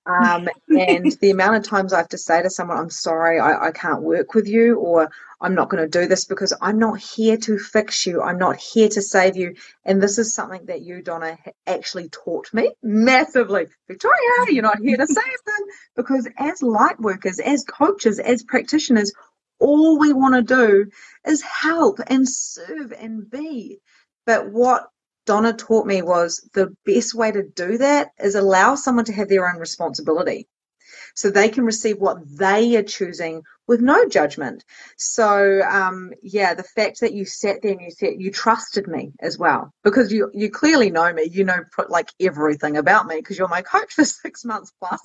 Um, 0.07 0.49
and 0.69 1.11
the 1.21 1.31
amount 1.31 1.57
of 1.57 1.65
times 1.65 1.93
I 1.93 1.99
have 1.99 2.11
to 2.11 2.19
say 2.19 2.41
to 2.41 2.49
someone, 2.49 2.79
I'm 2.79 2.91
sorry, 2.91 3.41
I, 3.41 3.69
I 3.69 3.71
can't 3.73 4.03
work 4.03 4.35
with 4.35 4.47
you, 4.47 4.79
or 4.79 5.11
I'm 5.41 5.55
not 5.55 5.69
going 5.69 5.83
to 5.83 6.01
do 6.01 6.07
this 6.07 6.25
because 6.25 6.55
I'm 6.63 6.79
not 6.79 6.99
here 7.01 7.37
to 7.39 7.59
fix 7.59 8.07
you. 8.07 8.23
I'm 8.23 8.39
not 8.39 8.57
here 8.57 8.89
to 8.89 9.03
save 9.03 9.37
you. 9.37 9.57
And 9.85 10.01
this 10.01 10.19
is 10.19 10.33
something 10.33 10.67
that 10.67 10.83
you, 10.83 11.03
Donna, 11.03 11.37
actually 11.67 12.09
taught 12.09 12.55
me 12.55 12.71
massively. 12.83 13.67
Victoria, 13.89 14.47
you're 14.49 14.63
not 14.63 14.79
here 14.79 14.97
to 14.97 15.07
save 15.07 15.17
them 15.17 15.67
because 15.97 16.29
as 16.39 16.63
light 16.63 17.01
workers, 17.01 17.41
as 17.41 17.65
coaches, 17.65 18.21
as 18.21 18.45
practitioners, 18.45 19.13
all 19.59 19.99
we 19.99 20.13
want 20.13 20.35
to 20.35 20.43
do 20.43 20.91
is 21.27 21.43
help 21.43 21.99
and 22.07 22.29
serve 22.29 22.93
and 22.93 23.29
be. 23.29 23.81
But 24.25 24.51
what 24.53 24.89
Donna 25.27 25.53
taught 25.53 25.87
me 25.87 26.03
was 26.03 26.49
the 26.55 26.75
best 26.87 27.15
way 27.15 27.33
to 27.33 27.43
do 27.43 27.79
that 27.79 28.09
is 28.19 28.35
allow 28.35 28.75
someone 28.77 29.05
to 29.07 29.13
have 29.13 29.29
their 29.29 29.49
own 29.49 29.59
responsibility 29.59 30.49
so 31.15 31.31
they 31.31 31.49
can 31.49 31.65
receive 31.65 31.99
what 31.99 32.19
they 32.39 32.77
are 32.77 32.83
choosing 32.83 33.43
with 33.67 33.81
no 33.81 34.07
judgment. 34.07 34.65
So 34.97 35.63
um, 35.63 36.13
yeah, 36.23 36.55
the 36.55 36.63
fact 36.63 37.01
that 37.01 37.15
you 37.15 37.25
sat 37.25 37.63
there 37.63 37.73
and 37.73 37.81
you 37.81 37.91
said 37.91 38.15
you 38.19 38.31
trusted 38.31 38.87
me 38.87 39.13
as 39.21 39.39
well 39.39 39.73
because 39.83 40.13
you 40.13 40.31
you 40.35 40.51
clearly 40.51 40.91
know 40.91 41.13
me. 41.13 41.29
You 41.31 41.45
know 41.45 41.61
like 41.89 42.11
everything 42.21 42.77
about 42.77 43.07
me 43.07 43.17
because 43.17 43.39
you're 43.39 43.49
my 43.49 43.63
coach 43.63 43.95
for 43.95 44.05
six 44.05 44.45
months 44.45 44.73
plus. 44.79 45.01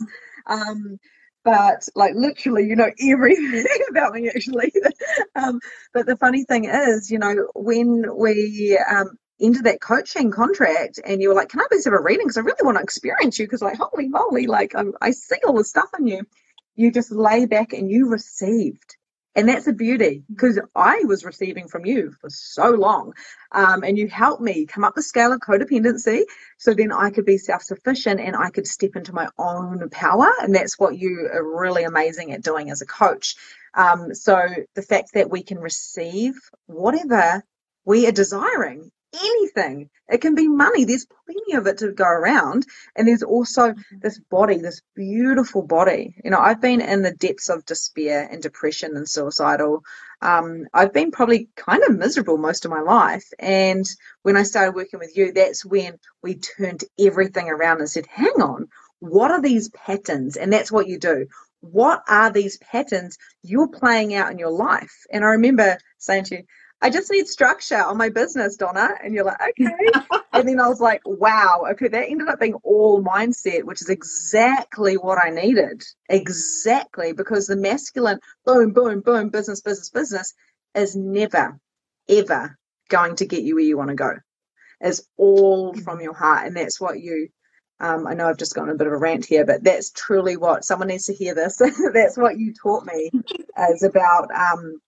Um, 0.46 0.98
but 1.44 1.88
like 1.96 2.14
literally, 2.14 2.68
you 2.68 2.76
know 2.76 2.92
everything 3.02 3.66
about 3.90 4.14
me 4.14 4.30
actually. 4.30 4.72
um, 5.36 5.60
but 5.94 6.06
the 6.06 6.18
funny 6.18 6.44
thing 6.44 6.66
is, 6.66 7.10
you 7.10 7.18
know, 7.18 7.48
when 7.56 8.06
we 8.16 8.78
um, 8.78 9.18
into 9.42 9.64
that 9.64 9.82
coaching 9.82 10.32
contract 10.32 11.00
and 11.04 11.22
you 11.22 11.30
were 11.30 11.36
like, 11.36 11.50
can 11.50 11.60
I 11.60 11.66
please 11.68 11.86
have 11.86 11.94
a 11.94 12.00
reading? 12.00 12.28
Because 12.28 12.38
I 12.38 12.42
really 12.42 12.64
want 12.64 12.78
to 12.78 12.84
experience 12.84 13.40
you. 13.40 13.46
Because 13.46 13.62
like, 13.62 13.78
holy 13.78 14.08
moly, 14.08 14.48
like 14.48 14.76
I'm, 14.76 14.94
I 15.02 15.12
see 15.12 15.38
all 15.46 15.58
the 15.58 15.66
stuff 15.66 15.90
in 15.98 16.08
you. 16.08 16.22
You 16.76 16.92
just 16.92 17.12
lay 17.12 17.48
back 17.48 17.74
and 17.74 17.90
you 17.90 18.10
received. 18.10 18.96
And 19.34 19.48
that's 19.48 19.68
a 19.68 19.74
beauty 19.74 20.24
because 20.30 20.60
I 20.76 21.04
was 21.06 21.24
receiving 21.24 21.70
from 21.70 21.86
you 21.86 22.12
for 22.20 22.30
so 22.30 22.72
long. 22.72 23.14
Um, 23.54 23.84
and 23.84 23.98
you 23.98 24.08
helped 24.08 24.42
me 24.42 24.66
come 24.66 24.84
up 24.84 24.94
the 24.94 25.02
scale 25.02 25.32
of 25.32 25.40
codependency 25.40 26.24
so 26.58 26.74
then 26.74 26.92
I 26.92 27.12
could 27.12 27.26
be 27.26 27.38
self 27.38 27.64
sufficient 27.64 28.20
and 28.20 28.36
I 28.36 28.50
could 28.50 28.68
step 28.68 28.96
into 28.96 29.14
my 29.14 29.30
own 29.40 29.90
power. 29.90 30.30
And 30.42 30.54
that's 30.54 30.78
what 30.78 30.98
you 30.98 31.30
are 31.32 31.60
really 31.60 31.84
amazing 31.84 32.34
at 32.34 32.44
doing 32.44 32.72
as 32.72 32.82
a 32.82 32.86
coach. 32.86 33.36
Um, 33.74 34.14
so 34.14 34.38
the 34.76 34.82
fact 34.82 35.14
that 35.14 35.32
we 35.32 35.44
can 35.44 35.60
receive 35.60 36.34
whatever 36.66 37.42
we 37.86 38.08
are 38.08 38.12
desiring 38.12 38.92
anything. 39.14 39.90
It 40.10 40.22
can 40.22 40.36
be 40.36 40.48
money. 40.48 40.84
There's 40.84 41.08
plenty 41.26 41.54
of 41.54 41.68
it 41.68 41.78
to 41.80 41.92
go 41.92 42.06
around. 42.06 42.66
And 42.96 43.08
there's 43.08 43.24
also 43.24 43.70
mm-hmm. 43.70 44.00
this 44.02 44.20
body, 44.30 44.58
this 44.58 44.82
beautiful 44.96 45.62
body. 45.62 46.16
You 46.24 46.32
know, 46.32 46.40
I've 46.40 46.62
been 46.62 46.82
in 46.82 47.02
the 47.02 47.14
depths 47.14 47.50
of 47.50 47.66
despair 47.66 48.28
and 48.30 48.42
depression 48.42 48.96
and 48.96 49.08
suicidal. 49.08 49.84
Um, 50.22 50.68
I've 50.74 50.94
been 50.94 51.12
probably 51.12 51.50
kind 51.56 51.84
of 51.84 51.98
miserable 51.98 52.38
most 52.38 52.66
of 52.66 52.72
my 52.72 52.82
life. 52.82 53.26
And 53.40 53.86
when 54.24 54.38
I 54.38 54.44
started 54.44 54.76
working 54.76 55.00
with 55.00 55.16
you, 55.16 55.34
that's 55.34 55.66
when 55.66 55.98
we 56.22 56.36
turned 56.36 56.84
everything 57.00 57.50
around 57.50 57.80
and 57.80 57.90
said, 57.90 58.06
hang 58.08 58.42
on, 58.42 58.68
what 59.00 59.32
are 59.32 59.42
these 59.42 59.70
patterns? 59.70 60.38
And 60.38 60.52
that's 60.54 60.72
what 60.72 60.88
you 60.88 61.00
do. 61.00 61.28
What 61.62 62.04
are 62.08 62.32
these 62.32 62.58
patterns 62.58 63.18
you're 63.44 63.68
playing 63.68 64.14
out 64.16 64.32
in 64.32 64.40
your 64.40 64.52
life? 64.52 65.06
And 65.12 65.24
I 65.24 65.30
remember 65.30 65.78
saying 65.98 66.26
to 66.26 66.36
you, 66.38 66.44
I 66.82 66.90
just 66.90 67.12
need 67.12 67.28
structure 67.28 67.82
on 67.82 67.98
my 67.98 68.10
business, 68.10 68.56
Donna. 68.58 68.90
And 69.04 69.14
you're 69.14 69.26
like, 69.26 69.40
okay. 69.42 69.76
and 70.34 70.48
then 70.48 70.60
I 70.60 70.68
was 70.68 70.82
like, 70.82 71.02
wow, 71.06 71.66
okay, 71.72 71.88
that 71.88 72.10
ended 72.10 72.28
up 72.28 72.40
being 72.40 72.56
all 72.64 73.04
mindset, 73.04 73.64
which 73.64 73.82
is 73.82 73.90
exactly 73.90 74.96
what 74.96 75.24
I 75.24 75.30
needed. 75.30 75.84
Exactly. 76.10 77.14
Because 77.14 77.46
the 77.46 77.56
masculine 77.56 78.20
boom, 78.46 78.74
boom, 78.74 79.02
boom, 79.02 79.30
business, 79.30 79.62
business, 79.62 79.90
business 79.92 80.34
is 80.74 80.96
never, 80.96 81.60
ever 82.10 82.58
going 82.90 83.16
to 83.18 83.28
get 83.28 83.44
you 83.44 83.56
where 83.56 83.64
you 83.64 83.78
want 83.78 83.90
to 83.90 83.96
go. 83.96 84.14
It's 84.80 85.04
all 85.18 85.74
from 85.76 86.02
your 86.02 86.16
heart. 86.16 86.48
And 86.48 86.56
that's 86.56 86.82
what 86.82 87.00
you 87.00 87.30
um, 87.80 88.06
I 88.06 88.14
know 88.14 88.28
I've 88.28 88.38
just 88.38 88.54
gone 88.54 88.70
a 88.70 88.76
bit 88.76 88.86
of 88.86 88.94
a 88.94 88.98
rant 88.98 89.26
here, 89.26 89.44
but 89.44 89.64
that's 89.64 89.90
truly 89.90 90.38
what 90.38 90.64
someone 90.64 90.90
needs 90.90 91.08
to 91.08 91.16
hear 91.16 91.34
this. 91.34 91.58
that's 91.94 92.16
what 92.16 92.38
you 92.38 92.54
taught 92.54 92.86
me 92.86 93.10
is 93.72 93.82
about 93.82 94.30
um, 94.32 94.80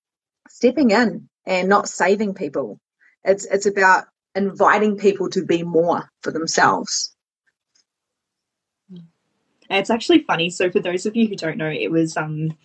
stepping 0.48 0.92
in 0.92 1.28
and 1.46 1.70
not 1.70 1.90
saving 1.90 2.34
people. 2.34 2.80
It's 3.24 3.46
it's 3.46 3.66
about 3.66 4.06
inviting 4.36 4.98
people 4.98 5.30
to 5.30 5.46
be 5.46 5.64
more 5.64 6.10
for 6.22 6.32
themselves. 6.32 7.16
It's 9.70 9.90
actually 9.90 10.24
funny. 10.24 10.50
So 10.50 10.70
for 10.70 10.80
those 10.80 11.06
of 11.06 11.16
you 11.16 11.28
who 11.28 11.36
don't 11.36 11.58
know, 11.58 11.70
it 11.70 11.92
was 11.92 12.18
um 12.18 12.56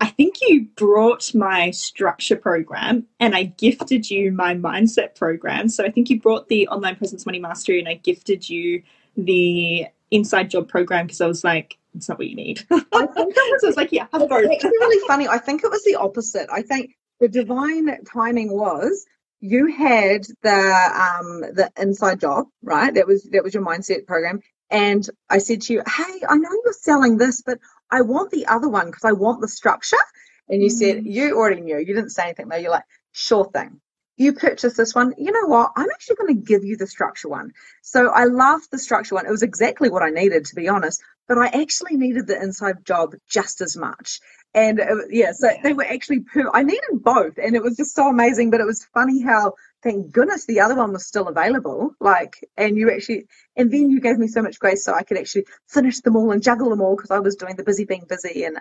I 0.00 0.06
think 0.06 0.36
you 0.40 0.66
brought 0.76 1.34
my 1.34 1.70
structure 1.72 2.36
program 2.36 3.06
and 3.18 3.34
I 3.34 3.44
gifted 3.44 4.10
you 4.10 4.32
my 4.32 4.54
mindset 4.54 5.14
program. 5.14 5.68
So 5.68 5.84
I 5.84 5.90
think 5.90 6.08
you 6.08 6.18
brought 6.20 6.48
the 6.48 6.66
online 6.68 6.96
presence 6.96 7.26
money 7.26 7.38
mastery 7.38 7.78
and 7.78 7.88
I 7.88 7.94
gifted 7.94 8.48
you 8.48 8.82
the 9.16 9.86
inside 10.10 10.48
job 10.50 10.68
program 10.68 11.06
because 11.06 11.20
I 11.20 11.26
was 11.26 11.44
like, 11.44 11.76
it's 11.94 12.08
not 12.08 12.18
what 12.18 12.28
you 12.28 12.36
need. 12.36 12.60
I 12.70 12.78
think 12.80 12.90
it 12.94 13.52
was, 13.52 13.60
so 13.60 13.68
it's 13.68 13.76
like, 13.76 13.92
yeah, 13.92 14.06
have 14.12 14.28
both. 14.28 14.50
It's 14.50 14.64
really 14.64 15.06
funny. 15.06 15.28
I 15.28 15.38
think 15.38 15.64
it 15.64 15.70
was 15.70 15.84
the 15.84 15.96
opposite. 15.96 16.48
I 16.50 16.62
think 16.62 16.96
the 17.20 17.28
divine 17.28 18.04
timing 18.04 18.50
was 18.50 19.06
you 19.40 19.66
had 19.66 20.26
the 20.42 20.50
um 20.50 21.40
the 21.54 21.70
inside 21.78 22.20
job 22.20 22.46
right? 22.62 22.92
That 22.94 23.06
was 23.06 23.24
that 23.32 23.44
was 23.44 23.54
your 23.54 23.64
mindset 23.64 24.06
program. 24.06 24.40
And 24.70 25.08
i 25.28 25.38
said 25.38 25.62
to 25.62 25.72
you 25.72 25.82
hey 25.86 26.22
i 26.28 26.36
know 26.36 26.50
you're 26.64 26.72
selling 26.72 27.16
this 27.16 27.42
but 27.42 27.58
i 27.90 28.02
want 28.02 28.30
the 28.30 28.46
other 28.46 28.68
one 28.68 28.86
because 28.86 29.04
i 29.04 29.12
want 29.12 29.40
the 29.40 29.48
structure. 29.48 30.04
And 30.48 30.62
you 30.62 30.68
mm. 30.68 30.72
said 30.72 31.06
you 31.06 31.36
already 31.36 31.60
knew. 31.60 31.78
You 31.78 31.94
didn't 31.94 32.10
say 32.10 32.24
anything 32.24 32.48
though 32.48 32.56
you're 32.56 32.70
like 32.70 32.84
sure 33.12 33.44
thing. 33.44 33.80
You 34.16 34.34
purchase 34.34 34.76
this 34.76 34.94
one. 34.94 35.14
You 35.16 35.32
know 35.32 35.46
what? 35.46 35.72
I'm 35.76 35.90
actually 35.90 36.16
going 36.16 36.34
to 36.36 36.42
give 36.42 36.62
you 36.62 36.76
the 36.76 36.86
structure 36.86 37.28
one. 37.28 37.52
So 37.82 38.08
i 38.08 38.24
loved 38.24 38.70
the 38.70 38.78
structure 38.78 39.14
one. 39.14 39.26
It 39.26 39.30
was 39.30 39.42
exactly 39.42 39.90
what 39.90 40.02
i 40.02 40.10
needed 40.10 40.46
to 40.46 40.54
be 40.54 40.68
honest 40.68 41.02
but 41.30 41.38
i 41.38 41.46
actually 41.46 41.96
needed 41.96 42.26
the 42.26 42.42
inside 42.42 42.84
job 42.84 43.14
just 43.28 43.60
as 43.60 43.76
much 43.76 44.20
and 44.54 44.80
uh, 44.80 44.96
yeah, 45.10 45.32
so 45.32 45.48
they 45.62 45.72
were 45.74 45.84
actually 45.84 46.20
per- 46.20 46.50
I 46.52 46.62
needed 46.64 47.02
both, 47.02 47.38
and 47.38 47.54
it 47.56 47.62
was 47.62 47.76
just 47.76 47.94
so 47.96 48.08
amazing. 48.08 48.50
But 48.50 48.60
it 48.60 48.66
was 48.66 48.84
funny 48.94 49.22
how, 49.22 49.54
thank 49.82 50.10
goodness, 50.12 50.46
the 50.46 50.60
other 50.60 50.74
one 50.76 50.92
was 50.92 51.06
still 51.06 51.28
available. 51.28 51.92
Like, 52.00 52.34
and 52.56 52.76
you 52.76 52.90
actually, 52.92 53.26
and 53.56 53.70
then 53.72 53.90
you 53.90 54.00
gave 54.00 54.18
me 54.18 54.26
so 54.28 54.42
much 54.42 54.58
grace, 54.60 54.84
so 54.84 54.92
I 54.94 55.02
could 55.04 55.18
actually 55.18 55.46
finish 55.68 56.00
them 56.00 56.16
all 56.16 56.32
and 56.32 56.42
juggle 56.42 56.70
them 56.70 56.80
all 56.82 56.96
because 56.96 57.10
I 57.12 57.20
was 57.20 57.36
doing 57.36 57.56
the 57.56 57.64
busy 57.64 57.84
being 57.84 58.04
busy, 58.08 58.44
and 58.44 58.58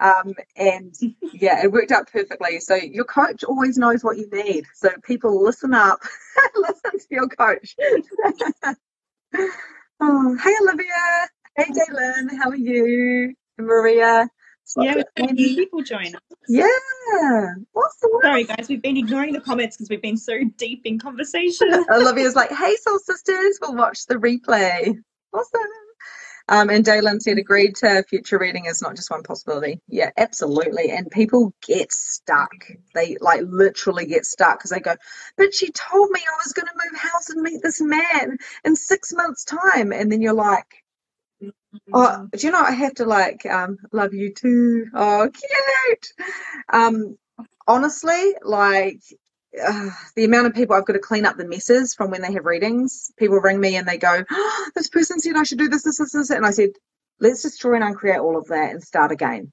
ah, 0.00 0.20
um, 0.22 0.34
and 0.56 0.94
yeah, 1.34 1.62
it 1.64 1.70
worked 1.72 1.92
out 1.92 2.10
perfectly. 2.10 2.60
So 2.60 2.74
your 2.76 3.04
coach 3.04 3.44
always 3.44 3.76
knows 3.78 4.02
what 4.04 4.16
you 4.18 4.28
need. 4.32 4.64
So 4.74 4.90
people, 5.04 5.42
listen 5.44 5.74
up, 5.74 6.00
listen 6.56 6.92
to 6.98 7.06
your 7.10 7.28
coach. 7.28 7.76
oh, 10.00 10.36
hey 10.42 10.54
Olivia, 10.62 11.28
hey 11.56 11.64
Daylin, 11.72 12.30
how 12.38 12.50
are 12.50 12.56
you, 12.56 13.34
Maria? 13.58 14.28
Yeah, 14.76 15.02
many 15.18 15.54
people 15.54 15.82
join 15.82 16.14
us. 16.14 16.20
Yeah. 16.48 16.66
Sorry, 18.22 18.44
guys, 18.44 18.66
we've 18.68 18.82
been 18.82 18.96
ignoring 18.96 19.32
the 19.32 19.40
comments 19.40 19.76
because 19.76 19.88
we've 19.90 20.02
been 20.02 20.16
so 20.16 20.38
deep 20.56 20.82
in 20.84 20.98
conversation. 20.98 21.84
Olivia's 21.90 22.36
like, 22.36 22.50
hey, 22.50 22.76
Soul 22.76 22.98
Sisters, 22.98 23.58
we'll 23.60 23.74
watch 23.74 24.06
the 24.06 24.16
replay. 24.16 24.94
Awesome. 25.32 25.60
Um, 26.50 26.70
and 26.70 26.82
Dalen 26.84 27.20
said, 27.20 27.36
agreed 27.36 27.76
to 27.76 28.02
future 28.08 28.38
reading 28.38 28.64
is 28.64 28.80
not 28.80 28.96
just 28.96 29.10
one 29.10 29.22
possibility. 29.22 29.80
Yeah, 29.86 30.10
absolutely. 30.16 30.90
And 30.90 31.10
people 31.10 31.52
get 31.66 31.92
stuck. 31.92 32.52
They 32.94 33.18
like 33.20 33.42
literally 33.46 34.06
get 34.06 34.24
stuck 34.24 34.58
because 34.58 34.70
they 34.70 34.80
go, 34.80 34.96
but 35.36 35.54
she 35.54 35.70
told 35.72 36.10
me 36.10 36.20
I 36.20 36.36
was 36.42 36.54
going 36.54 36.66
to 36.66 36.72
move 36.74 36.98
house 36.98 37.28
and 37.28 37.42
meet 37.42 37.60
this 37.62 37.82
man 37.82 38.38
in 38.64 38.76
six 38.76 39.12
months' 39.12 39.44
time. 39.44 39.92
And 39.92 40.10
then 40.10 40.22
you're 40.22 40.32
like, 40.32 40.77
Oh, 41.92 42.28
do 42.32 42.46
you 42.46 42.52
know 42.52 42.60
I 42.60 42.72
have 42.72 42.94
to 42.94 43.04
like 43.04 43.46
um 43.46 43.78
love 43.92 44.14
you 44.14 44.32
too? 44.34 44.86
Oh, 44.94 45.30
cute. 45.32 46.08
Um, 46.72 47.18
honestly, 47.66 48.34
like 48.42 49.00
uh, 49.62 49.90
the 50.16 50.24
amount 50.24 50.46
of 50.48 50.54
people 50.54 50.76
I've 50.76 50.86
got 50.86 50.94
to 50.94 50.98
clean 50.98 51.26
up 51.26 51.36
the 51.36 51.46
messes 51.48 51.94
from 51.94 52.10
when 52.10 52.22
they 52.22 52.32
have 52.32 52.44
readings. 52.44 53.12
People 53.18 53.38
ring 53.38 53.60
me 53.60 53.76
and 53.76 53.88
they 53.88 53.98
go, 53.98 54.24
oh, 54.30 54.70
"This 54.74 54.88
person 54.88 55.20
said 55.20 55.36
I 55.36 55.44
should 55.44 55.58
do 55.58 55.68
this, 55.68 55.84
this, 55.84 55.98
this, 55.98 56.12
this," 56.12 56.30
and 56.30 56.46
I 56.46 56.50
said, 56.50 56.70
"Let's 57.20 57.42
destroy 57.42 57.76
and 57.76 57.84
uncreate 57.84 58.20
all 58.20 58.38
of 58.38 58.48
that 58.48 58.70
and 58.72 58.82
start 58.82 59.12
again." 59.12 59.52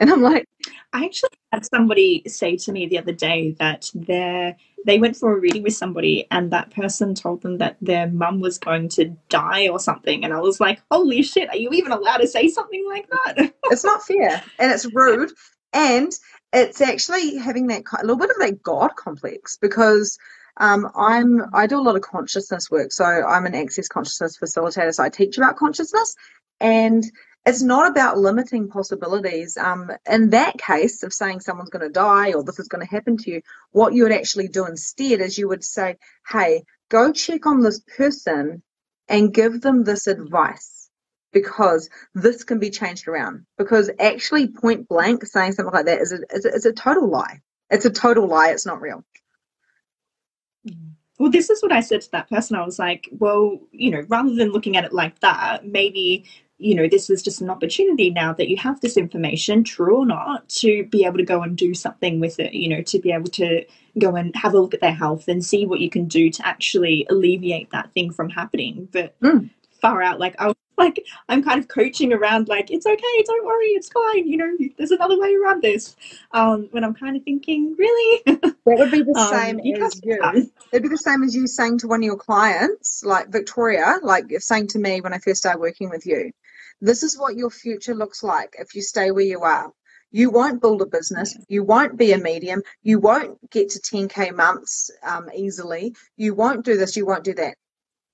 And 0.00 0.10
I'm 0.10 0.22
like, 0.22 0.46
I 0.92 1.04
actually 1.04 1.30
had 1.52 1.64
somebody 1.64 2.24
say 2.26 2.56
to 2.56 2.72
me 2.72 2.86
the 2.86 2.98
other 2.98 3.12
day 3.12 3.54
that 3.58 3.90
they 3.94 4.56
they 4.86 4.98
went 4.98 5.16
for 5.16 5.36
a 5.36 5.40
reading 5.40 5.62
with 5.62 5.74
somebody 5.74 6.26
and 6.30 6.50
that 6.50 6.70
person 6.70 7.14
told 7.14 7.42
them 7.42 7.58
that 7.58 7.76
their 7.80 8.08
mum 8.08 8.40
was 8.40 8.58
going 8.58 8.88
to 8.90 9.16
die 9.28 9.68
or 9.68 9.78
something. 9.78 10.24
And 10.24 10.32
I 10.32 10.40
was 10.40 10.60
like, 10.60 10.80
holy 10.90 11.22
shit, 11.22 11.48
are 11.48 11.56
you 11.56 11.70
even 11.70 11.92
allowed 11.92 12.18
to 12.18 12.26
say 12.26 12.48
something 12.48 12.84
like 12.88 13.08
that? 13.08 13.52
it's 13.64 13.84
not 13.84 14.02
fair 14.02 14.42
and 14.58 14.72
it's 14.72 14.92
rude. 14.94 15.30
And 15.72 16.12
it's 16.52 16.80
actually 16.80 17.36
having 17.38 17.68
that 17.68 17.84
a 17.98 18.02
little 18.02 18.18
bit 18.18 18.30
of 18.30 18.36
that 18.40 18.62
God 18.62 18.96
complex 18.96 19.56
because 19.60 20.18
um, 20.58 20.90
I'm 20.94 21.42
I 21.54 21.66
do 21.66 21.78
a 21.78 21.80
lot 21.80 21.96
of 21.96 22.02
consciousness 22.02 22.70
work. 22.70 22.92
So 22.92 23.04
I'm 23.04 23.46
an 23.46 23.54
access 23.54 23.88
consciousness 23.88 24.38
facilitator. 24.38 24.92
So 24.94 25.02
I 25.02 25.08
teach 25.08 25.38
about 25.38 25.56
consciousness 25.56 26.14
and 26.60 27.04
it's 27.44 27.62
not 27.62 27.90
about 27.90 28.18
limiting 28.18 28.68
possibilities. 28.68 29.56
Um, 29.56 29.90
in 30.08 30.30
that 30.30 30.58
case 30.58 31.02
of 31.02 31.12
saying 31.12 31.40
someone's 31.40 31.70
going 31.70 31.86
to 31.86 31.92
die 31.92 32.32
or 32.32 32.44
this 32.44 32.58
is 32.58 32.68
going 32.68 32.86
to 32.86 32.90
happen 32.90 33.16
to 33.18 33.30
you, 33.30 33.42
what 33.72 33.94
you 33.94 34.04
would 34.04 34.12
actually 34.12 34.48
do 34.48 34.66
instead 34.66 35.20
is 35.20 35.38
you 35.38 35.48
would 35.48 35.64
say, 35.64 35.96
hey, 36.28 36.62
go 36.88 37.12
check 37.12 37.46
on 37.46 37.60
this 37.60 37.80
person 37.96 38.62
and 39.08 39.34
give 39.34 39.60
them 39.60 39.82
this 39.82 40.06
advice 40.06 40.88
because 41.32 41.90
this 42.14 42.44
can 42.44 42.58
be 42.58 42.70
changed 42.70 43.08
around. 43.08 43.44
Because 43.58 43.90
actually, 43.98 44.48
point 44.48 44.88
blank, 44.88 45.24
saying 45.26 45.52
something 45.52 45.74
like 45.74 45.86
that 45.86 46.00
is 46.00 46.12
a, 46.12 46.18
is 46.32 46.44
a, 46.44 46.54
is 46.54 46.66
a 46.66 46.72
total 46.72 47.10
lie. 47.10 47.40
It's 47.70 47.86
a 47.86 47.90
total 47.90 48.28
lie. 48.28 48.50
It's 48.50 48.66
not 48.66 48.80
real. 48.80 49.04
Well, 51.18 51.30
this 51.30 51.50
is 51.50 51.62
what 51.62 51.72
I 51.72 51.80
said 51.80 52.02
to 52.02 52.10
that 52.12 52.28
person. 52.28 52.56
I 52.56 52.64
was 52.64 52.78
like, 52.78 53.08
well, 53.12 53.60
you 53.70 53.90
know, 53.90 54.02
rather 54.08 54.34
than 54.34 54.52
looking 54.52 54.76
at 54.76 54.84
it 54.84 54.92
like 54.92 55.18
that, 55.20 55.66
maybe 55.66 56.24
you 56.62 56.74
know, 56.74 56.88
this 56.88 57.10
is 57.10 57.22
just 57.22 57.40
an 57.40 57.50
opportunity 57.50 58.10
now 58.10 58.32
that 58.34 58.48
you 58.48 58.56
have 58.56 58.80
this 58.80 58.96
information, 58.96 59.64
true 59.64 59.98
or 59.98 60.06
not, 60.06 60.48
to 60.48 60.84
be 60.84 61.04
able 61.04 61.18
to 61.18 61.24
go 61.24 61.42
and 61.42 61.56
do 61.56 61.74
something 61.74 62.20
with 62.20 62.38
it, 62.38 62.54
you 62.54 62.68
know, 62.68 62.82
to 62.82 62.98
be 63.00 63.10
able 63.10 63.30
to 63.30 63.64
go 63.98 64.14
and 64.14 64.34
have 64.36 64.54
a 64.54 64.60
look 64.60 64.72
at 64.72 64.80
their 64.80 64.94
health 64.94 65.28
and 65.28 65.44
see 65.44 65.66
what 65.66 65.80
you 65.80 65.90
can 65.90 66.06
do 66.06 66.30
to 66.30 66.46
actually 66.46 67.06
alleviate 67.10 67.70
that 67.70 67.92
thing 67.92 68.12
from 68.12 68.30
happening. 68.30 68.88
But 68.92 69.18
mm. 69.20 69.50
far 69.80 70.02
out, 70.02 70.20
like, 70.20 70.36
I 70.38 70.46
was 70.46 70.56
like, 70.78 71.04
I'm 71.28 71.42
kind 71.42 71.60
of 71.60 71.68
coaching 71.68 72.12
around, 72.12 72.48
like, 72.48 72.70
it's 72.70 72.86
okay, 72.86 73.22
don't 73.26 73.44
worry, 73.44 73.66
it's 73.66 73.88
fine, 73.88 74.26
you 74.26 74.36
know, 74.36 74.56
there's 74.78 74.90
another 74.90 75.20
way 75.20 75.34
around 75.34 75.62
this. 75.62 75.96
Um, 76.30 76.68
when 76.70 76.84
I'm 76.84 76.94
kind 76.94 77.16
of 77.16 77.24
thinking, 77.24 77.74
really? 77.76 78.22
that 78.26 78.56
would 78.64 78.90
be 78.90 79.02
the 79.02 79.18
um, 79.18 79.28
same 79.28 79.60
um, 79.60 79.82
as 79.82 80.00
you. 80.02 80.50
It'd 80.72 80.82
be 80.82 80.88
the 80.88 80.96
same 80.96 81.22
as 81.22 81.34
you 81.34 81.46
saying 81.46 81.78
to 81.78 81.88
one 81.88 82.00
of 82.00 82.04
your 82.04 82.16
clients, 82.16 83.04
like 83.04 83.28
Victoria, 83.28 83.98
like 84.02 84.32
saying 84.38 84.68
to 84.68 84.78
me 84.78 85.00
when 85.00 85.12
I 85.12 85.18
first 85.18 85.40
started 85.40 85.60
working 85.60 85.90
with 85.90 86.06
you, 86.06 86.32
this 86.82 87.04
is 87.04 87.16
what 87.16 87.36
your 87.36 87.48
future 87.48 87.94
looks 87.94 88.22
like 88.22 88.56
if 88.58 88.74
you 88.74 88.82
stay 88.82 89.12
where 89.12 89.24
you 89.24 89.42
are. 89.42 89.72
You 90.10 90.30
won't 90.30 90.60
build 90.60 90.82
a 90.82 90.86
business. 90.86 91.38
You 91.48 91.64
won't 91.64 91.96
be 91.96 92.12
a 92.12 92.18
medium. 92.18 92.60
You 92.82 92.98
won't 92.98 93.38
get 93.50 93.70
to 93.70 93.78
10K 93.78 94.34
months 94.34 94.90
um, 95.02 95.30
easily. 95.34 95.94
You 96.16 96.34
won't 96.34 96.66
do 96.66 96.76
this. 96.76 96.96
You 96.96 97.06
won't 97.06 97.24
do 97.24 97.34
that. 97.34 97.56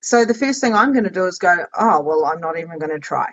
So 0.00 0.24
the 0.24 0.34
first 0.34 0.60
thing 0.60 0.74
I'm 0.74 0.92
going 0.92 1.04
to 1.04 1.10
do 1.10 1.26
is 1.26 1.38
go, 1.38 1.66
oh, 1.76 2.00
well, 2.02 2.26
I'm 2.26 2.40
not 2.40 2.58
even 2.58 2.78
going 2.78 2.92
to 2.92 3.00
try. 3.00 3.32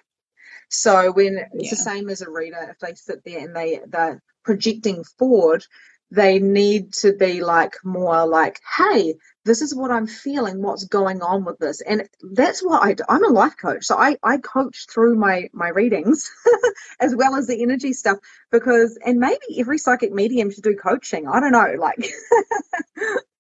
So 0.70 1.12
when 1.12 1.38
it's 1.54 1.70
the 1.70 1.76
same 1.76 2.10
as 2.10 2.22
a 2.22 2.30
reader, 2.30 2.70
if 2.72 2.80
they 2.80 2.96
sit 2.96 3.24
there 3.24 3.46
and 3.46 3.56
they, 3.56 3.82
they're 3.88 4.24
projecting 4.44 5.04
forward, 5.04 5.64
they 6.16 6.40
need 6.40 6.94
to 6.94 7.14
be 7.14 7.44
like 7.44 7.76
more 7.84 8.26
like, 8.26 8.60
hey, 8.78 9.16
this 9.44 9.62
is 9.62 9.76
what 9.76 9.92
I'm 9.92 10.08
feeling, 10.08 10.62
what's 10.62 10.86
going 10.86 11.22
on 11.22 11.44
with 11.44 11.60
this. 11.60 11.82
And 11.82 12.08
that's 12.22 12.62
what 12.62 12.84
I 12.84 12.94
do. 12.94 13.04
I'm 13.08 13.24
a 13.26 13.30
life 13.30 13.56
coach. 13.58 13.86
So 13.86 13.98
I, 13.98 14.18
I 14.24 14.38
coach 14.38 14.88
through 14.90 15.16
my, 15.16 15.50
my 15.54 15.70
readings 15.70 16.32
as 17.00 17.16
well 17.16 17.36
as 17.36 17.48
the 17.48 17.62
energy 17.62 17.94
stuff 17.94 18.18
because, 18.52 18.98
and 19.06 19.20
maybe 19.20 19.60
every 19.60 19.78
psychic 19.78 20.14
medium 20.14 20.52
should 20.52 20.64
do 20.64 20.76
coaching. 20.76 21.28
I 21.28 21.40
don't 21.40 21.52
know, 21.52 21.76
like, 21.78 21.98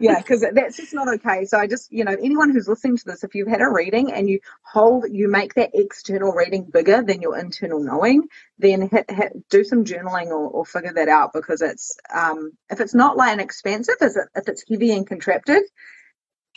yeah, 0.00 0.18
because 0.18 0.44
that's 0.52 0.76
just 0.76 0.94
not 0.94 1.08
okay. 1.14 1.44
So 1.44 1.58
I 1.58 1.66
just, 1.66 1.92
you 1.92 2.04
know, 2.04 2.12
anyone 2.12 2.50
who's 2.50 2.68
listening 2.68 2.96
to 2.98 3.04
this, 3.06 3.24
if 3.24 3.34
you've 3.34 3.48
had 3.48 3.60
a 3.60 3.68
reading 3.68 4.12
and 4.12 4.28
you 4.28 4.40
hold, 4.62 5.04
you 5.10 5.28
make 5.28 5.54
that 5.54 5.70
external 5.74 6.32
reading 6.32 6.64
bigger 6.64 7.02
than 7.02 7.22
your 7.22 7.38
internal 7.38 7.80
knowing, 7.80 8.26
then 8.58 8.88
hit, 8.88 9.10
hit, 9.10 9.48
do 9.48 9.64
some 9.64 9.84
journaling 9.84 10.26
or, 10.26 10.48
or 10.48 10.64
figure 10.64 10.92
that 10.92 11.08
out 11.08 11.32
because 11.32 11.62
it's, 11.62 11.96
um, 12.12 12.52
if 12.70 12.80
it's 12.80 12.94
not 12.94 13.16
like 13.16 13.32
an 13.32 13.40
expensive, 13.40 13.96
if, 14.00 14.16
it, 14.16 14.28
if 14.34 14.48
it's 14.48 14.64
heavy 14.68 14.92
and 14.92 15.06
contracted, 15.06 15.62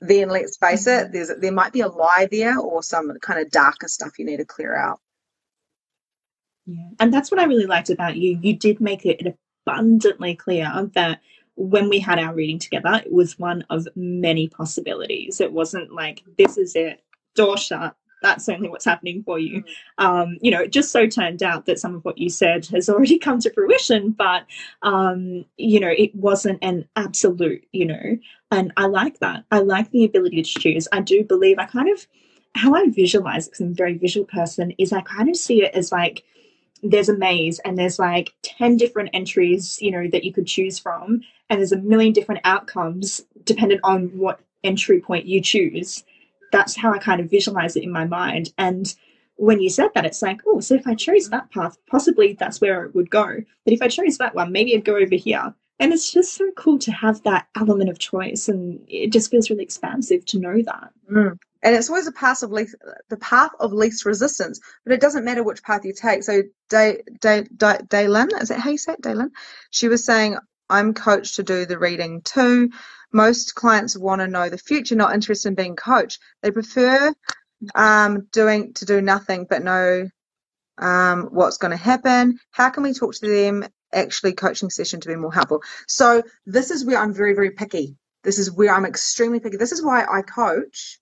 then 0.02 0.30
let's 0.30 0.58
face 0.58 0.88
it, 0.88 1.06
mm-hmm. 1.06 1.13
there's 1.13 1.32
there 1.39 1.52
might 1.52 1.74
be 1.74 1.82
a 1.82 1.88
lie 1.88 2.28
there 2.30 2.58
or 2.58 2.82
some 2.82 3.12
kind 3.22 3.39
of 3.39 3.52
darker 3.52 3.88
stuff 3.88 4.17
you 4.17 4.26
need 4.26 4.38
to 4.38 4.46
clear 4.46 4.76
out. 4.76 5.00
Yeah, 6.65 6.89
and 7.00 7.13
that's 7.13 7.32
what 7.32 7.39
I 7.39 7.46
really 7.46 7.65
liked 7.65 7.89
about 7.89 8.17
you. 8.17 8.39
You 8.41 8.58
did 8.58 8.82
make 8.82 9.06
it 9.06 9.38
abundantly 9.65 10.36
clear 10.36 10.89
that 10.94 11.22
when 11.55 11.89
we 11.89 11.99
had 11.99 12.19
our 12.19 12.33
reading 12.33 12.59
together, 12.59 13.01
it 13.05 13.11
was 13.11 13.37
one 13.37 13.63
of 13.69 13.87
many 13.95 14.47
possibilities. 14.47 15.41
It 15.41 15.51
wasn't 15.51 15.93
like, 15.93 16.23
this 16.37 16.57
is 16.57 16.75
it, 16.75 17.03
door 17.35 17.57
shut, 17.57 17.95
that's 18.21 18.47
only 18.47 18.69
what's 18.69 18.85
happening 18.85 19.23
for 19.23 19.39
you. 19.39 19.63
Mm. 19.99 20.03
Um, 20.03 20.37
you 20.41 20.51
know, 20.51 20.61
it 20.61 20.71
just 20.71 20.91
so 20.91 21.07
turned 21.07 21.43
out 21.43 21.65
that 21.65 21.79
some 21.79 21.95
of 21.95 22.05
what 22.05 22.17
you 22.17 22.29
said 22.29 22.65
has 22.67 22.87
already 22.89 23.17
come 23.19 23.39
to 23.39 23.51
fruition, 23.51 24.11
but, 24.11 24.45
um, 24.83 25.45
you 25.57 25.79
know, 25.79 25.89
it 25.95 26.15
wasn't 26.15 26.59
an 26.63 26.87
absolute, 26.95 27.65
you 27.71 27.85
know, 27.85 28.17
and 28.51 28.71
I 28.77 28.85
like 28.85 29.19
that. 29.19 29.45
I 29.51 29.59
like 29.59 29.91
the 29.91 30.05
ability 30.05 30.43
to 30.43 30.59
choose. 30.59 30.87
I 30.91 31.01
do 31.01 31.23
believe 31.23 31.57
I 31.59 31.65
kind 31.65 31.89
of, 31.89 32.07
how 32.53 32.75
I 32.75 32.89
visualize 32.89 33.47
because 33.47 33.61
I'm 33.61 33.71
a 33.71 33.75
very 33.75 33.97
visual 33.97 34.25
person, 34.25 34.73
is 34.77 34.93
I 34.93 35.01
kind 35.01 35.29
of 35.29 35.35
see 35.35 35.63
it 35.63 35.73
as 35.73 35.91
like, 35.91 36.23
there's 36.84 37.10
a 37.10 37.17
maze 37.17 37.60
and 37.60 37.78
there's 37.78 38.00
like 38.00 38.34
10 38.44 38.78
different 38.78 39.10
entries 39.13 39.80
you 39.82 39.91
know 39.91 40.08
that 40.12 40.24
you 40.24 40.34
could 40.34 40.48
choose 40.48 40.80
from 40.80 41.22
and 41.50 41.60
there's 41.60 41.72
a 41.72 41.78
million 41.78 42.13
different 42.13 42.41
outcomes 42.44 43.22
dependent 43.46 43.82
on 43.84 44.08
what 44.17 44.39
entry 44.63 45.00
point 45.00 45.26
you 45.26 45.41
choose. 45.41 46.04
That's 46.52 46.76
how 46.76 46.94
i 46.94 46.98
kind 46.98 47.22
of 47.22 47.30
visualize 47.30 47.76
it 47.76 47.84
in 47.84 47.91
my 47.91 48.06
mind. 48.06 48.54
And 48.58 48.94
when 49.36 49.60
you 49.60 49.70
said 49.70 49.89
that 49.96 50.06
it's 50.06 50.22
like 50.22 50.41
oh 50.46 50.60
so 50.60 50.76
if 50.76 50.86
i 50.86 50.94
chose 50.94 51.30
that 51.30 51.50
path 51.50 51.76
possibly 51.89 52.34
that's 52.34 52.62
where 52.62 52.86
it 52.86 52.96
would 52.96 53.10
go. 53.10 53.38
But 53.65 53.74
if 53.74 53.82
i 53.82 53.88
chose 53.88 54.17
that 54.17 54.36
one 54.36 54.52
maybe 54.52 54.76
i'd 54.76 54.86
go 54.86 54.98
over 54.98 55.15
here. 55.15 55.54
And 55.80 55.91
it's 55.94 56.12
just 56.12 56.36
so 56.36 56.52
cool 56.56 56.78
to 56.80 56.91
have 56.91 57.24
that 57.24 57.48
element 57.56 57.89
of 57.89 57.98
choice 57.98 58.48
and 58.48 58.80
it 58.88 59.12
just 59.12 59.32
feels 59.32 59.50
really 59.50 59.63
expansive 59.63 60.26
to 60.28 60.39
know 60.39 60.62
that. 60.62 60.91
Mm 61.12 61.38
and 61.63 61.76
it's 61.76 61.89
always 61.89 62.08
a 62.08 62.12
path 62.12 62.43
of 62.43 62.52
least, 62.52 62.76
the 63.10 63.17
path 63.17 63.52
of 63.60 63.74
least 63.74 64.06
resistance. 64.06 64.60
But 64.84 64.93
it 64.93 65.02
doesn't 65.02 65.26
matter 65.26 65.43
which 65.43 65.63
path 65.63 65.86
you 65.86 65.93
take. 65.93 66.24
So 66.24 66.43
Day 66.69 67.02
Day 67.19 67.43
Daylin, 67.56 68.41
is 68.41 68.50
that 68.50 68.60
how 68.60 68.71
you 68.71 68.78
say 68.78 68.93
it, 68.93 69.02
Daylin? 69.02 69.30
She 69.69 69.88
was 69.88 70.06
saying, 70.06 70.38
"I'm 70.69 70.93
coached 70.93 71.36
to 71.36 71.43
do 71.43 71.65
the 71.65 71.80
reading 71.80 72.21
too. 72.21 72.71
Most 73.13 73.56
clients 73.56 73.97
want 73.97 74.21
to 74.21 74.28
know 74.28 74.50
the 74.50 74.58
future, 74.58 74.95
not 74.95 75.13
interested 75.13 75.50
in 75.50 75.56
being 75.56 75.76
coached. 75.76 76.19
They 76.41 76.52
prefer 76.52 77.13
um, 77.76 78.28
doing 78.32 78.74
to 78.76 78.86
do 78.86 79.02
nothing, 79.02 79.45
but 79.50 79.63
know 79.63 80.10
um, 80.80 81.30
what's 81.32 81.58
going 81.58 81.71
to 81.71 81.78
happen. 81.78 82.39
How 82.52 82.69
can 82.69 82.84
we 82.84 82.93
talk 82.93 83.13
to 83.15 83.28
them?" 83.28 83.65
Actually, 83.93 84.32
coaching 84.34 84.69
session 84.69 85.02
to 85.02 85.10
be 85.10 85.17
more 85.17 85.34
helpful. 85.34 85.62
So 85.88 86.24
this 86.45 86.71
is 86.71 86.86
where 86.86 86.97
I'm 86.97 87.13
very, 87.13 87.34
very 87.36 87.52
picky. 87.52 87.97
This 88.24 88.39
is 88.39 88.50
where 88.50 88.74
I'm 88.74 88.86
extremely 88.86 89.41
picky. 89.41 89.58
This 89.58 89.74
is 89.74 89.84
why 89.84 90.06
I 90.06 90.21
coach 90.21 90.97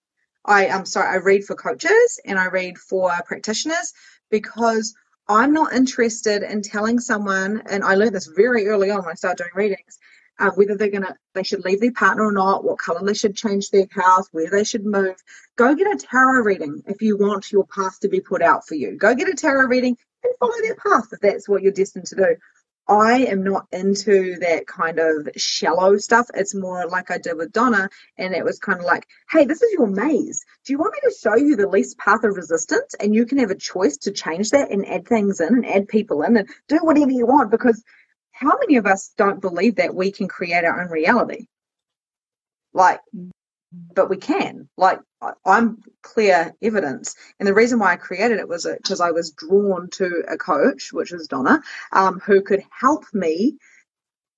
I 0.46 0.66
am 0.68 0.86
sorry, 0.86 1.08
I 1.08 1.18
read 1.18 1.44
for 1.44 1.56
coaches 1.56 2.20
and 2.26 2.40
I 2.40 2.46
read 2.48 2.78
for 2.78 3.12
practitioners 3.26 3.94
because 4.32 4.94
I'm 5.28 5.54
not 5.54 5.74
interested 5.74 6.44
in 6.44 6.62
telling 6.64 7.00
someone, 7.00 7.62
and 7.70 7.84
I 7.84 7.94
learned 7.96 8.16
this 8.16 8.32
very 8.36 8.68
early 8.68 8.90
on 8.90 9.02
when 9.02 9.12
I 9.12 9.14
started 9.14 9.44
doing 9.44 9.52
readings, 9.54 10.00
uh, 10.40 10.50
whether 10.52 10.76
they're 10.76 10.90
gonna 10.90 11.16
they 11.36 11.44
should 11.44 11.64
leave 11.66 11.82
their 11.82 11.92
partner 11.92 12.26
or 12.26 12.32
not, 12.32 12.64
what 12.64 12.80
color 12.80 13.06
they 13.06 13.14
should 13.14 13.36
change 13.36 13.70
their 13.70 13.86
house, 13.92 14.28
where 14.32 14.50
they 14.50 14.64
should 14.64 14.86
move. 14.86 15.16
Go 15.56 15.76
get 15.76 15.94
a 15.94 15.98
tarot 15.98 16.42
reading 16.42 16.82
if 16.88 17.02
you 17.02 17.16
want 17.18 17.52
your 17.52 17.68
path 17.68 18.00
to 18.00 18.10
be 18.10 18.22
put 18.22 18.42
out 18.42 18.66
for 18.66 18.74
you. 18.76 18.98
Go 18.98 19.14
get 19.14 19.30
a 19.30 19.36
tarot 19.36 19.68
reading 19.68 19.96
and 20.24 20.34
follow 20.40 20.54
that 20.68 20.78
path 20.78 21.14
if 21.14 21.20
that's 21.20 21.48
what 21.48 21.62
you're 21.62 21.72
destined 21.72 22.06
to 22.08 22.16
do. 22.16 22.36
I 22.90 23.20
am 23.26 23.44
not 23.44 23.68
into 23.72 24.38
that 24.40 24.66
kind 24.66 24.98
of 24.98 25.30
shallow 25.38 25.98
stuff. 25.98 26.26
It's 26.34 26.56
more 26.56 26.88
like 26.88 27.12
I 27.12 27.20
did 27.20 27.38
with 27.38 27.52
Donna, 27.52 27.88
and 28.18 28.34
it 28.34 28.44
was 28.44 28.58
kind 28.58 28.80
of 28.80 28.86
like, 28.86 29.06
hey, 29.30 29.46
this 29.46 29.62
is 29.62 29.72
your 29.74 29.86
maze. 29.86 30.44
Do 30.66 30.74
you 30.74 30.80
want 30.80 30.94
me 30.94 31.00
to 31.04 31.16
show 31.16 31.36
you 31.36 31.56
the 31.56 31.70
least 31.70 32.00
path 32.00 32.24
of 32.24 32.36
resistance? 32.36 32.96
And 33.00 33.14
you 33.14 33.28
can 33.28 33.38
have 33.38 33.52
a 33.52 33.56
choice 33.56 33.98
to 33.98 34.12
change 34.12 34.50
that 34.50 34.72
and 34.72 34.88
add 34.88 35.08
things 35.08 35.40
in 35.40 35.54
and 35.54 35.66
add 35.68 35.88
people 35.88 36.24
in 36.24 36.36
and 36.36 36.50
do 36.68 36.78
whatever 36.78 37.12
you 37.12 37.28
want 37.28 37.52
because 37.52 37.84
how 38.32 38.58
many 38.58 38.78
of 38.78 38.88
us 38.88 39.14
don't 39.18 39.40
believe 39.40 39.76
that 39.76 39.94
we 39.94 40.12
can 40.12 40.28
create 40.28 40.64
our 40.66 40.82
own 40.82 40.90
reality? 40.90 41.46
Like, 42.74 43.02
but 43.72 44.10
we 44.10 44.18
can. 44.18 44.70
Like 44.78 45.00
I'm 45.46 45.78
clear 46.02 46.54
evidence, 46.62 47.16
and 47.40 47.48
the 47.48 47.54
reason 47.54 47.80
why 47.80 47.94
I 47.94 47.98
created 47.98 48.40
it 48.40 48.48
was 48.48 48.66
because 48.66 49.02
I 49.02 49.12
was 49.12 49.32
drawn 49.32 49.90
to 49.92 50.24
a 50.28 50.38
coach, 50.38 50.92
which 50.92 51.12
was 51.12 51.28
Donna, 51.28 51.62
um, 51.92 52.20
who 52.20 52.42
could 52.42 52.64
help 52.72 53.06
me, 53.14 53.58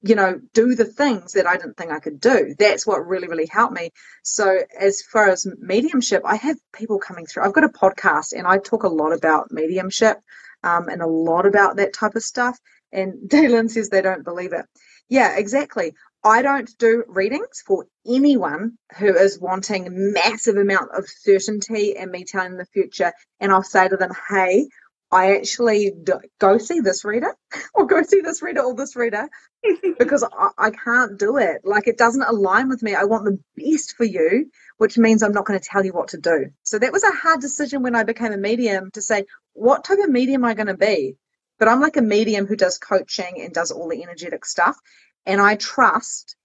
you 0.01 0.15
know, 0.15 0.39
do 0.53 0.75
the 0.75 0.85
things 0.85 1.33
that 1.33 1.47
I 1.47 1.57
didn't 1.57 1.77
think 1.77 1.91
I 1.91 1.99
could 1.99 2.19
do. 2.19 2.55
That's 2.57 2.85
what 2.87 3.07
really, 3.07 3.27
really 3.27 3.47
helped 3.47 3.73
me. 3.73 3.91
So 4.23 4.59
as 4.79 5.01
far 5.01 5.29
as 5.29 5.47
mediumship, 5.59 6.23
I 6.25 6.35
have 6.35 6.57
people 6.73 6.99
coming 6.99 7.25
through. 7.25 7.43
I've 7.43 7.53
got 7.53 7.63
a 7.63 7.69
podcast, 7.69 8.33
and 8.33 8.47
I 8.47 8.57
talk 8.57 8.83
a 8.83 8.89
lot 8.89 9.13
about 9.13 9.51
mediumship 9.51 10.17
um, 10.63 10.89
and 10.89 11.01
a 11.01 11.07
lot 11.07 11.45
about 11.45 11.77
that 11.77 11.93
type 11.93 12.15
of 12.15 12.23
stuff. 12.23 12.57
And 12.91 13.29
Dalen 13.29 13.69
says 13.69 13.89
they 13.89 14.01
don't 14.01 14.23
believe 14.23 14.53
it. 14.53 14.65
Yeah, 15.09 15.37
exactly. 15.37 15.93
I 16.23 16.43
don't 16.43 16.69
do 16.77 17.03
readings 17.07 17.63
for 17.65 17.87
anyone 18.05 18.77
who 18.97 19.15
is 19.15 19.39
wanting 19.39 20.13
massive 20.13 20.55
amount 20.55 20.91
of 20.95 21.05
certainty 21.07 21.97
and 21.97 22.11
me 22.11 22.25
telling 22.25 22.57
the 22.57 22.65
future. 22.65 23.11
And 23.39 23.51
I'll 23.51 23.63
say 23.63 23.87
to 23.87 23.97
them, 23.97 24.11
hey, 24.29 24.67
I 25.11 25.35
actually 25.35 25.91
do, 26.03 26.19
go 26.39 26.57
see 26.57 26.79
this 26.79 27.03
reader 27.03 27.35
or 27.73 27.85
go 27.85 28.01
see 28.03 28.21
this 28.21 28.41
reader 28.41 28.61
or 28.61 28.75
this 28.75 28.95
reader 28.95 29.27
because 29.99 30.23
I, 30.23 30.49
I, 30.57 30.69
can't 30.69 31.19
do 31.19 31.37
it. 31.37 31.61
Like 31.65 31.87
it 31.87 31.97
doesn't 31.97 32.21
align 32.21 32.69
with 32.69 32.81
me. 32.81 32.95
I 32.95 33.03
want 33.03 33.25
the 33.25 33.39
best 33.57 33.97
for 33.97 34.05
you, 34.05 34.49
which 34.77 34.97
means 34.97 35.21
I'm 35.21 35.33
not 35.33 35.45
going 35.45 35.59
to 35.59 35.65
tell 35.67 35.83
you 35.83 35.91
what 35.91 36.09
to 36.09 36.17
do. 36.17 36.51
So 36.63 36.79
that 36.79 36.93
was 36.93 37.03
a 37.03 37.11
hard 37.11 37.41
decision 37.41 37.83
when 37.83 37.95
I 37.95 38.03
became 38.03 38.31
a 38.31 38.37
medium 38.37 38.91
to 38.91 39.01
say, 39.01 39.25
what 39.53 39.83
type 39.83 39.99
of 39.99 40.09
medium 40.09 40.45
am 40.45 40.49
I 40.49 40.53
going 40.53 40.67
to 40.67 40.77
be? 40.77 41.17
But 41.59 41.67
I'm 41.67 41.81
like 41.81 41.97
a 41.97 42.01
medium 42.01 42.47
who 42.47 42.55
does 42.55 42.77
coaching 42.77 43.41
and 43.41 43.53
does 43.53 43.71
all 43.71 43.89
the 43.89 44.01
energetic 44.01 44.45
stuff. 44.45 44.77
And 45.25 45.41
I 45.41 45.55
trust 45.55 46.35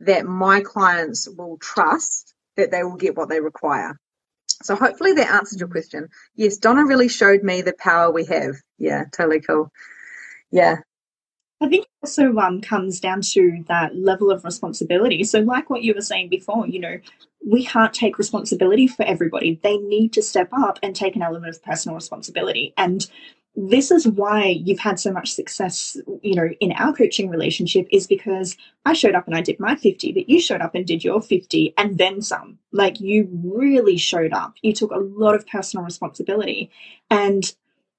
that 0.00 0.26
my 0.26 0.60
clients 0.60 1.28
will 1.28 1.58
trust 1.58 2.34
that 2.56 2.70
they 2.70 2.82
will 2.82 2.96
get 2.96 3.16
what 3.16 3.28
they 3.28 3.40
require. 3.40 3.98
So 4.62 4.74
hopefully 4.74 5.12
that 5.14 5.30
answered 5.30 5.60
your 5.60 5.68
question. 5.68 6.08
Yes, 6.34 6.56
Donna 6.56 6.84
really 6.84 7.08
showed 7.08 7.42
me 7.42 7.62
the 7.62 7.74
power 7.78 8.10
we 8.10 8.24
have. 8.26 8.56
Yeah, 8.78 9.04
totally 9.12 9.40
cool. 9.40 9.70
Yeah. 10.50 10.76
I 11.60 11.68
think 11.68 11.86
also 12.02 12.36
um, 12.36 12.60
comes 12.60 13.00
down 13.00 13.22
to 13.22 13.64
that 13.68 13.96
level 13.96 14.30
of 14.30 14.44
responsibility. 14.44 15.24
So, 15.24 15.40
like 15.40 15.70
what 15.70 15.82
you 15.82 15.94
were 15.94 16.02
saying 16.02 16.28
before, 16.28 16.66
you 16.66 16.78
know, 16.78 16.98
we 17.46 17.64
can't 17.64 17.94
take 17.94 18.18
responsibility 18.18 18.86
for 18.86 19.04
everybody. 19.04 19.58
They 19.62 19.78
need 19.78 20.12
to 20.14 20.22
step 20.22 20.50
up 20.52 20.78
and 20.82 20.94
take 20.94 21.16
an 21.16 21.22
element 21.22 21.56
of 21.56 21.62
personal 21.62 21.94
responsibility. 21.94 22.74
And 22.76 23.06
this 23.56 23.90
is 23.90 24.06
why 24.06 24.44
you've 24.44 24.78
had 24.78 25.00
so 25.00 25.10
much 25.10 25.32
success, 25.32 25.96
you 26.22 26.34
know, 26.34 26.48
in 26.60 26.72
our 26.72 26.92
coaching 26.92 27.30
relationship 27.30 27.86
is 27.90 28.06
because 28.06 28.56
I 28.84 28.92
showed 28.92 29.14
up 29.14 29.26
and 29.26 29.34
I 29.34 29.40
did 29.40 29.58
my 29.58 29.74
50, 29.74 30.12
but 30.12 30.28
you 30.28 30.40
showed 30.40 30.60
up 30.60 30.74
and 30.74 30.86
did 30.86 31.02
your 31.02 31.22
50 31.22 31.72
and 31.78 31.96
then 31.96 32.20
some. 32.20 32.58
Like 32.72 33.00
you 33.00 33.28
really 33.42 33.96
showed 33.96 34.34
up. 34.34 34.54
You 34.60 34.74
took 34.74 34.90
a 34.90 34.98
lot 34.98 35.34
of 35.34 35.46
personal 35.46 35.84
responsibility. 35.84 36.70
And 37.10 37.50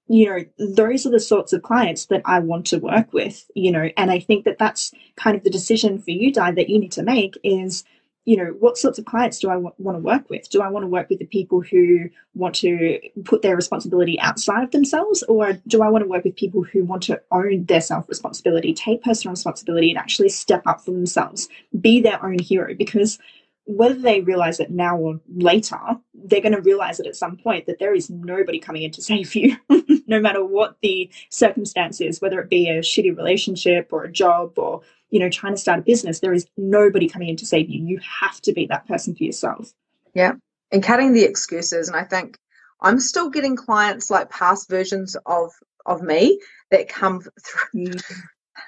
you 0.10 0.30
know, 0.30 0.46
those 0.74 1.06
are 1.06 1.10
the 1.10 1.20
sorts 1.20 1.52
of 1.52 1.64
clients 1.64 2.06
that 2.06 2.22
I 2.24 2.40
want 2.40 2.68
to 2.68 2.78
work 2.78 3.12
with, 3.12 3.46
you 3.56 3.72
know, 3.72 3.90
and 3.98 4.10
I 4.10 4.20
think 4.20 4.46
that 4.46 4.58
that's 4.58 4.94
kind 5.18 5.36
of 5.36 5.44
the 5.44 5.50
decision 5.50 6.00
for 6.00 6.12
you, 6.12 6.32
Di, 6.32 6.52
that 6.52 6.70
you 6.70 6.80
need 6.80 6.94
to 6.94 7.04
make 7.04 7.38
is, 7.44 7.84
you 8.28 8.36
know, 8.36 8.54
what 8.60 8.78
sorts 8.78 9.00
of 9.00 9.06
clients 9.06 9.40
do 9.40 9.50
I 9.50 9.54
w- 9.54 9.72
want 9.78 9.96
to 9.96 10.02
work 10.02 10.30
with? 10.30 10.50
Do 10.50 10.62
I 10.62 10.68
want 10.68 10.84
to 10.84 10.88
work 10.90 11.10
with 11.10 11.20
the 11.20 11.26
people 11.26 11.62
who 11.62 12.10
want 12.36 12.56
to 12.56 13.00
put 13.24 13.42
their 13.42 13.56
responsibility 13.56 14.20
outside 14.20 14.66
of 14.66 14.72
themselves, 14.72 15.24
or 15.24 15.54
do 15.66 15.82
I 15.82 15.88
want 15.88 16.04
to 16.04 16.10
work 16.10 16.26
with 16.26 16.36
people 16.36 16.64
who 16.64 16.84
want 16.84 17.04
to 17.04 17.22
own 17.32 17.64
their 17.68 17.80
self 17.80 18.10
responsibility, 18.10 18.74
take 18.74 19.02
personal 19.02 19.32
responsibility, 19.32 19.92
and 19.92 19.98
actually 19.98 20.28
step 20.28 20.62
up 20.68 20.82
for 20.84 20.92
themselves, 20.92 21.48
be 21.80 22.02
their 22.02 22.22
own 22.22 22.38
hero? 22.40 22.76
Because 22.76 23.18
whether 23.64 23.96
they 23.96 24.20
realize 24.20 24.60
it 24.60 24.72
now 24.72 24.98
or 24.98 25.22
later, 25.38 25.80
they're 26.14 26.42
going 26.42 26.56
to 26.56 26.62
realize 26.62 27.00
it 27.00 27.08
at 27.08 27.16
some 27.16 27.38
point 27.38 27.66
that 27.68 27.80
there 27.80 27.96
is 27.96 28.10
nobody 28.10 28.60
coming 28.60 28.84
in 28.84 28.92
to 28.92 29.02
save 29.02 29.34
you, 29.36 29.56
no 30.08 30.20
matter 30.20 30.44
what 30.46 30.76
the 30.82 31.10
circumstance 31.30 32.02
is, 32.02 32.22
whether 32.22 32.42
it 32.42 32.50
be 32.50 32.70
a 32.70 32.82
shitty 32.82 33.16
relationship 33.16 33.90
or 33.94 34.04
a 34.04 34.12
job 34.12 34.60
or, 34.60 34.82
you 35.10 35.20
know, 35.20 35.30
trying 35.30 35.54
to 35.54 35.60
start 35.60 35.80
a 35.80 35.84
business, 35.84 36.20
there 36.20 36.34
is 36.34 36.48
nobody 36.58 37.08
coming 37.08 37.30
in 37.30 37.38
to 37.38 37.46
save 37.46 37.70
you. 37.70 37.86
You 37.86 38.00
have 38.22 38.42
to 38.42 38.54
be 38.54 38.66
that 38.68 38.88
person 38.88 39.16
for 39.16 39.24
yourself. 39.24 39.72
Yeah. 40.14 40.34
And 40.72 40.84
cutting 40.84 41.14
the 41.14 41.24
excuses. 41.24 41.88
And 41.88 41.96
I 41.96 42.04
think 42.04 42.38
I'm 42.82 43.00
still 43.00 43.30
getting 43.30 43.56
clients 43.56 44.10
like 44.10 44.30
past 44.30 44.70
versions 44.70 45.16
of 45.26 45.52
of 45.86 46.02
me 46.02 46.40
that 46.72 46.90
come 46.90 47.22
through. 47.22 47.94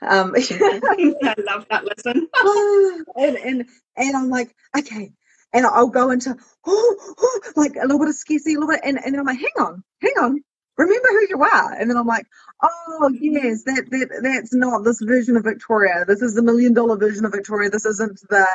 Um, 0.01 0.33
I 0.37 1.35
love 1.39 1.65
that 1.69 1.85
lesson. 1.85 2.29
and, 3.15 3.37
and 3.37 3.65
and 3.97 4.15
I'm 4.15 4.29
like, 4.29 4.55
okay. 4.77 5.11
And 5.51 5.65
I'll 5.65 5.87
go 5.87 6.11
into 6.11 6.37
oh, 6.65 7.15
oh, 7.17 7.41
like 7.55 7.75
a 7.75 7.81
little 7.81 7.99
bit 7.99 8.09
of 8.09 8.15
scarcity, 8.15 8.53
a 8.53 8.59
little 8.59 8.73
bit, 8.73 8.81
and, 8.83 8.99
and 9.03 9.13
then 9.13 9.19
I'm 9.19 9.25
like, 9.25 9.39
hang 9.39 9.65
on, 9.65 9.83
hang 10.01 10.13
on, 10.21 10.43
remember 10.79 11.07
who 11.09 11.27
you 11.29 11.43
are. 11.43 11.73
And 11.73 11.89
then 11.89 11.97
I'm 11.97 12.07
like, 12.07 12.27
oh 12.63 13.11
yes, 13.19 13.63
that 13.63 13.85
that 13.91 14.21
that's 14.23 14.53
not 14.53 14.83
this 14.83 15.01
version 15.01 15.37
of 15.37 15.43
Victoria. 15.43 16.05
This 16.07 16.21
is 16.21 16.35
the 16.35 16.43
million 16.43 16.73
dollar 16.73 16.97
version 16.97 17.25
of 17.25 17.31
Victoria. 17.31 17.69
This 17.69 17.85
isn't 17.85 18.19
the 18.29 18.47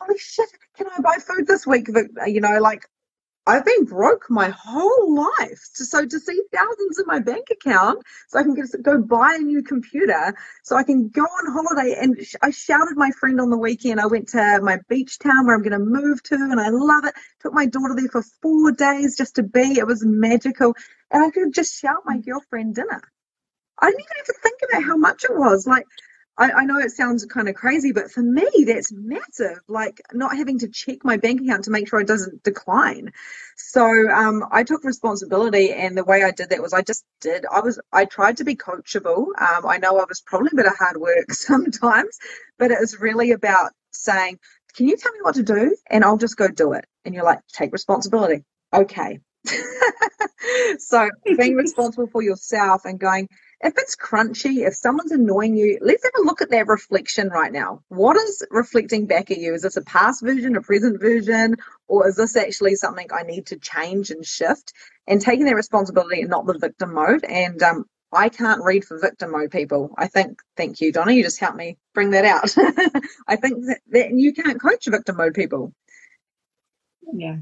holy 0.00 0.18
shit. 0.18 0.48
Can 0.76 0.88
I 0.96 1.00
buy 1.00 1.16
food 1.16 1.46
this 1.46 1.66
week? 1.66 1.88
You 2.26 2.40
know, 2.40 2.58
like 2.60 2.86
I've 3.44 3.64
been 3.64 3.84
broke 3.84 4.30
my 4.30 4.50
whole 4.50 5.16
life. 5.16 5.68
So 5.72 6.06
to 6.06 6.20
see 6.20 6.42
thousands 6.54 6.98
in 7.00 7.06
my 7.06 7.18
bank 7.18 7.48
account, 7.50 8.02
so 8.28 8.38
I 8.38 8.44
can 8.44 8.54
get, 8.54 8.66
go 8.82 9.02
buy 9.02 9.36
a 9.38 9.42
new 9.42 9.62
computer, 9.64 10.34
so 10.62 10.76
I 10.76 10.84
can 10.84 11.08
go 11.08 11.22
on 11.22 11.52
holiday. 11.52 11.96
And 12.00 12.16
I 12.40 12.50
shouted 12.50 12.96
my 12.96 13.10
friend 13.10 13.40
on 13.40 13.50
the 13.50 13.58
weekend. 13.58 14.00
I 14.00 14.06
went 14.06 14.28
to 14.28 14.60
my 14.62 14.78
beach 14.88 15.18
town 15.18 15.46
where 15.46 15.56
I'm 15.56 15.62
going 15.62 15.72
to 15.72 15.78
move 15.80 16.22
to, 16.24 16.36
and 16.36 16.60
I 16.60 16.68
love 16.68 17.04
it. 17.04 17.14
Took 17.40 17.52
my 17.52 17.66
daughter 17.66 17.94
there 17.96 18.08
for 18.08 18.22
four 18.22 18.70
days 18.72 19.16
just 19.16 19.36
to 19.36 19.42
be. 19.42 19.78
It 19.78 19.86
was 19.86 20.04
magical, 20.04 20.74
and 21.10 21.24
I 21.24 21.30
could 21.30 21.52
just 21.52 21.80
shout 21.80 22.02
my 22.04 22.18
mm. 22.18 22.24
girlfriend 22.24 22.76
dinner. 22.76 23.02
I 23.80 23.86
didn't 23.86 24.00
even 24.02 24.16
have 24.18 24.26
to 24.26 24.34
think 24.40 24.60
about 24.70 24.84
how 24.84 24.96
much 24.96 25.24
it 25.24 25.36
was. 25.36 25.66
Like 25.66 25.86
I, 26.38 26.50
I, 26.50 26.64
know 26.64 26.78
it 26.78 26.90
sounds 26.90 27.24
kind 27.26 27.48
of 27.48 27.54
crazy, 27.54 27.92
but 27.92 28.10
for 28.10 28.22
me, 28.22 28.48
that's 28.66 28.90
massive. 28.90 29.60
Like 29.68 30.00
not 30.12 30.36
having 30.36 30.58
to 30.60 30.68
check 30.68 31.04
my 31.04 31.18
bank 31.18 31.42
account 31.42 31.64
to 31.64 31.70
make 31.70 31.88
sure 31.88 32.00
it 32.00 32.06
doesn't 32.06 32.42
decline. 32.42 33.12
So 33.56 33.84
um, 34.10 34.44
I 34.50 34.64
took 34.64 34.82
responsibility, 34.84 35.72
and 35.72 35.96
the 35.96 36.04
way 36.04 36.22
I 36.22 36.30
did 36.30 36.50
that 36.50 36.62
was 36.62 36.72
I 36.72 36.82
just 36.82 37.04
did. 37.20 37.44
I 37.50 37.60
was 37.60 37.78
I 37.92 38.06
tried 38.06 38.38
to 38.38 38.44
be 38.44 38.56
coachable. 38.56 39.26
Um, 39.38 39.66
I 39.66 39.78
know 39.78 39.98
I 39.98 40.04
was 40.08 40.22
probably 40.22 40.50
a 40.52 40.56
bit 40.56 40.66
of 40.66 40.76
hard 40.76 40.96
work 40.96 41.32
sometimes, 41.32 42.18
but 42.58 42.70
it 42.70 42.80
was 42.80 42.98
really 42.98 43.32
about 43.32 43.72
saying, 43.90 44.38
"Can 44.74 44.88
you 44.88 44.96
tell 44.96 45.12
me 45.12 45.20
what 45.22 45.34
to 45.34 45.42
do?" 45.42 45.76
And 45.90 46.02
I'll 46.04 46.16
just 46.16 46.36
go 46.36 46.48
do 46.48 46.72
it. 46.72 46.86
And 47.04 47.14
you're 47.14 47.24
like, 47.24 47.40
"Take 47.52 47.72
responsibility." 47.72 48.44
Okay. 48.72 49.20
so 50.78 51.10
being 51.36 51.54
responsible 51.56 52.06
for 52.06 52.22
yourself 52.22 52.84
and 52.84 52.98
going 52.98 53.28
if 53.62 53.74
it's 53.76 53.94
crunchy, 53.94 54.66
if 54.66 54.74
someone's 54.74 55.12
annoying 55.12 55.56
you, 55.56 55.78
let's 55.80 56.02
have 56.02 56.20
a 56.20 56.26
look 56.26 56.42
at 56.42 56.50
that 56.50 56.66
reflection 56.66 57.28
right 57.28 57.52
now. 57.52 57.80
What 57.88 58.16
is 58.16 58.44
reflecting 58.50 59.06
back 59.06 59.30
at 59.30 59.38
you? 59.38 59.54
Is 59.54 59.62
this 59.62 59.76
a 59.76 59.82
past 59.82 60.22
version, 60.22 60.56
a 60.56 60.62
present 60.62 61.00
version, 61.00 61.54
or 61.86 62.08
is 62.08 62.16
this 62.16 62.36
actually 62.36 62.74
something 62.74 63.06
I 63.12 63.22
need 63.22 63.46
to 63.46 63.58
change 63.58 64.10
and 64.10 64.26
shift? 64.26 64.72
And 65.06 65.20
taking 65.20 65.44
that 65.46 65.54
responsibility 65.54 66.20
and 66.20 66.30
not 66.30 66.46
the 66.46 66.58
victim 66.58 66.94
mode. 66.94 67.24
And 67.24 67.62
um, 67.62 67.84
I 68.12 68.28
can't 68.28 68.64
read 68.64 68.84
for 68.84 68.98
victim 68.98 69.30
mode 69.30 69.52
people. 69.52 69.94
I 69.96 70.08
think, 70.08 70.40
thank 70.56 70.80
you, 70.80 70.92
Donna, 70.92 71.12
you 71.12 71.22
just 71.22 71.38
helped 71.38 71.56
me 71.56 71.78
bring 71.94 72.10
that 72.10 72.24
out. 72.24 72.52
I 73.28 73.36
think 73.36 73.64
that, 73.66 73.78
that 73.90 74.10
you 74.12 74.32
can't 74.32 74.60
coach 74.60 74.86
victim 74.86 75.16
mode 75.16 75.34
people. 75.34 75.72
Yeah, 77.14 77.36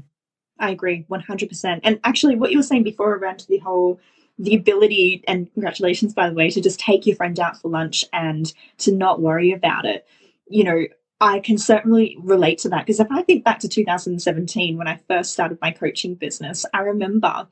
I 0.59 0.69
agree 0.69 1.05
100%. 1.09 1.79
And 1.83 1.99
actually, 2.03 2.35
what 2.35 2.51
you 2.51 2.59
were 2.59 2.63
saying 2.63 2.83
before 2.83 3.15
around 3.15 3.45
the 3.49 3.57
whole 3.57 3.99
the 4.39 4.55
ability, 4.55 5.23
and 5.27 5.51
congratulations, 5.53 6.13
by 6.13 6.29
the 6.29 6.35
way, 6.35 6.49
to 6.49 6.61
just 6.61 6.79
take 6.79 7.05
your 7.05 7.15
friend 7.15 7.39
out 7.39 7.61
for 7.61 7.69
lunch 7.69 8.05
and 8.13 8.53
to 8.79 8.91
not 8.91 9.21
worry 9.21 9.51
about 9.51 9.85
it. 9.85 10.07
You 10.47 10.63
know, 10.63 10.83
I 11.21 11.39
can 11.39 11.59
certainly 11.59 12.17
relate 12.19 12.57
to 12.59 12.69
that 12.69 12.85
because 12.85 12.99
if 12.99 13.07
I 13.11 13.21
think 13.21 13.43
back 13.43 13.59
to 13.59 13.67
2017 13.67 14.75
when 14.77 14.87
I 14.87 14.99
first 15.07 15.31
started 15.31 15.59
my 15.61 15.71
coaching 15.71 16.15
business, 16.15 16.65
I 16.73 16.79
remember 16.79 17.47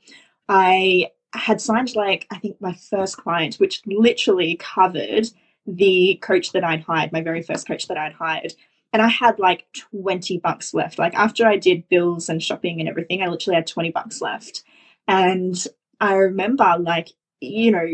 I 0.48 1.10
had 1.32 1.60
signed 1.60 1.94
like 1.94 2.26
I 2.30 2.38
think 2.38 2.60
my 2.60 2.74
first 2.74 3.16
client, 3.16 3.56
which 3.56 3.82
literally 3.86 4.56
covered 4.56 5.28
the 5.66 6.18
coach 6.20 6.50
that 6.52 6.64
I'd 6.64 6.82
hired, 6.82 7.12
my 7.12 7.20
very 7.20 7.42
first 7.42 7.68
coach 7.68 7.86
that 7.86 7.96
I'd 7.96 8.12
hired. 8.12 8.52
And 8.92 9.00
I 9.00 9.08
had 9.08 9.38
like 9.38 9.66
20 9.92 10.38
bucks 10.38 10.74
left. 10.74 10.98
Like 10.98 11.14
after 11.14 11.46
I 11.46 11.56
did 11.56 11.88
bills 11.88 12.28
and 12.28 12.42
shopping 12.42 12.80
and 12.80 12.88
everything, 12.88 13.22
I 13.22 13.28
literally 13.28 13.54
had 13.54 13.68
20 13.68 13.92
bucks 13.92 14.20
left. 14.20 14.64
And 15.06 15.54
I 16.00 16.14
remember 16.14 16.76
like, 16.80 17.10
you 17.40 17.70
know, 17.70 17.86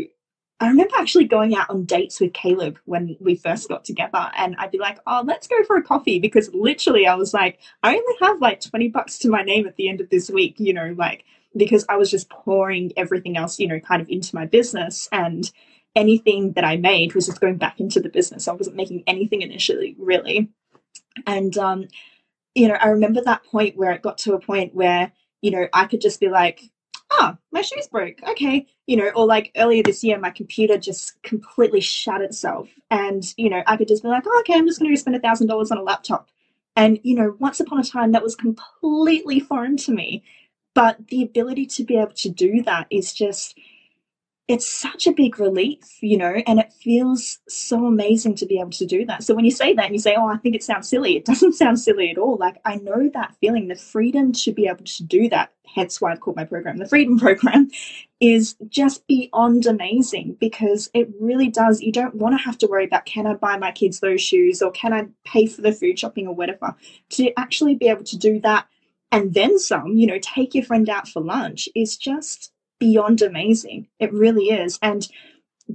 I 0.59 0.69
remember 0.69 0.95
actually 0.97 1.25
going 1.25 1.55
out 1.55 1.69
on 1.69 1.85
dates 1.85 2.19
with 2.19 2.33
Caleb 2.33 2.79
when 2.85 3.15
we 3.19 3.35
first 3.35 3.69
got 3.69 3.85
together, 3.85 4.31
and 4.35 4.55
I'd 4.57 4.71
be 4.71 4.79
like, 4.79 4.97
"Oh, 5.05 5.23
let's 5.25 5.47
go 5.47 5.63
for 5.63 5.75
a 5.77 5.83
coffee," 5.83 6.19
because 6.19 6.51
literally 6.53 7.05
I 7.05 7.13
was 7.15 7.33
like, 7.33 7.59
I 7.83 7.91
only 7.91 8.15
have 8.21 8.41
like 8.41 8.61
twenty 8.61 8.87
bucks 8.87 9.19
to 9.19 9.29
my 9.29 9.43
name 9.43 9.67
at 9.67 9.75
the 9.75 9.87
end 9.87 10.01
of 10.01 10.09
this 10.09 10.29
week, 10.31 10.55
you 10.59 10.73
know, 10.73 10.95
like 10.97 11.25
because 11.55 11.85
I 11.89 11.97
was 11.97 12.09
just 12.09 12.29
pouring 12.29 12.91
everything 12.97 13.37
else, 13.37 13.59
you 13.59 13.67
know, 13.67 13.79
kind 13.79 14.01
of 14.01 14.09
into 14.09 14.35
my 14.35 14.45
business, 14.47 15.07
and 15.11 15.49
anything 15.95 16.53
that 16.53 16.63
I 16.63 16.77
made 16.77 17.13
was 17.13 17.27
just 17.27 17.41
going 17.41 17.57
back 17.57 17.79
into 17.79 17.99
the 17.99 18.09
business. 18.09 18.47
I 18.47 18.53
wasn't 18.53 18.77
making 18.77 19.03
anything 19.05 19.43
initially, 19.43 19.95
really, 19.99 20.49
and 21.27 21.55
um, 21.57 21.87
you 22.55 22.67
know, 22.67 22.75
I 22.81 22.87
remember 22.89 23.21
that 23.21 23.43
point 23.45 23.77
where 23.77 23.91
it 23.91 24.01
got 24.01 24.17
to 24.19 24.33
a 24.33 24.39
point 24.39 24.73
where 24.75 25.11
you 25.41 25.51
know 25.51 25.67
I 25.73 25.85
could 25.85 26.01
just 26.01 26.19
be 26.19 26.29
like, 26.29 26.61
oh, 27.11 27.37
my 27.51 27.61
shoes 27.61 27.87
broke. 27.87 28.21
Okay. 28.29 28.65
You 28.85 28.97
know, 28.97 29.09
or 29.15 29.25
like 29.25 29.51
earlier 29.55 29.83
this 29.83 30.03
year, 30.03 30.19
my 30.19 30.29
computer 30.29 30.77
just 30.77 31.21
completely 31.23 31.81
shut 31.81 32.21
itself. 32.21 32.69
And, 32.91 33.23
you 33.37 33.49
know, 33.49 33.63
I 33.67 33.77
could 33.77 33.87
just 33.87 34.03
be 34.03 34.09
like, 34.09 34.23
oh, 34.25 34.39
okay, 34.41 34.55
I'm 34.55 34.67
just 34.67 34.79
going 34.79 34.93
to 34.93 34.99
spend 34.99 35.15
a 35.15 35.19
thousand 35.19 35.47
dollars 35.47 35.71
on 35.71 35.77
a 35.77 35.83
laptop. 35.83 36.29
And, 36.75 36.99
you 37.03 37.15
know, 37.15 37.35
once 37.39 37.59
upon 37.59 37.79
a 37.79 37.83
time, 37.83 38.11
that 38.11 38.23
was 38.23 38.35
completely 38.35 39.39
foreign 39.39 39.77
to 39.77 39.91
me. 39.91 40.23
But 40.73 41.07
the 41.07 41.23
ability 41.23 41.65
to 41.65 41.83
be 41.83 41.97
able 41.97 42.13
to 42.13 42.29
do 42.29 42.61
that 42.63 42.87
is 42.91 43.13
just, 43.13 43.57
it's 44.47 44.67
such 44.67 45.07
a 45.07 45.11
big 45.11 45.39
relief, 45.39 45.97
you 45.99 46.17
know, 46.17 46.41
and 46.47 46.57
it 46.59 46.71
feels 46.71 47.39
so 47.49 47.85
amazing 47.85 48.33
to 48.35 48.45
be 48.45 48.59
able 48.59 48.71
to 48.71 48.85
do 48.85 49.05
that. 49.05 49.23
So 49.23 49.35
when 49.35 49.43
you 49.43 49.51
say 49.51 49.73
that 49.73 49.85
and 49.85 49.93
you 49.93 49.99
say, 49.99 50.15
Oh, 50.17 50.27
I 50.27 50.37
think 50.37 50.55
it 50.55 50.63
sounds 50.63 50.87
silly, 50.87 51.17
it 51.17 51.25
doesn't 51.25 51.53
sound 51.53 51.79
silly 51.79 52.09
at 52.11 52.17
all. 52.17 52.37
Like 52.37 52.57
I 52.63 52.75
know 52.75 53.09
that 53.13 53.35
feeling, 53.41 53.67
the 53.67 53.75
freedom 53.75 54.31
to 54.33 54.53
be 54.53 54.67
able 54.67 54.85
to 54.85 55.03
do 55.03 55.27
that, 55.29 55.51
hence 55.65 55.99
why 55.99 56.11
I've 56.11 56.21
called 56.21 56.37
my 56.37 56.45
program 56.45 56.77
the 56.77 56.87
Freedom 56.87 57.19
Program, 57.19 57.69
is 58.21 58.55
just 58.69 59.05
beyond 59.07 59.65
amazing 59.65 60.37
because 60.39 60.89
it 60.93 61.09
really 61.19 61.49
does. 61.49 61.81
You 61.81 61.91
don't 61.91 62.15
want 62.15 62.37
to 62.37 62.43
have 62.43 62.57
to 62.59 62.67
worry 62.67 62.85
about 62.85 63.05
can 63.05 63.27
I 63.27 63.33
buy 63.33 63.57
my 63.57 63.71
kids 63.71 63.99
those 63.99 64.21
shoes 64.21 64.61
or 64.61 64.71
can 64.71 64.93
I 64.93 65.07
pay 65.25 65.47
for 65.47 65.61
the 65.61 65.73
food 65.73 65.99
shopping 65.99 66.25
or 66.25 66.33
whatever. 66.33 66.73
To 67.11 67.37
actually 67.37 67.75
be 67.75 67.89
able 67.89 68.05
to 68.05 68.17
do 68.17 68.39
that 68.41 68.67
and 69.11 69.33
then 69.33 69.57
some, 69.59 69.95
you 69.95 70.07
know, 70.07 70.19
take 70.21 70.53
your 70.53 70.65
friend 70.65 70.89
out 70.89 71.07
for 71.07 71.21
lunch 71.21 71.69
is 71.75 71.97
just 71.97 72.51
beyond 72.79 73.21
amazing. 73.21 73.87
It 73.99 74.13
really 74.13 74.45
is. 74.45 74.79
And 74.81 75.07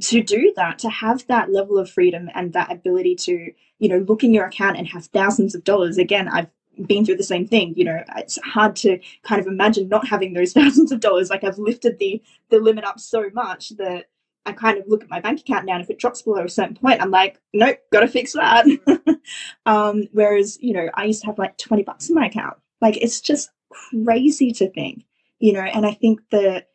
to 0.01 0.23
do 0.23 0.53
that, 0.57 0.79
to 0.81 0.89
have 0.89 1.27
that 1.27 1.53
level 1.53 1.79
of 1.79 1.91
freedom 1.91 2.31
and 2.35 2.53
that 2.53 2.73
ability 2.73 3.17
to, 3.17 3.53
you 3.79 3.89
know, 3.89 3.99
look 3.99 4.25
in 4.25 4.33
your 4.33 4.47
account 4.47 4.79
and 4.79 4.87
have 4.89 5.07
thousands 5.07 5.55
of 5.55 5.65
dollars. 5.65 5.99
Again, 5.99 6.29
I've 6.29 6.49
been 6.87 7.05
through 7.05 7.17
the 7.17 7.23
same 7.23 7.47
thing. 7.47 7.75
You 7.77 7.85
know, 7.85 8.03
it's 8.17 8.39
hard 8.43 8.77
to 8.77 8.99
kind 9.23 9.41
of 9.41 9.47
imagine 9.47 9.89
not 9.89 10.09
having 10.09 10.33
those 10.33 10.53
thousands 10.55 10.93
of 10.93 11.01
dollars. 11.01 11.31
Like 11.31 11.45
I've 11.45 11.59
lifted 11.59 11.99
the 11.99 12.23
the 12.51 12.59
limit 12.59 12.85
up 12.85 13.01
so 13.01 13.29
much 13.35 13.71
that 13.77 14.07
I 14.45 14.53
kind 14.53 14.79
of 14.79 14.89
look 14.89 15.05
at 15.05 15.11
my 15.11 15.21
bank 15.21 15.41
account 15.41 15.67
now, 15.67 15.75
and 15.75 15.83
if 15.83 15.91
it 15.91 15.99
drops 15.99 16.23
below 16.23 16.45
a 16.45 16.49
certain 16.49 16.75
point, 16.75 17.01
I'm 17.01 17.11
like, 17.11 17.39
nope, 17.53 17.79
gotta 17.93 18.09
fix 18.09 18.33
that. 18.33 18.67
um, 19.67 20.05
whereas, 20.13 20.59
you 20.61 20.73
know, 20.73 20.89
I 20.95 21.05
used 21.05 21.21
to 21.21 21.27
have 21.29 21.39
like 21.39 21.59
20 21.59 21.85
bucks 21.85 22.09
in 22.09 22.17
my 22.17 22.27
account. 22.27 22.57
Like, 22.81 22.97
it's 22.97 23.21
just 23.21 23.51
crazy 23.71 24.51
to 24.53 24.69
think, 24.71 25.05
you 25.39 25.53
know, 25.53 25.61
and 25.61 25.87
I 25.87 25.93
think 25.93 26.21
that, 26.31 26.69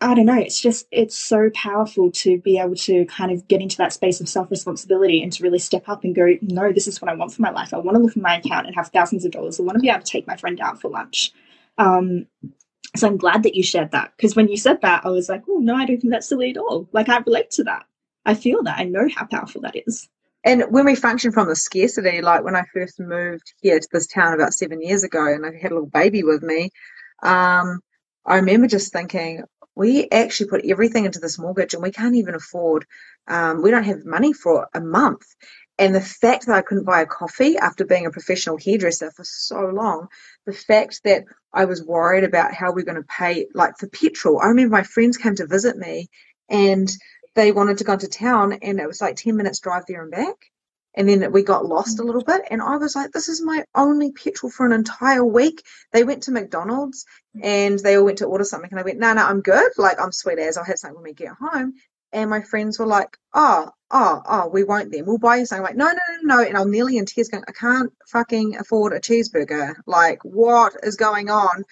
I 0.00 0.14
don't 0.14 0.26
know, 0.26 0.38
it's 0.38 0.60
just, 0.60 0.86
it's 0.92 1.16
so 1.16 1.50
powerful 1.54 2.12
to 2.12 2.38
be 2.38 2.58
able 2.58 2.76
to 2.76 3.04
kind 3.06 3.32
of 3.32 3.48
get 3.48 3.60
into 3.60 3.76
that 3.78 3.92
space 3.92 4.20
of 4.20 4.28
self 4.28 4.50
responsibility 4.50 5.22
and 5.22 5.32
to 5.32 5.42
really 5.42 5.58
step 5.58 5.88
up 5.88 6.04
and 6.04 6.14
go, 6.14 6.34
no, 6.40 6.72
this 6.72 6.86
is 6.86 7.02
what 7.02 7.10
I 7.10 7.14
want 7.14 7.32
for 7.32 7.42
my 7.42 7.50
life. 7.50 7.74
I 7.74 7.78
want 7.78 7.96
to 7.96 8.02
look 8.02 8.16
at 8.16 8.22
my 8.22 8.36
account 8.36 8.66
and 8.66 8.76
have 8.76 8.88
thousands 8.88 9.24
of 9.24 9.32
dollars. 9.32 9.58
I 9.58 9.64
want 9.64 9.76
to 9.76 9.80
be 9.80 9.88
able 9.88 10.02
to 10.02 10.10
take 10.10 10.26
my 10.26 10.36
friend 10.36 10.60
out 10.60 10.80
for 10.80 10.88
lunch. 10.88 11.32
Um, 11.78 12.26
so 12.96 13.08
I'm 13.08 13.16
glad 13.16 13.42
that 13.42 13.56
you 13.56 13.62
shared 13.62 13.90
that 13.90 14.12
because 14.16 14.36
when 14.36 14.48
you 14.48 14.56
said 14.56 14.80
that, 14.82 15.04
I 15.04 15.10
was 15.10 15.28
like, 15.28 15.42
oh, 15.48 15.58
no, 15.58 15.74
I 15.74 15.84
don't 15.84 16.00
think 16.00 16.12
that's 16.12 16.28
silly 16.28 16.50
at 16.50 16.56
all. 16.56 16.88
Like, 16.92 17.08
I 17.08 17.18
relate 17.18 17.50
to 17.52 17.64
that. 17.64 17.84
I 18.24 18.34
feel 18.34 18.62
that. 18.62 18.78
I 18.78 18.84
know 18.84 19.08
how 19.14 19.26
powerful 19.26 19.60
that 19.62 19.76
is. 19.86 20.08
And 20.44 20.64
when 20.70 20.86
we 20.86 20.94
function 20.94 21.32
from 21.32 21.48
the 21.48 21.56
scarcity, 21.56 22.22
like 22.22 22.44
when 22.44 22.56
I 22.56 22.62
first 22.72 23.00
moved 23.00 23.52
here 23.60 23.80
to 23.80 23.88
this 23.92 24.06
town 24.06 24.34
about 24.34 24.54
seven 24.54 24.80
years 24.80 25.02
ago 25.02 25.26
and 25.26 25.44
I 25.44 25.50
had 25.60 25.72
a 25.72 25.74
little 25.74 25.90
baby 25.90 26.22
with 26.22 26.42
me, 26.42 26.70
um, 27.22 27.80
I 28.24 28.36
remember 28.36 28.68
just 28.68 28.92
thinking, 28.92 29.42
we 29.78 30.08
actually 30.10 30.50
put 30.50 30.64
everything 30.66 31.04
into 31.04 31.20
this 31.20 31.38
mortgage 31.38 31.72
and 31.72 31.82
we 31.84 31.92
can't 31.92 32.16
even 32.16 32.34
afford, 32.34 32.84
um, 33.28 33.62
we 33.62 33.70
don't 33.70 33.84
have 33.84 34.04
money 34.04 34.32
for 34.32 34.68
a 34.74 34.80
month. 34.80 35.24
And 35.78 35.94
the 35.94 36.00
fact 36.00 36.46
that 36.46 36.56
I 36.56 36.62
couldn't 36.62 36.82
buy 36.82 37.02
a 37.02 37.06
coffee 37.06 37.56
after 37.56 37.84
being 37.84 38.04
a 38.04 38.10
professional 38.10 38.58
hairdresser 38.58 39.12
for 39.12 39.22
so 39.22 39.60
long, 39.66 40.08
the 40.46 40.52
fact 40.52 41.02
that 41.04 41.26
I 41.52 41.66
was 41.66 41.84
worried 41.84 42.24
about 42.24 42.52
how 42.52 42.72
we're 42.72 42.84
going 42.84 43.00
to 43.00 43.06
pay, 43.08 43.46
like 43.54 43.78
for 43.78 43.86
petrol. 43.86 44.40
I 44.40 44.48
remember 44.48 44.74
my 44.74 44.82
friends 44.82 45.16
came 45.16 45.36
to 45.36 45.46
visit 45.46 45.76
me 45.76 46.08
and 46.48 46.90
they 47.36 47.52
wanted 47.52 47.78
to 47.78 47.84
go 47.84 47.92
into 47.92 48.08
town 48.08 48.58
and 48.60 48.80
it 48.80 48.88
was 48.88 49.00
like 49.00 49.14
10 49.14 49.36
minutes 49.36 49.60
drive 49.60 49.84
there 49.86 50.02
and 50.02 50.10
back. 50.10 50.50
And 50.98 51.08
then 51.08 51.30
we 51.30 51.44
got 51.44 51.64
lost 51.64 52.00
a 52.00 52.02
little 52.02 52.24
bit. 52.24 52.42
And 52.50 52.60
I 52.60 52.76
was 52.76 52.96
like, 52.96 53.12
this 53.12 53.28
is 53.28 53.40
my 53.40 53.64
only 53.76 54.10
petrol 54.10 54.50
for 54.50 54.66
an 54.66 54.72
entire 54.72 55.24
week. 55.24 55.62
They 55.92 56.02
went 56.02 56.24
to 56.24 56.32
McDonald's 56.32 57.06
and 57.40 57.78
they 57.78 57.96
all 57.96 58.04
went 58.04 58.18
to 58.18 58.24
order 58.24 58.42
something. 58.42 58.68
And 58.72 58.80
I 58.80 58.82
went, 58.82 58.98
no, 58.98 59.12
no, 59.12 59.24
I'm 59.24 59.40
good. 59.40 59.70
Like, 59.78 60.00
I'm 60.00 60.10
sweet 60.10 60.40
as 60.40 60.58
I'll 60.58 60.64
have 60.64 60.76
something 60.78 60.96
when 60.96 61.04
we 61.04 61.14
get 61.14 61.36
home. 61.40 61.74
And 62.12 62.28
my 62.28 62.40
friends 62.40 62.80
were 62.80 62.86
like, 62.86 63.16
oh, 63.32 63.70
oh, 63.92 64.22
oh, 64.26 64.48
we 64.48 64.64
won't 64.64 64.90
then. 64.90 65.06
We'll 65.06 65.18
buy 65.18 65.36
you 65.36 65.46
something. 65.46 65.64
I'm 65.64 65.68
like, 65.68 65.76
no, 65.76 65.86
no, 65.86 66.22
no, 66.22 66.36
no. 66.36 66.48
And 66.48 66.56
I'm 66.56 66.70
nearly 66.72 66.98
in 66.98 67.06
tears 67.06 67.28
going, 67.28 67.44
I 67.46 67.52
can't 67.52 67.92
fucking 68.08 68.56
afford 68.56 68.92
a 68.92 68.98
cheeseburger. 68.98 69.76
Like, 69.86 70.24
what 70.24 70.72
is 70.82 70.96
going 70.96 71.30
on? 71.30 71.62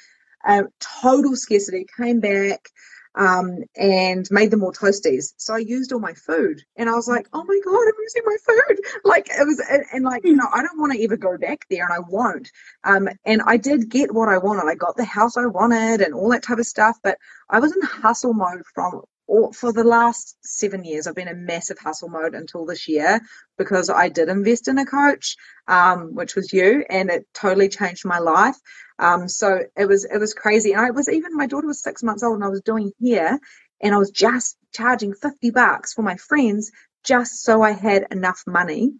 Uh, 0.46 0.64
total 1.02 1.34
scarcity. 1.34 1.84
Came 1.96 2.20
back 2.20 2.68
um, 3.16 3.58
and 3.76 4.28
made 4.30 4.50
them 4.50 4.62
all 4.62 4.72
toasties. 4.72 5.32
So 5.36 5.54
I 5.54 5.58
used 5.58 5.92
all 5.92 6.00
my 6.00 6.12
food. 6.12 6.62
And 6.76 6.88
I 6.88 6.94
was 6.94 7.08
like, 7.08 7.26
oh 7.32 7.44
my 7.44 7.60
God, 7.64 7.80
I'm 7.80 8.02
using 8.02 8.22
my 8.24 8.36
food. 8.46 8.80
Like, 9.04 9.28
it 9.30 9.46
was, 9.46 9.60
and, 9.70 9.84
and 9.92 10.04
like, 10.04 10.24
you 10.24 10.34
know, 10.34 10.48
I 10.52 10.62
don't 10.62 10.80
want 10.80 10.92
to 10.92 11.02
ever 11.02 11.16
go 11.16 11.38
back 11.38 11.66
there 11.70 11.84
and 11.84 11.92
I 11.92 12.00
won't. 12.08 12.50
Um, 12.84 13.08
and 13.24 13.40
I 13.46 13.56
did 13.56 13.88
get 13.88 14.12
what 14.12 14.28
I 14.28 14.38
wanted. 14.38 14.68
I 14.68 14.74
got 14.74 14.96
the 14.96 15.04
house 15.04 15.36
I 15.36 15.46
wanted 15.46 16.00
and 16.00 16.12
all 16.12 16.30
that 16.30 16.42
type 16.42 16.58
of 16.58 16.66
stuff. 16.66 16.96
But 17.02 17.18
I 17.48 17.60
was 17.60 17.74
in 17.74 17.82
hustle 17.82 18.34
mode 18.34 18.62
from 18.74 19.02
or 19.26 19.52
for 19.52 19.72
the 19.72 19.84
last 19.84 20.36
seven 20.42 20.84
years, 20.84 21.06
I've 21.06 21.14
been 21.14 21.28
in 21.28 21.44
massive 21.44 21.78
hustle 21.78 22.08
mode 22.08 22.34
until 22.34 22.64
this 22.64 22.86
year 22.86 23.20
because 23.58 23.90
I 23.90 24.08
did 24.08 24.28
invest 24.28 24.68
in 24.68 24.78
a 24.78 24.86
coach, 24.86 25.36
um, 25.66 26.14
which 26.14 26.36
was 26.36 26.52
you, 26.52 26.84
and 26.88 27.10
it 27.10 27.26
totally 27.34 27.68
changed 27.68 28.04
my 28.04 28.18
life. 28.18 28.56
Um, 28.98 29.28
so 29.28 29.60
it 29.76 29.86
was 29.86 30.04
it 30.04 30.18
was 30.18 30.34
crazy, 30.34 30.72
and 30.72 30.80
I 30.80 30.90
was 30.90 31.08
even 31.08 31.36
my 31.36 31.46
daughter 31.46 31.66
was 31.66 31.82
six 31.82 32.02
months 32.02 32.22
old, 32.22 32.36
and 32.36 32.44
I 32.44 32.48
was 32.48 32.62
doing 32.62 32.92
here, 32.98 33.38
and 33.80 33.94
I 33.94 33.98
was 33.98 34.10
just 34.10 34.56
charging 34.72 35.14
fifty 35.14 35.50
bucks 35.50 35.92
for 35.92 36.02
my 36.02 36.16
friends 36.16 36.70
just 37.04 37.42
so 37.42 37.62
I 37.62 37.72
had 37.72 38.06
enough 38.10 38.42
money 38.46 38.92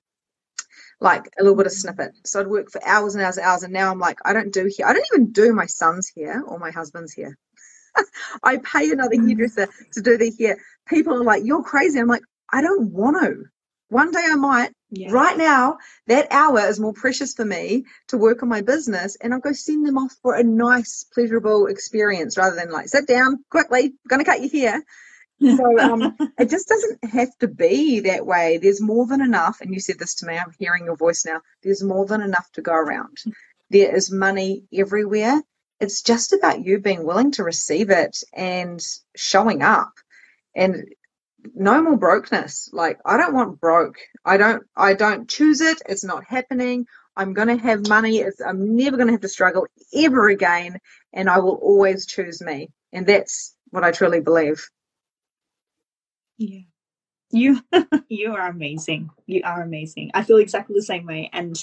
like 1.00 1.28
a 1.38 1.42
little 1.42 1.56
bit 1.56 1.66
of 1.66 1.72
snippet. 1.72 2.12
So 2.24 2.40
I'd 2.40 2.46
work 2.46 2.70
for 2.70 2.82
hours 2.84 3.14
and 3.14 3.24
hours 3.24 3.36
and 3.36 3.46
hours. 3.46 3.62
And 3.62 3.72
now 3.72 3.90
I'm 3.90 3.98
like, 3.98 4.18
I 4.24 4.32
don't 4.32 4.52
do 4.52 4.70
here. 4.74 4.86
I 4.86 4.92
don't 4.92 5.06
even 5.12 5.32
do 5.32 5.52
my 5.52 5.66
son's 5.66 6.10
hair 6.16 6.42
or 6.42 6.58
my 6.58 6.70
husband's 6.70 7.14
hair. 7.14 7.36
I 8.42 8.58
pay 8.58 8.90
another 8.90 9.16
mm. 9.16 9.26
hairdresser 9.26 9.68
to 9.92 10.00
do 10.00 10.16
their 10.16 10.30
hair. 10.38 10.58
People 10.86 11.14
are 11.14 11.24
like, 11.24 11.42
you're 11.44 11.62
crazy. 11.62 11.98
I'm 11.98 12.06
like, 12.06 12.22
I 12.52 12.62
don't 12.62 12.92
want 12.92 13.22
to. 13.22 13.44
One 13.88 14.10
day 14.10 14.24
I 14.24 14.36
might. 14.36 14.72
Yeah. 14.90 15.10
Right 15.10 15.36
now, 15.36 15.78
that 16.06 16.28
hour 16.30 16.60
is 16.60 16.78
more 16.78 16.92
precious 16.92 17.34
for 17.34 17.44
me 17.44 17.84
to 18.08 18.18
work 18.18 18.42
on 18.42 18.48
my 18.48 18.60
business, 18.60 19.16
and 19.20 19.34
I'll 19.34 19.40
go 19.40 19.52
send 19.52 19.86
them 19.86 19.98
off 19.98 20.14
for 20.22 20.34
a 20.34 20.44
nice, 20.44 21.04
pleasurable 21.12 21.66
experience 21.66 22.38
rather 22.38 22.54
than 22.54 22.70
like 22.70 22.88
sit 22.88 23.06
down 23.06 23.44
quickly, 23.50 23.94
going 24.08 24.20
to 24.20 24.30
cut 24.30 24.40
your 24.40 24.50
hair. 24.50 24.84
so 25.40 25.78
um, 25.80 26.16
it 26.38 26.48
just 26.48 26.68
doesn't 26.68 27.04
have 27.04 27.36
to 27.38 27.48
be 27.48 28.00
that 28.00 28.26
way. 28.26 28.58
There's 28.58 28.80
more 28.80 29.06
than 29.06 29.20
enough, 29.20 29.60
and 29.60 29.74
you 29.74 29.80
said 29.80 29.98
this 29.98 30.14
to 30.16 30.26
me. 30.26 30.38
I'm 30.38 30.54
hearing 30.58 30.84
your 30.84 30.96
voice 30.96 31.26
now. 31.26 31.40
There's 31.62 31.82
more 31.82 32.06
than 32.06 32.20
enough 32.20 32.50
to 32.52 32.62
go 32.62 32.72
around. 32.72 33.18
There 33.70 33.94
is 33.94 34.12
money 34.12 34.62
everywhere, 34.72 35.42
it's 35.80 36.02
just 36.02 36.32
about 36.32 36.64
you 36.64 36.78
being 36.78 37.04
willing 37.04 37.32
to 37.32 37.44
receive 37.44 37.90
it 37.90 38.22
and 38.32 38.80
showing 39.14 39.62
up 39.62 39.92
and 40.54 40.86
no 41.54 41.82
more 41.82 41.96
brokenness. 41.96 42.70
Like 42.72 42.98
i 43.04 43.16
don't 43.16 43.34
want 43.34 43.60
broke. 43.60 43.96
I 44.24 44.36
don't 44.36 44.64
i 44.76 44.94
don't 44.94 45.28
choose 45.28 45.60
it. 45.60 45.82
It's 45.88 46.04
not 46.04 46.24
happening. 46.24 46.86
I'm 47.16 47.32
going 47.34 47.48
to 47.48 47.56
have 47.56 47.88
money. 47.88 48.18
It's, 48.18 48.40
i'm 48.40 48.76
never 48.76 48.96
going 48.96 49.08
to 49.08 49.12
have 49.14 49.22
to 49.22 49.28
struggle 49.28 49.66
ever 49.94 50.28
again. 50.28 50.78
And 51.12 51.28
i 51.30 51.38
will 51.38 51.56
always 51.56 52.06
choose 52.06 52.40
me. 52.42 52.70
And 52.92 53.06
that's 53.06 53.54
what 53.70 53.84
i 53.84 53.92
truly 53.92 54.20
believe. 54.20 54.68
Yeah. 56.38 56.60
You 57.30 57.60
you 58.08 58.32
are 58.34 58.48
amazing. 58.48 59.10
You 59.26 59.42
are 59.44 59.62
amazing. 59.62 60.12
I 60.14 60.24
feel 60.24 60.38
exactly 60.38 60.74
the 60.76 60.82
same 60.82 61.06
way. 61.06 61.30
And 61.32 61.62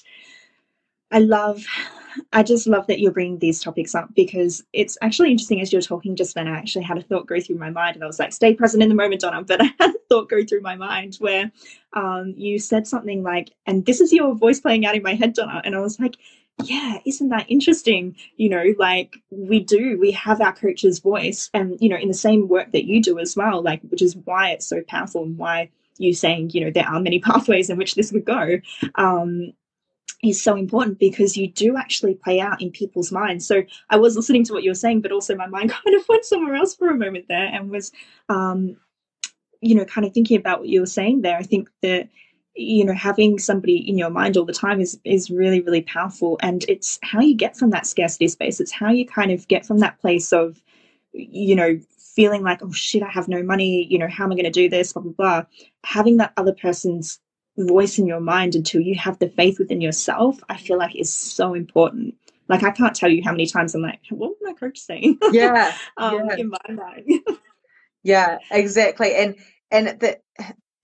I 1.12 1.20
love, 1.20 1.64
I 2.32 2.44
just 2.44 2.68
love 2.68 2.88
that 2.88 3.00
you're 3.00 3.12
bringing 3.12 3.40
these 3.40 3.62
topics 3.62 3.96
up 3.96 4.10
because 4.16 4.64
it's 4.74 4.98
actually 5.02 5.32
interesting 5.32 5.62
as 5.62 5.72
you're 5.72 5.82
talking 5.82 6.16
just 6.16 6.36
then. 6.36 6.48
I 6.48 6.58
actually 6.58 6.84
had 6.84 6.98
a 6.98 7.02
thought 7.02 7.28
go 7.28 7.40
through 7.40 7.58
my 7.58 7.70
mind 7.70 7.96
and 7.96 8.04
I 8.04 8.08
was 8.08 8.20
like, 8.20 8.34
stay 8.34 8.54
present 8.54 8.84
in 8.84 8.90
the 8.90 8.96
moment, 8.96 9.22
Donna. 9.22 9.44
But 9.48 9.62
I 9.62 9.70
had 9.80 9.92
a 9.92 10.00
thought 10.10 10.30
go 10.30 10.44
through 10.44 10.62
my 10.62 10.76
mind 10.76 11.16
where 11.20 11.52
um, 11.94 12.34
you 12.38 12.60
said 12.60 12.88
something 12.88 13.24
like, 13.24 13.52
and 13.66 13.86
this 13.86 14.02
is 14.02 14.12
your 14.12 14.36
voice 14.36 14.60
playing 14.60 14.86
out 14.86 14.96
in 14.96 15.04
my 15.04 15.16
head, 15.16 15.34
Donna. 15.34 15.62
And 15.64 15.76
I 15.76 15.80
was 15.80 16.00
like, 16.00 16.16
yeah, 16.64 17.00
isn't 17.06 17.30
that 17.30 17.50
interesting? 17.50 18.16
You 18.38 18.50
know, 18.50 18.64
like 18.78 19.16
we 19.32 19.60
do, 19.60 19.98
we 20.00 20.12
have 20.12 20.42
our 20.42 20.54
coach's 20.54 21.00
voice 21.00 21.50
and, 21.54 21.78
you 21.82 21.90
know, 21.90 21.98
in 21.98 22.08
the 22.08 22.14
same 22.14 22.48
work 22.48 22.72
that 22.72 22.86
you 22.86 23.02
do 23.02 23.20
as 23.20 23.36
well, 23.36 23.62
like, 23.62 23.82
which 23.90 24.02
is 24.02 24.16
why 24.16 24.52
it's 24.52 24.68
so 24.68 24.82
powerful 24.88 25.24
and 25.24 25.38
why 25.38 25.70
you 25.98 26.14
saying, 26.14 26.52
you 26.52 26.62
know, 26.64 26.72
there 26.72 26.88
are 26.88 27.00
many 27.00 27.20
pathways 27.22 27.70
in 27.70 27.78
which 27.78 27.96
this 27.96 28.12
would 28.12 28.26
go. 28.26 28.60
Um, 28.96 29.54
is 30.24 30.42
so 30.42 30.56
important 30.56 31.00
because 31.00 31.36
you 31.36 31.48
do 31.48 31.78
actually 31.78 32.16
play 32.16 32.40
out 32.40 32.62
in 32.62 32.72
people's 32.72 33.12
minds. 33.12 33.46
So 33.46 33.64
I 33.90 33.98
was 33.98 34.16
listening 34.16 34.46
to 34.46 34.54
what 34.54 34.64
you 34.64 34.72
were 34.72 34.76
saying, 34.76 35.02
but 35.02 35.12
also 35.12 35.36
my 35.36 35.48
mind 35.48 35.72
kind 35.86 35.96
of 35.96 36.08
went 36.08 36.26
somewhere 36.26 36.56
else 36.56 36.76
for 36.76 36.90
a 36.90 36.98
moment 36.98 37.26
there 37.28 37.46
and 37.46 37.70
was, 37.70 37.92
um, 38.30 38.78
you 39.62 39.76
know, 39.76 39.86
kind 39.86 40.06
of 40.06 40.14
thinking 40.14 40.38
about 40.38 40.60
what 40.60 40.70
you 40.70 40.80
were 40.80 40.86
saying 40.86 41.22
there. 41.22 41.38
I 41.38 41.44
think 41.44 41.70
that 41.82 42.10
you 42.56 42.86
know 42.86 42.94
having 42.94 43.40
somebody 43.40 43.78
in 43.78 43.98
your 43.98 44.12
mind 44.12 44.38
all 44.38 44.46
the 44.46 44.54
time 44.54 44.80
is 44.80 45.00
is 45.04 45.30
really 45.30 45.62
really 45.62 45.82
powerful. 45.82 46.38
And 46.42 46.64
it's 46.68 47.00
how 47.04 47.20
you 47.20 47.36
get 47.36 47.58
from 47.58 47.72
that 47.72 47.88
scarcity 47.88 48.28
space. 48.28 48.60
It's 48.60 48.72
how 48.72 48.92
you 48.92 49.06
kind 49.06 49.32
of 49.32 49.48
get 49.48 49.66
from 49.66 49.80
that 49.80 50.00
place 50.00 50.32
of 50.32 50.62
you 51.14 51.56
know 51.56 51.80
feeling 51.98 52.44
like 52.44 52.62
oh 52.62 52.72
shit 52.72 53.02
i 53.02 53.10
have 53.10 53.28
no 53.28 53.42
money. 53.42 53.88
You 53.90 53.98
know 53.98 54.08
how 54.08 54.26
am 54.26 54.32
i 54.32 54.36
going 54.36 54.46
to 54.46 54.52
do 54.52 54.70
this? 54.70 54.94
Blah 54.94 55.04
blah 55.04 55.12
blah. 55.14 55.44
Having 55.84 56.18
that 56.18 56.34
other 56.38 56.54
person's 56.54 57.20
voice 57.58 58.00
in 58.00 58.08
your 58.08 58.20
mind 58.20 58.56
until 58.56 58.82
you 58.82 58.96
have 58.96 59.20
the 59.20 59.30
faith 59.30 59.60
within 59.60 59.82
yourself, 59.82 60.40
I 60.50 60.58
feel 60.58 60.78
like 60.78 60.96
is 60.96 61.14
so 61.14 61.54
important. 61.54 62.16
Like 62.50 62.64
I 62.64 62.72
can't 62.72 62.96
tell 62.96 63.10
you 63.10 63.24
how 63.24 63.32
many 63.32 63.48
times 63.48 63.74
I'm 63.74 63.82
like, 63.82 64.02
what 64.10 64.32
was 64.32 64.38
my 64.42 64.54
coach 64.54 64.80
saying? 64.80 65.18
Yeah, 65.32 65.74
um, 65.98 66.28
yeah. 66.28 66.36
in 66.38 66.50
my 66.50 66.58
mind. 66.70 67.22
yeah, 68.04 68.38
exactly. 68.52 69.16
And 69.16 69.36
and 69.72 70.00
the, 70.00 70.20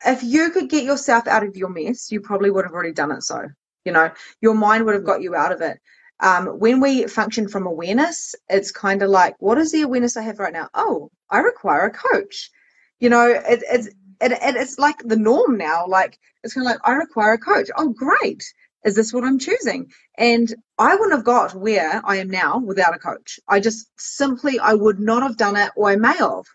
if 0.05 0.23
you 0.23 0.51
could 0.51 0.69
get 0.69 0.83
yourself 0.83 1.27
out 1.27 1.43
of 1.43 1.55
your 1.55 1.69
mess, 1.69 2.11
you 2.11 2.21
probably 2.21 2.49
would 2.49 2.65
have 2.65 2.73
already 2.73 2.93
done 2.93 3.11
it. 3.11 3.23
So 3.23 3.47
you 3.85 3.91
know, 3.91 4.11
your 4.41 4.55
mind 4.55 4.85
would 4.85 4.95
have 4.95 5.05
got 5.05 5.21
you 5.21 5.35
out 5.35 5.51
of 5.51 5.61
it. 5.61 5.79
Um, 6.21 6.47
when 6.59 6.81
we 6.81 7.07
function 7.07 7.47
from 7.47 7.65
awareness, 7.65 8.35
it's 8.49 8.71
kind 8.71 9.01
of 9.01 9.09
like, 9.09 9.35
what 9.39 9.57
is 9.57 9.71
the 9.71 9.81
awareness 9.81 10.17
I 10.17 10.23
have 10.23 10.39
right 10.39 10.51
now? 10.51 10.67
Oh, 10.73 11.11
I 11.29 11.39
require 11.39 11.85
a 11.85 11.91
coach. 11.91 12.51
You 12.99 13.09
know, 13.09 13.25
it, 13.29 13.63
it's 13.69 13.89
and, 14.21 14.33
and 14.33 14.57
it's 14.57 14.77
like 14.79 14.99
the 14.99 15.17
norm 15.17 15.57
now. 15.57 15.85
Like 15.87 16.17
it's 16.43 16.53
kind 16.53 16.67
of 16.67 16.71
like 16.71 16.81
I 16.83 16.93
require 16.93 17.33
a 17.33 17.37
coach. 17.37 17.69
Oh, 17.77 17.89
great! 17.89 18.43
Is 18.85 18.95
this 18.95 19.13
what 19.13 19.23
I'm 19.23 19.39
choosing? 19.39 19.91
And 20.17 20.53
I 20.77 20.95
wouldn't 20.95 21.13
have 21.13 21.25
got 21.25 21.53
where 21.53 22.01
I 22.03 22.17
am 22.17 22.29
now 22.29 22.59
without 22.59 22.95
a 22.95 22.99
coach. 22.99 23.39
I 23.47 23.59
just 23.59 23.87
simply 23.97 24.59
I 24.59 24.73
would 24.73 24.99
not 24.99 25.23
have 25.23 25.37
done 25.37 25.57
it, 25.57 25.71
or 25.75 25.89
I 25.89 25.95
may 25.95 26.15
have, 26.15 26.45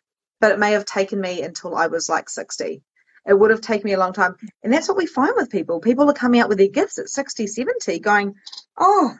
but 0.41 0.53
it 0.53 0.59
may 0.59 0.73
have 0.73 0.85
taken 0.85 1.21
me 1.21 1.43
until 1.43 1.77
I 1.77 1.89
was 1.89 2.09
like 2.09 2.29
60. 2.29 2.83
It 3.27 3.39
would 3.39 3.51
have 3.51 3.61
taken 3.61 3.87
me 3.87 3.95
a 3.95 3.99
long 3.99 4.13
time. 4.13 4.37
And 4.63 4.73
that's 4.73 4.89
what 4.89 4.99
we 4.99 5.07
find 5.07 5.33
with 5.37 5.51
people. 5.51 5.81
People 5.81 6.09
are 6.11 6.15
coming 6.15 6.41
out 6.41 6.49
with 6.49 6.59
their 6.59 6.69
gifts 6.69 6.99
at 6.99 7.09
60, 7.09 7.47
70, 7.47 7.99
going, 8.01 8.35
oh, 8.77 9.15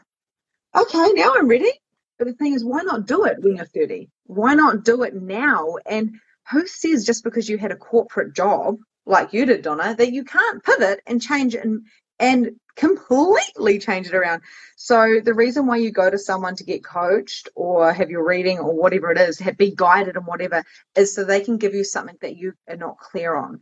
okay, 0.75 1.11
now 1.13 1.33
I'm 1.35 1.47
ready. 1.47 1.71
But 2.17 2.27
the 2.27 2.33
thing 2.33 2.53
is, 2.53 2.63
why 2.63 2.81
not 2.81 3.07
do 3.07 3.25
it 3.25 3.41
when 3.41 3.55
you're 3.55 3.65
30? 3.65 4.09
Why 4.25 4.53
not 4.53 4.83
do 4.85 5.03
it 5.03 5.15
now? 5.15 5.77
And 5.85 6.19
who 6.51 6.67
says 6.67 7.05
just 7.05 7.23
because 7.23 7.49
you 7.49 7.57
had 7.57 7.71
a 7.71 7.77
corporate 7.77 8.35
job 8.35 8.77
like 9.05 9.33
you 9.33 9.45
did, 9.45 9.61
Donna, 9.61 9.95
that 9.95 10.13
you 10.13 10.23
can't 10.23 10.63
pivot 10.63 11.01
and 11.05 11.21
change 11.21 11.55
and 11.55 11.85
and 12.19 12.51
completely 12.75 13.77
change 13.79 14.07
it 14.07 14.15
around. 14.15 14.41
So 14.75 15.19
the 15.23 15.33
reason 15.33 15.65
why 15.65 15.77
you 15.77 15.91
go 15.91 16.09
to 16.09 16.17
someone 16.17 16.55
to 16.55 16.63
get 16.63 16.83
coached 16.83 17.49
or 17.55 17.91
have 17.93 18.09
your 18.09 18.25
reading 18.25 18.59
or 18.59 18.73
whatever 18.73 19.11
it 19.11 19.17
is, 19.17 19.39
have 19.39 19.57
be 19.57 19.73
guided 19.75 20.15
and 20.15 20.25
whatever, 20.25 20.63
is 20.95 21.13
so 21.13 21.23
they 21.23 21.41
can 21.41 21.57
give 21.57 21.73
you 21.73 21.83
something 21.83 22.17
that 22.21 22.37
you 22.37 22.53
are 22.69 22.77
not 22.77 22.97
clear 22.97 23.35
on. 23.35 23.61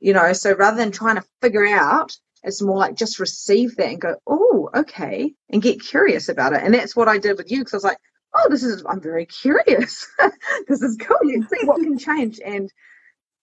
You 0.00 0.14
know, 0.14 0.32
so 0.32 0.54
rather 0.54 0.76
than 0.76 0.90
trying 0.90 1.16
to 1.16 1.24
figure 1.40 1.66
out, 1.66 2.16
it's 2.42 2.62
more 2.62 2.76
like 2.76 2.96
just 2.96 3.20
receive 3.20 3.76
that 3.76 3.88
and 3.88 4.00
go, 4.00 4.16
oh, 4.26 4.68
okay, 4.74 5.32
and 5.50 5.62
get 5.62 5.80
curious 5.80 6.28
about 6.28 6.52
it. 6.52 6.62
And 6.62 6.74
that's 6.74 6.96
what 6.96 7.08
I 7.08 7.18
did 7.18 7.38
with 7.38 7.50
you 7.50 7.58
because 7.58 7.74
I 7.74 7.76
was 7.76 7.84
like, 7.84 7.98
oh, 8.34 8.46
this 8.50 8.62
is, 8.62 8.84
I'm 8.88 9.00
very 9.00 9.26
curious. 9.26 10.08
this 10.68 10.82
is 10.82 10.96
cool. 10.96 11.18
Let's 11.24 11.50
see 11.50 11.66
what 11.66 11.82
can 11.82 11.98
change. 11.98 12.40
And 12.44 12.70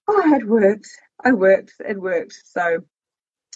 oh, 0.08 0.34
it 0.36 0.48
worked. 0.48 0.90
I 1.24 1.34
worked. 1.34 1.74
It 1.88 2.00
worked. 2.00 2.34
So 2.46 2.80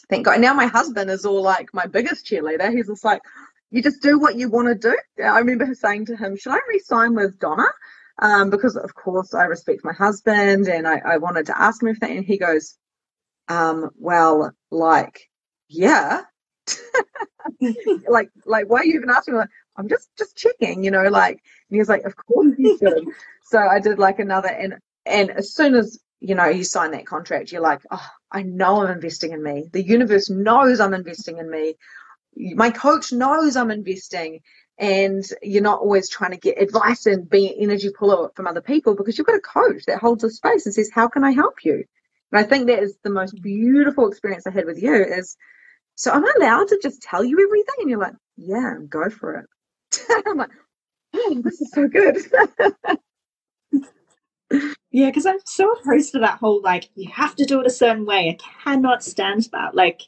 thank 0.09 0.25
God. 0.25 0.39
Now 0.39 0.53
my 0.53 0.67
husband 0.67 1.09
is 1.09 1.25
all 1.25 1.41
like 1.41 1.73
my 1.73 1.85
biggest 1.85 2.25
cheerleader. 2.25 2.71
He's 2.71 2.87
just 2.87 3.05
like, 3.05 3.21
you 3.71 3.81
just 3.81 4.01
do 4.01 4.19
what 4.19 4.35
you 4.35 4.49
want 4.49 4.67
to 4.67 4.75
do. 4.75 5.23
I 5.23 5.39
remember 5.39 5.73
saying 5.73 6.07
to 6.07 6.15
him, 6.15 6.37
should 6.37 6.53
I 6.53 6.59
resign 6.69 7.15
with 7.15 7.39
Donna? 7.39 7.67
Um, 8.21 8.51
because 8.51 8.75
of 8.75 8.93
course 8.93 9.33
I 9.33 9.45
respect 9.45 9.83
my 9.83 9.93
husband 9.93 10.67
and 10.67 10.87
I, 10.87 11.01
I 11.03 11.17
wanted 11.17 11.47
to 11.47 11.59
ask 11.59 11.81
him 11.81 11.89
everything. 11.89 12.17
And 12.17 12.25
he 12.25 12.37
goes, 12.37 12.77
um, 13.47 13.89
well, 13.97 14.51
like, 14.69 15.27
yeah. 15.67 16.21
like, 18.07 18.29
like, 18.45 18.69
why 18.69 18.79
are 18.79 18.85
you 18.85 18.95
even 18.95 19.09
asking? 19.09 19.35
Like, 19.35 19.49
I'm 19.75 19.89
just, 19.89 20.09
just 20.17 20.37
checking, 20.37 20.83
you 20.83 20.91
know, 20.91 21.03
like, 21.03 21.33
and 21.33 21.75
he 21.75 21.79
was 21.79 21.89
like, 21.89 22.03
of 22.03 22.15
course 22.15 22.53
you 22.57 22.77
should. 22.81 23.05
so 23.43 23.59
I 23.59 23.79
did 23.79 23.99
like 23.99 24.19
another, 24.19 24.49
and, 24.49 24.75
and 25.05 25.31
as 25.31 25.53
soon 25.53 25.75
as, 25.75 25.99
you 26.19 26.35
know, 26.35 26.45
you 26.45 26.63
sign 26.63 26.91
that 26.91 27.05
contract, 27.05 27.51
you're 27.51 27.61
like, 27.61 27.81
oh, 27.91 28.07
I 28.31 28.43
know 28.43 28.81
I'm 28.81 28.91
investing 28.91 29.31
in 29.31 29.43
me. 29.43 29.65
The 29.71 29.83
universe 29.83 30.29
knows 30.29 30.79
I'm 30.79 30.93
investing 30.93 31.37
in 31.37 31.49
me. 31.49 31.75
My 32.35 32.69
coach 32.69 33.11
knows 33.11 33.55
I'm 33.55 33.71
investing. 33.71 34.39
And 34.79 35.23
you're 35.43 35.61
not 35.61 35.81
always 35.81 36.09
trying 36.09 36.31
to 36.31 36.37
get 36.37 36.61
advice 36.61 37.05
and 37.05 37.29
be 37.29 37.47
an 37.47 37.55
energy 37.59 37.91
puller 37.91 38.31
from 38.35 38.47
other 38.47 38.61
people 38.61 38.95
because 38.95 39.17
you've 39.17 39.27
got 39.27 39.35
a 39.35 39.39
coach 39.39 39.85
that 39.85 39.99
holds 39.99 40.23
a 40.23 40.31
space 40.31 40.65
and 40.65 40.73
says, 40.73 40.89
How 40.91 41.07
can 41.07 41.23
I 41.23 41.31
help 41.31 41.63
you? 41.63 41.83
And 42.31 42.39
I 42.39 42.43
think 42.43 42.65
that 42.67 42.81
is 42.81 42.97
the 43.03 43.11
most 43.11 43.39
beautiful 43.39 44.07
experience 44.07 44.47
I 44.47 44.51
had 44.51 44.65
with 44.65 44.81
you 44.81 44.95
is 44.95 45.37
so 45.95 46.11
I'm 46.11 46.25
allowed 46.25 46.69
to 46.69 46.79
just 46.81 47.03
tell 47.03 47.23
you 47.23 47.39
everything? 47.45 47.75
And 47.81 47.89
you're 47.89 47.99
like, 47.99 48.15
Yeah, 48.35 48.75
go 48.89 49.09
for 49.09 49.35
it. 49.35 49.45
I'm 50.27 50.37
like, 50.37 50.49
oh, 51.13 51.41
this 51.43 51.61
is 51.61 51.71
so 51.71 51.87
good. 51.87 52.17
yeah, 54.91 55.07
because 55.07 55.25
I'm 55.25 55.39
so 55.45 55.71
opposed 55.73 56.11
to 56.13 56.19
that 56.19 56.39
whole 56.39 56.61
like 56.61 56.89
you 56.95 57.09
have 57.11 57.35
to 57.35 57.45
do 57.45 57.59
it 57.59 57.67
a 57.67 57.71
certain 57.71 58.05
way. 58.05 58.29
I 58.29 58.37
cannot 58.63 59.03
stand 59.03 59.49
that. 59.51 59.75
Like, 59.75 60.01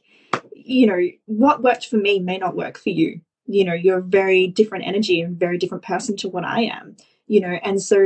you 0.53 0.87
know, 0.87 0.99
what 1.25 1.63
worked 1.63 1.87
for 1.87 1.97
me 1.97 2.19
may 2.19 2.37
not 2.37 2.55
work 2.55 2.77
for 2.77 2.89
you. 2.89 3.21
You 3.47 3.63
know, 3.65 3.73
you're 3.73 3.99
a 3.99 4.03
very 4.03 4.47
different 4.47 4.87
energy 4.87 5.21
and 5.21 5.39
very 5.39 5.57
different 5.57 5.83
person 5.83 6.15
to 6.17 6.29
what 6.29 6.45
I 6.45 6.61
am. 6.61 6.95
You 7.27 7.41
know, 7.41 7.59
and 7.63 7.81
so 7.81 7.97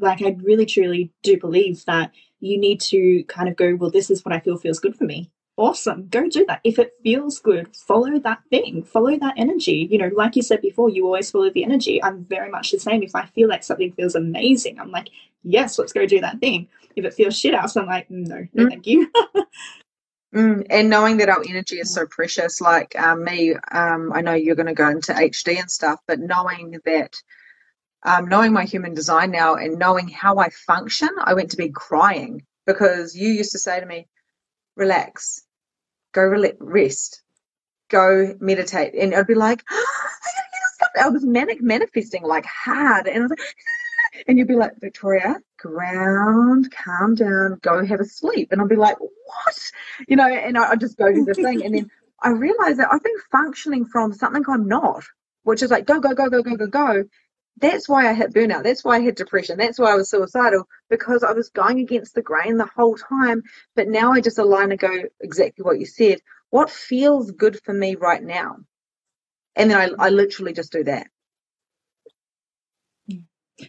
like 0.00 0.22
I 0.22 0.36
really 0.42 0.66
truly 0.66 1.12
do 1.22 1.38
believe 1.38 1.84
that 1.86 2.12
you 2.40 2.58
need 2.58 2.80
to 2.80 3.24
kind 3.24 3.48
of 3.48 3.56
go, 3.56 3.74
well, 3.74 3.90
this 3.90 4.10
is 4.10 4.24
what 4.24 4.34
I 4.34 4.40
feel 4.40 4.56
feels 4.56 4.78
good 4.78 4.96
for 4.96 5.04
me 5.04 5.30
awesome. 5.60 6.08
Go 6.08 6.28
do 6.28 6.44
that. 6.46 6.60
If 6.64 6.78
it 6.78 6.94
feels 7.02 7.38
good 7.38 7.76
follow 7.76 8.18
that 8.18 8.40
thing. 8.50 8.82
Follow 8.82 9.16
that 9.18 9.34
energy. 9.36 9.86
You 9.90 9.98
know 9.98 10.10
like 10.16 10.34
you 10.34 10.42
said 10.42 10.62
before 10.62 10.88
you 10.88 11.04
always 11.04 11.30
follow 11.30 11.50
the 11.50 11.64
energy. 11.64 12.02
I'm 12.02 12.24
very 12.24 12.50
much 12.50 12.70
the 12.70 12.80
same. 12.80 13.02
If 13.02 13.14
i 13.14 13.26
feel 13.26 13.48
like 13.48 13.62
something 13.62 13.92
feels 13.92 14.14
amazing 14.14 14.78
i'm 14.80 14.90
like 14.90 15.08
yes 15.42 15.78
let's 15.78 15.92
go 15.92 16.06
do 16.06 16.20
that 16.20 16.40
thing. 16.40 16.68
If 16.96 17.04
it 17.04 17.14
feels 17.14 17.38
shit 17.38 17.54
out 17.54 17.76
i'm 17.76 17.86
like 17.86 18.10
no 18.10 18.46
no 18.54 18.64
mm. 18.64 18.70
thank 18.70 18.86
you. 18.86 19.10
Mm. 20.32 20.64
and 20.70 20.88
knowing 20.88 21.16
that 21.16 21.28
our 21.28 21.42
energy 21.48 21.80
is 21.80 21.92
so 21.92 22.06
precious 22.06 22.60
like 22.60 22.96
um, 22.96 23.24
me 23.24 23.52
um, 23.72 24.12
i 24.12 24.20
know 24.20 24.32
you're 24.32 24.54
going 24.54 24.66
to 24.66 24.74
go 24.74 24.88
into 24.88 25.12
hd 25.12 25.58
and 25.58 25.68
stuff 25.68 25.98
but 26.06 26.20
knowing 26.20 26.78
that 26.84 27.16
um, 28.04 28.28
knowing 28.28 28.52
my 28.52 28.62
human 28.62 28.94
design 28.94 29.32
now 29.32 29.56
and 29.56 29.76
knowing 29.76 30.06
how 30.06 30.38
i 30.38 30.48
function 30.50 31.08
i 31.24 31.34
went 31.34 31.50
to 31.50 31.56
bed 31.56 31.74
crying 31.74 32.46
because 32.64 33.16
you 33.16 33.28
used 33.28 33.50
to 33.50 33.58
say 33.58 33.80
to 33.80 33.86
me 33.86 34.06
relax 34.76 35.42
go 36.12 36.22
re- 36.22 36.52
rest, 36.58 37.22
go 37.88 38.34
meditate. 38.40 38.94
And 38.94 39.14
I'd 39.14 39.26
be 39.26 39.34
like, 39.34 39.62
oh, 39.70 40.06
I 41.00 41.08
was 41.08 41.24
manic 41.24 41.62
manifesting 41.62 42.22
like 42.22 42.46
hard. 42.46 43.06
And 43.06 43.24
I 43.24 43.26
like, 43.26 43.38
and 44.28 44.38
you'd 44.38 44.48
be 44.48 44.54
like, 44.56 44.72
Victoria, 44.80 45.36
ground, 45.58 46.72
calm 46.72 47.14
down, 47.14 47.58
go 47.62 47.84
have 47.84 48.00
a 48.00 48.04
sleep. 48.04 48.52
And 48.52 48.60
I'd 48.60 48.68
be 48.68 48.76
like, 48.76 48.98
what? 48.98 49.72
You 50.08 50.16
know, 50.16 50.28
and 50.28 50.58
I'd 50.58 50.80
just 50.80 50.96
go 50.96 51.12
do 51.12 51.24
the 51.24 51.34
thing. 51.34 51.64
And 51.64 51.74
then 51.74 51.90
I 52.22 52.30
realized 52.30 52.78
that 52.78 52.92
I've 52.92 53.02
been 53.02 53.12
functioning 53.30 53.86
from 53.86 54.12
something 54.12 54.44
I'm 54.48 54.68
not, 54.68 55.04
which 55.44 55.62
is 55.62 55.70
like, 55.70 55.86
go, 55.86 56.00
go, 56.00 56.14
go, 56.14 56.28
go, 56.28 56.42
go, 56.42 56.56
go, 56.56 56.66
go. 56.66 57.04
That's 57.58 57.88
why 57.88 58.08
I 58.08 58.14
hit 58.14 58.32
burnout. 58.32 58.62
That's 58.62 58.84
why 58.84 58.96
I 58.96 59.00
had 59.00 59.16
depression. 59.16 59.58
That's 59.58 59.78
why 59.78 59.92
I 59.92 59.96
was 59.96 60.10
suicidal 60.10 60.66
because 60.88 61.22
I 61.22 61.32
was 61.32 61.50
going 61.50 61.80
against 61.80 62.14
the 62.14 62.22
grain 62.22 62.56
the 62.56 62.70
whole 62.74 62.96
time. 62.96 63.42
But 63.76 63.88
now 63.88 64.12
I 64.12 64.20
just 64.20 64.38
align 64.38 64.70
and 64.70 64.80
go 64.80 65.02
exactly 65.20 65.62
what 65.62 65.78
you 65.78 65.86
said. 65.86 66.20
What 66.50 66.70
feels 66.70 67.30
good 67.30 67.60
for 67.62 67.74
me 67.74 67.96
right 67.96 68.22
now? 68.22 68.56
And 69.56 69.70
then 69.70 69.94
I, 69.98 70.06
I 70.06 70.08
literally 70.08 70.52
just 70.52 70.72
do 70.72 70.84
that. 70.84 71.08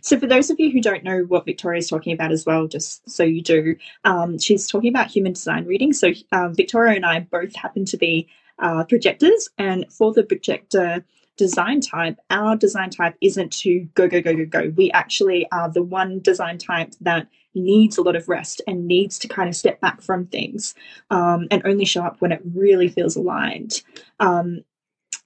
So, 0.01 0.17
for 0.17 0.27
those 0.27 0.49
of 0.49 0.59
you 0.59 0.71
who 0.71 0.81
don't 0.81 1.03
know 1.03 1.23
what 1.23 1.45
Victoria 1.45 1.79
is 1.79 1.89
talking 1.89 2.13
about 2.13 2.31
as 2.31 2.45
well, 2.45 2.67
just 2.67 3.09
so 3.09 3.23
you 3.23 3.41
do, 3.41 3.75
um, 4.05 4.39
she's 4.39 4.67
talking 4.67 4.89
about 4.89 5.11
human 5.11 5.33
design 5.33 5.65
reading. 5.65 5.91
So, 5.91 6.13
um, 6.31 6.55
Victoria 6.55 6.95
and 6.95 7.05
I 7.05 7.19
both 7.19 7.53
happen 7.55 7.83
to 7.85 7.97
be 7.97 8.29
uh, 8.57 8.85
projectors, 8.85 9.49
and 9.57 9.85
for 9.91 10.13
the 10.13 10.23
projector 10.23 11.03
design 11.41 11.81
type, 11.81 12.17
our 12.29 12.55
design 12.55 12.91
type 12.91 13.15
isn't 13.19 13.51
to 13.51 13.79
go, 13.95 14.07
go, 14.07 14.21
go, 14.21 14.35
go, 14.35 14.45
go. 14.45 14.73
We 14.77 14.91
actually 14.91 15.47
are 15.51 15.71
the 15.71 15.81
one 15.81 16.19
design 16.19 16.59
type 16.59 16.93
that 17.01 17.25
needs 17.55 17.97
a 17.97 18.03
lot 18.03 18.15
of 18.15 18.29
rest 18.29 18.61
and 18.67 18.85
needs 18.85 19.17
to 19.17 19.27
kind 19.27 19.49
of 19.49 19.55
step 19.55 19.81
back 19.81 20.03
from 20.03 20.27
things 20.27 20.75
um, 21.09 21.47
and 21.49 21.63
only 21.65 21.83
show 21.83 22.03
up 22.03 22.21
when 22.21 22.31
it 22.31 22.43
really 22.53 22.89
feels 22.89 23.15
aligned. 23.15 23.81
Um, 24.19 24.63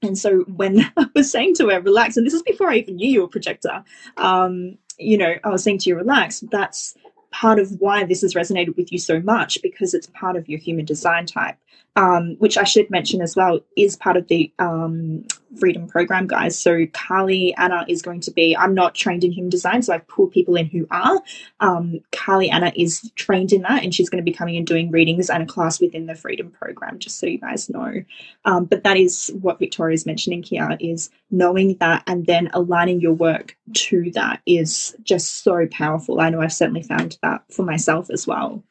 and 0.01 0.17
so 0.17 0.43
when 0.43 0.89
I 0.97 1.07
was 1.13 1.29
saying 1.29 1.55
to 1.55 1.67
her, 1.67 1.81
relax, 1.81 2.15
and 2.15 2.25
this 2.25 2.33
is 2.33 2.43
before 2.43 2.69
I 2.69 2.77
even 2.77 2.95
knew 2.95 3.09
you 3.09 3.19
were 3.19 3.25
a 3.25 3.29
projector, 3.29 3.83
um, 4.15 4.77
you 4.97 5.17
know, 5.17 5.35
I 5.43 5.49
was 5.49 5.63
saying 5.63 5.79
to 5.79 5.89
you, 5.89 5.97
relax, 5.97 6.39
that's 6.49 6.95
part 7.31 7.59
of 7.59 7.81
why 7.81 8.05
this 8.05 8.21
has 8.21 8.35
resonated 8.35 8.77
with 8.77 8.89
you 8.93 8.99
so 8.99 9.19
much 9.19 9.61
because 9.61 9.93
it's 9.93 10.07
part 10.07 10.37
of 10.37 10.47
your 10.47 10.59
human 10.59 10.85
design 10.85 11.25
type 11.25 11.57
um, 11.95 12.35
which 12.39 12.57
I 12.57 12.63
should 12.63 12.89
mention 12.89 13.21
as 13.21 13.35
well, 13.35 13.59
is 13.77 13.95
part 13.95 14.17
of 14.17 14.27
the 14.27 14.51
um, 14.59 15.25
Freedom 15.57 15.87
Program, 15.87 16.27
guys. 16.27 16.59
So 16.59 16.85
Carly 16.87 17.53
Anna 17.55 17.85
is 17.87 18.01
going 18.01 18.19
to 18.21 18.31
be. 18.31 18.55
I'm 18.55 18.73
not 18.73 18.95
trained 18.95 19.23
in 19.23 19.31
human 19.31 19.49
design, 19.49 19.81
so 19.81 19.93
I've 19.93 20.07
pulled 20.07 20.31
people 20.31 20.57
in 20.57 20.65
who 20.65 20.85
are. 20.91 21.21
Um, 21.61 22.01
Carly 22.11 22.49
Anna 22.49 22.73
is 22.75 23.11
trained 23.15 23.53
in 23.53 23.61
that, 23.61 23.83
and 23.83 23.95
she's 23.95 24.09
going 24.09 24.21
to 24.21 24.29
be 24.29 24.35
coming 24.35 24.57
and 24.57 24.67
doing 24.67 24.91
readings 24.91 25.29
and 25.29 25.43
a 25.43 25.45
class 25.45 25.79
within 25.79 26.05
the 26.05 26.15
Freedom 26.15 26.51
Program, 26.51 26.99
just 26.99 27.17
so 27.17 27.27
you 27.27 27.37
guys 27.37 27.69
know. 27.69 28.03
Um, 28.43 28.65
but 28.65 28.83
that 28.83 28.97
is 28.97 29.31
what 29.39 29.59
Victoria 29.59 29.93
is 29.93 30.05
mentioning 30.05 30.43
here: 30.43 30.75
is 30.81 31.09
knowing 31.31 31.77
that 31.77 32.03
and 32.07 32.25
then 32.25 32.49
aligning 32.53 32.99
your 32.99 33.13
work 33.13 33.55
to 33.73 34.11
that 34.11 34.41
is 34.45 34.95
just 35.03 35.43
so 35.43 35.65
powerful. 35.71 36.19
I 36.19 36.29
know 36.29 36.41
I've 36.41 36.53
certainly 36.53 36.83
found 36.83 37.17
that 37.21 37.43
for 37.49 37.63
myself 37.63 38.09
as 38.09 38.27
well. 38.27 38.61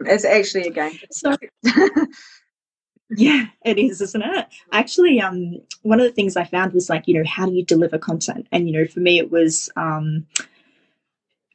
It's 0.00 0.24
actually 0.24 0.66
a 0.66 0.70
game. 0.70 0.98
So. 1.12 1.36
Yeah, 3.16 3.46
it 3.64 3.78
is, 3.78 4.00
isn't 4.00 4.22
it? 4.22 4.46
Actually, 4.72 5.20
um, 5.20 5.60
one 5.82 6.00
of 6.00 6.06
the 6.06 6.12
things 6.12 6.36
I 6.36 6.44
found 6.44 6.72
was 6.72 6.88
like, 6.88 7.06
you 7.06 7.14
know, 7.14 7.28
how 7.28 7.46
do 7.46 7.52
you 7.52 7.64
deliver 7.64 7.98
content? 7.98 8.46
And 8.52 8.68
you 8.68 8.78
know, 8.78 8.86
for 8.86 9.00
me, 9.00 9.18
it 9.18 9.30
was 9.30 9.70
um, 9.76 10.26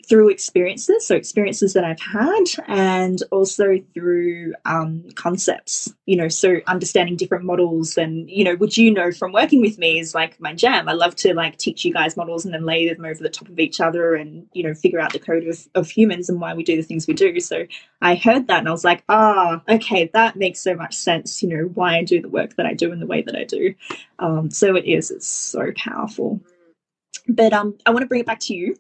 through 0.07 0.29
experiences, 0.29 1.05
so 1.05 1.15
experiences 1.15 1.73
that 1.73 1.83
I've 1.83 1.99
had, 1.99 2.45
and 2.67 3.21
also 3.31 3.77
through 3.93 4.53
um, 4.65 5.03
concepts, 5.15 5.93
you 6.05 6.15
know, 6.15 6.29
so 6.29 6.57
understanding 6.67 7.17
different 7.17 7.43
models. 7.43 7.97
And, 7.97 8.29
you 8.29 8.43
know, 8.43 8.55
which 8.55 8.77
you 8.77 8.93
know 8.93 9.11
from 9.11 9.33
working 9.33 9.61
with 9.61 9.77
me 9.77 9.99
is 9.99 10.15
like 10.15 10.39
my 10.39 10.53
jam. 10.53 10.87
I 10.87 10.93
love 10.93 11.15
to 11.17 11.33
like 11.33 11.57
teach 11.57 11.83
you 11.83 11.93
guys 11.93 12.15
models 12.15 12.45
and 12.45 12.53
then 12.53 12.65
lay 12.65 12.91
them 12.91 13.03
over 13.03 13.21
the 13.21 13.29
top 13.29 13.49
of 13.49 13.59
each 13.59 13.81
other 13.81 14.15
and, 14.15 14.47
you 14.53 14.63
know, 14.63 14.73
figure 14.73 14.99
out 14.99 15.11
the 15.11 15.19
code 15.19 15.45
of, 15.45 15.67
of 15.75 15.89
humans 15.89 16.29
and 16.29 16.39
why 16.39 16.53
we 16.53 16.63
do 16.63 16.77
the 16.77 16.83
things 16.83 17.05
we 17.07 17.13
do. 17.13 17.39
So 17.39 17.65
I 18.01 18.15
heard 18.15 18.47
that 18.47 18.59
and 18.59 18.69
I 18.69 18.71
was 18.71 18.85
like, 18.85 19.03
ah, 19.09 19.61
okay, 19.67 20.09
that 20.13 20.37
makes 20.37 20.61
so 20.61 20.73
much 20.73 20.95
sense, 20.95 21.43
you 21.43 21.49
know, 21.49 21.65
why 21.73 21.97
I 21.97 22.03
do 22.03 22.21
the 22.21 22.29
work 22.29 22.55
that 22.55 22.65
I 22.65 22.73
do 22.73 22.93
in 22.93 22.99
the 22.99 23.07
way 23.07 23.23
that 23.23 23.35
I 23.35 23.43
do. 23.43 23.73
Um, 24.19 24.51
so 24.51 24.75
it 24.75 24.85
is, 24.85 25.11
it's 25.11 25.27
so 25.27 25.71
powerful. 25.75 26.39
But 27.27 27.51
um, 27.51 27.77
I 27.85 27.89
want 27.89 28.03
to 28.03 28.07
bring 28.07 28.21
it 28.21 28.25
back 28.25 28.39
to 28.41 28.55
you 28.55 28.77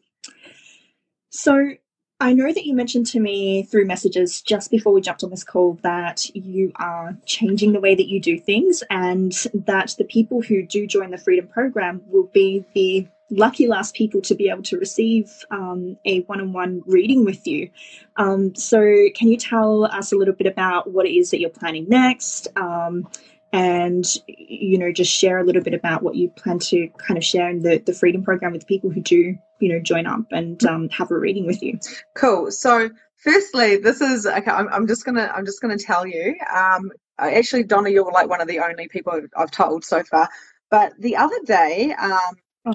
so 1.29 1.71
I 2.19 2.33
know 2.33 2.51
that 2.51 2.65
you 2.65 2.73
mentioned 2.73 3.05
to 3.07 3.19
me 3.19 3.63
through 3.63 3.85
messages 3.85 4.41
just 4.41 4.71
before 4.71 4.91
we 4.91 5.01
jumped 5.01 5.23
on 5.23 5.29
this 5.29 5.43
call 5.43 5.77
that 5.83 6.33
you 6.35 6.71
are 6.77 7.15
changing 7.25 7.73
the 7.73 7.79
way 7.79 7.93
that 7.93 8.07
you 8.07 8.19
do 8.19 8.39
things 8.39 8.83
and 8.89 9.31
that 9.53 9.93
the 9.99 10.03
people 10.03 10.41
who 10.41 10.63
do 10.63 10.87
join 10.87 11.11
the 11.11 11.19
Freedom 11.19 11.47
Program 11.47 12.01
will 12.07 12.29
be 12.33 12.65
the 12.73 13.07
lucky 13.29 13.67
last 13.67 13.93
people 13.93 14.21
to 14.21 14.33
be 14.33 14.49
able 14.49 14.63
to 14.63 14.79
receive 14.79 15.45
um, 15.51 15.97
a 16.05 16.21
one-on-one 16.21 16.81
reading 16.87 17.23
with 17.23 17.45
you. 17.45 17.69
Um, 18.15 18.55
so, 18.55 18.79
can 19.13 19.27
you 19.27 19.37
tell 19.37 19.85
us 19.85 20.11
a 20.11 20.15
little 20.15 20.33
bit 20.33 20.47
about 20.47 20.91
what 20.91 21.05
it 21.05 21.15
is 21.15 21.29
that 21.31 21.39
you're 21.39 21.49
planning 21.51 21.87
next? 21.87 22.47
Um, 22.55 23.07
and 23.53 24.05
you 24.27 24.77
know 24.77 24.91
just 24.91 25.11
share 25.11 25.37
a 25.37 25.43
little 25.43 25.63
bit 25.63 25.73
about 25.73 26.03
what 26.03 26.15
you 26.15 26.29
plan 26.29 26.59
to 26.59 26.89
kind 26.97 27.17
of 27.17 27.23
share 27.23 27.49
in 27.49 27.61
the, 27.61 27.77
the 27.79 27.93
freedom 27.93 28.23
program 28.23 28.51
with 28.51 28.67
people 28.67 28.89
who 28.89 29.01
do 29.01 29.35
you 29.59 29.69
know 29.69 29.79
join 29.79 30.05
up 30.05 30.25
and 30.31 30.65
um, 30.65 30.89
have 30.89 31.11
a 31.11 31.17
reading 31.17 31.45
with 31.45 31.61
you 31.61 31.79
cool 32.15 32.51
so 32.51 32.89
firstly 33.15 33.77
this 33.77 34.01
is 34.01 34.25
okay 34.25 34.51
i'm, 34.51 34.67
I'm 34.69 34.87
just 34.87 35.05
gonna 35.05 35.31
i'm 35.33 35.45
just 35.45 35.61
gonna 35.61 35.77
tell 35.77 36.05
you 36.05 36.35
um 36.53 36.91
actually 37.17 37.63
donna 37.63 37.89
you're 37.89 38.11
like 38.11 38.29
one 38.29 38.41
of 38.41 38.47
the 38.47 38.59
only 38.59 38.87
people 38.87 39.19
i've, 39.35 39.51
told 39.51 39.85
so 39.85 40.03
far 40.03 40.29
but 40.69 40.93
the 40.99 41.15
other 41.15 41.39
day 41.45 41.93
um 41.93 42.35
Oh, 42.69 42.73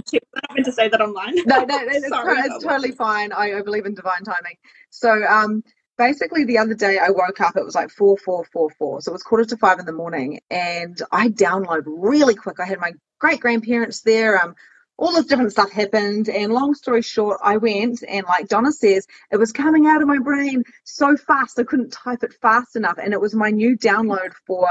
I 0.49 0.55
meant 0.55 0.65
to 0.65 0.73
say 0.73 0.89
that 0.89 1.03
online. 1.03 1.35
no, 1.45 1.65
no, 1.65 1.79
it's, 1.83 2.09
Sorry, 2.09 2.39
it's 2.39 2.65
totally 2.65 2.93
fine. 2.93 3.31
I, 3.31 3.59
I, 3.59 3.63
believe 3.63 3.85
in 3.85 3.93
divine 3.93 4.23
timing. 4.25 4.57
So, 4.89 5.23
um, 5.25 5.63
basically 5.99 6.45
the 6.45 6.59
other 6.59 6.75
day 6.75 6.99
I 6.99 7.11
woke 7.11 7.41
up, 7.41 7.57
it 7.57 7.65
was 7.65 7.75
like 7.75 7.91
four, 7.91 8.17
four, 8.17 8.45
four, 8.45 8.71
four. 8.71 9.01
So 9.01 9.11
it 9.11 9.15
was 9.15 9.23
quarter 9.23 9.45
to 9.45 9.57
five 9.57 9.79
in 9.79 9.87
the 9.87 9.93
morning 9.93 10.41
and 10.51 11.01
I 11.11 11.29
download 11.29 11.83
really 11.87 12.35
quick. 12.35 12.61
I 12.61 12.67
had 12.67 12.81
my 12.81 12.93
great 13.19 13.41
grandparents 13.41 14.01
there. 14.03 14.43
Um, 14.43 14.55
all 14.99 15.13
this 15.13 15.27
different 15.27 15.53
stuff 15.53 15.71
happened. 15.71 16.29
And 16.29 16.53
long 16.53 16.75
story 16.75 17.03
short, 17.03 17.41
I 17.43 17.57
went 17.57 18.03
and 18.09 18.25
like 18.27 18.49
Donna 18.49 18.73
says, 18.73 19.07
it 19.31 19.37
was 19.37 19.53
coming 19.53 19.87
out 19.87 20.03
of 20.03 20.09
my 20.09 20.19
brain 20.19 20.65
so 20.85 21.17
fast. 21.17 21.59
I 21.59 21.65
couldn't 21.65 21.93
type 21.93 22.23
it 22.23 22.35
fast 22.35 22.77
enough. 22.77 22.99
And 23.03 23.13
it 23.13 23.21
was 23.21 23.35
my 23.35 23.51
new 23.51 23.77
download 23.77 24.33
for 24.47 24.69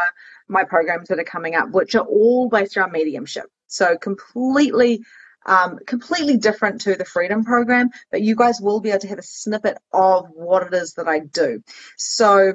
my 0.47 0.63
programs 0.63 1.09
that 1.09 1.19
are 1.19 1.23
coming 1.23 1.55
up, 1.55 1.71
which 1.71 1.95
are 1.95 2.05
all 2.05 2.49
based 2.49 2.77
around 2.77 2.91
mediumship. 2.91 3.45
So 3.67 3.97
completely 3.97 5.01
um, 5.45 5.79
completely 5.85 6.37
different 6.37 6.81
to 6.81 6.95
the 6.95 7.05
Freedom 7.05 7.43
Program, 7.43 7.89
but 8.11 8.21
you 8.21 8.35
guys 8.35 8.61
will 8.61 8.79
be 8.79 8.89
able 8.89 8.99
to 8.99 9.07
have 9.07 9.19
a 9.19 9.23
snippet 9.23 9.77
of 9.91 10.27
what 10.33 10.63
it 10.63 10.73
is 10.73 10.93
that 10.93 11.07
I 11.07 11.19
do. 11.19 11.63
So 11.97 12.53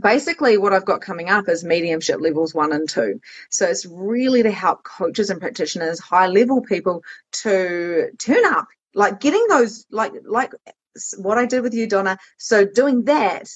basically 0.00 0.58
what 0.58 0.72
I've 0.72 0.84
got 0.84 1.00
coming 1.00 1.30
up 1.30 1.48
is 1.48 1.64
mediumship 1.64 2.20
levels 2.20 2.54
one 2.54 2.72
and 2.72 2.88
two. 2.88 3.20
So 3.50 3.66
it's 3.66 3.86
really 3.86 4.42
to 4.42 4.50
help 4.50 4.82
coaches 4.82 5.30
and 5.30 5.40
practitioners, 5.40 6.00
high 6.00 6.26
level 6.26 6.60
people 6.62 7.02
to 7.42 8.10
turn 8.18 8.44
up, 8.46 8.68
like 8.94 9.20
getting 9.20 9.46
those, 9.48 9.86
like, 9.90 10.12
like 10.24 10.52
what 11.18 11.38
I 11.38 11.46
did 11.46 11.62
with 11.62 11.74
you, 11.74 11.86
Donna. 11.86 12.18
So 12.38 12.64
doing 12.64 13.04
that 13.04 13.48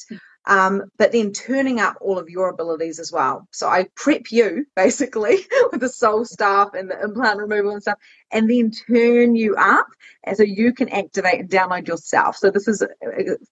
um, 0.51 0.82
but 0.98 1.12
then 1.12 1.32
turning 1.32 1.78
up 1.78 1.96
all 2.01 2.18
of 2.18 2.28
your 2.28 2.48
abilities 2.48 2.98
as 2.98 3.12
well. 3.12 3.46
So 3.53 3.68
I 3.68 3.86
prep 3.94 4.32
you 4.32 4.66
basically 4.76 5.46
with 5.70 5.80
the 5.80 5.88
soul 5.88 6.24
stuff 6.24 6.74
and 6.74 6.90
the 6.90 7.01
implant 7.01 7.38
removal 7.38 7.70
and 7.70 7.80
stuff, 7.80 7.98
and 8.32 8.51
then 8.51 8.72
turn 8.72 9.36
you 9.36 9.55
up 9.55 9.86
so 10.34 10.42
you 10.42 10.74
can 10.74 10.88
activate 10.88 11.38
and 11.38 11.48
download 11.48 11.86
yourself. 11.86 12.36
So 12.36 12.51
this 12.51 12.66
is 12.66 12.82
uh, 12.82 12.86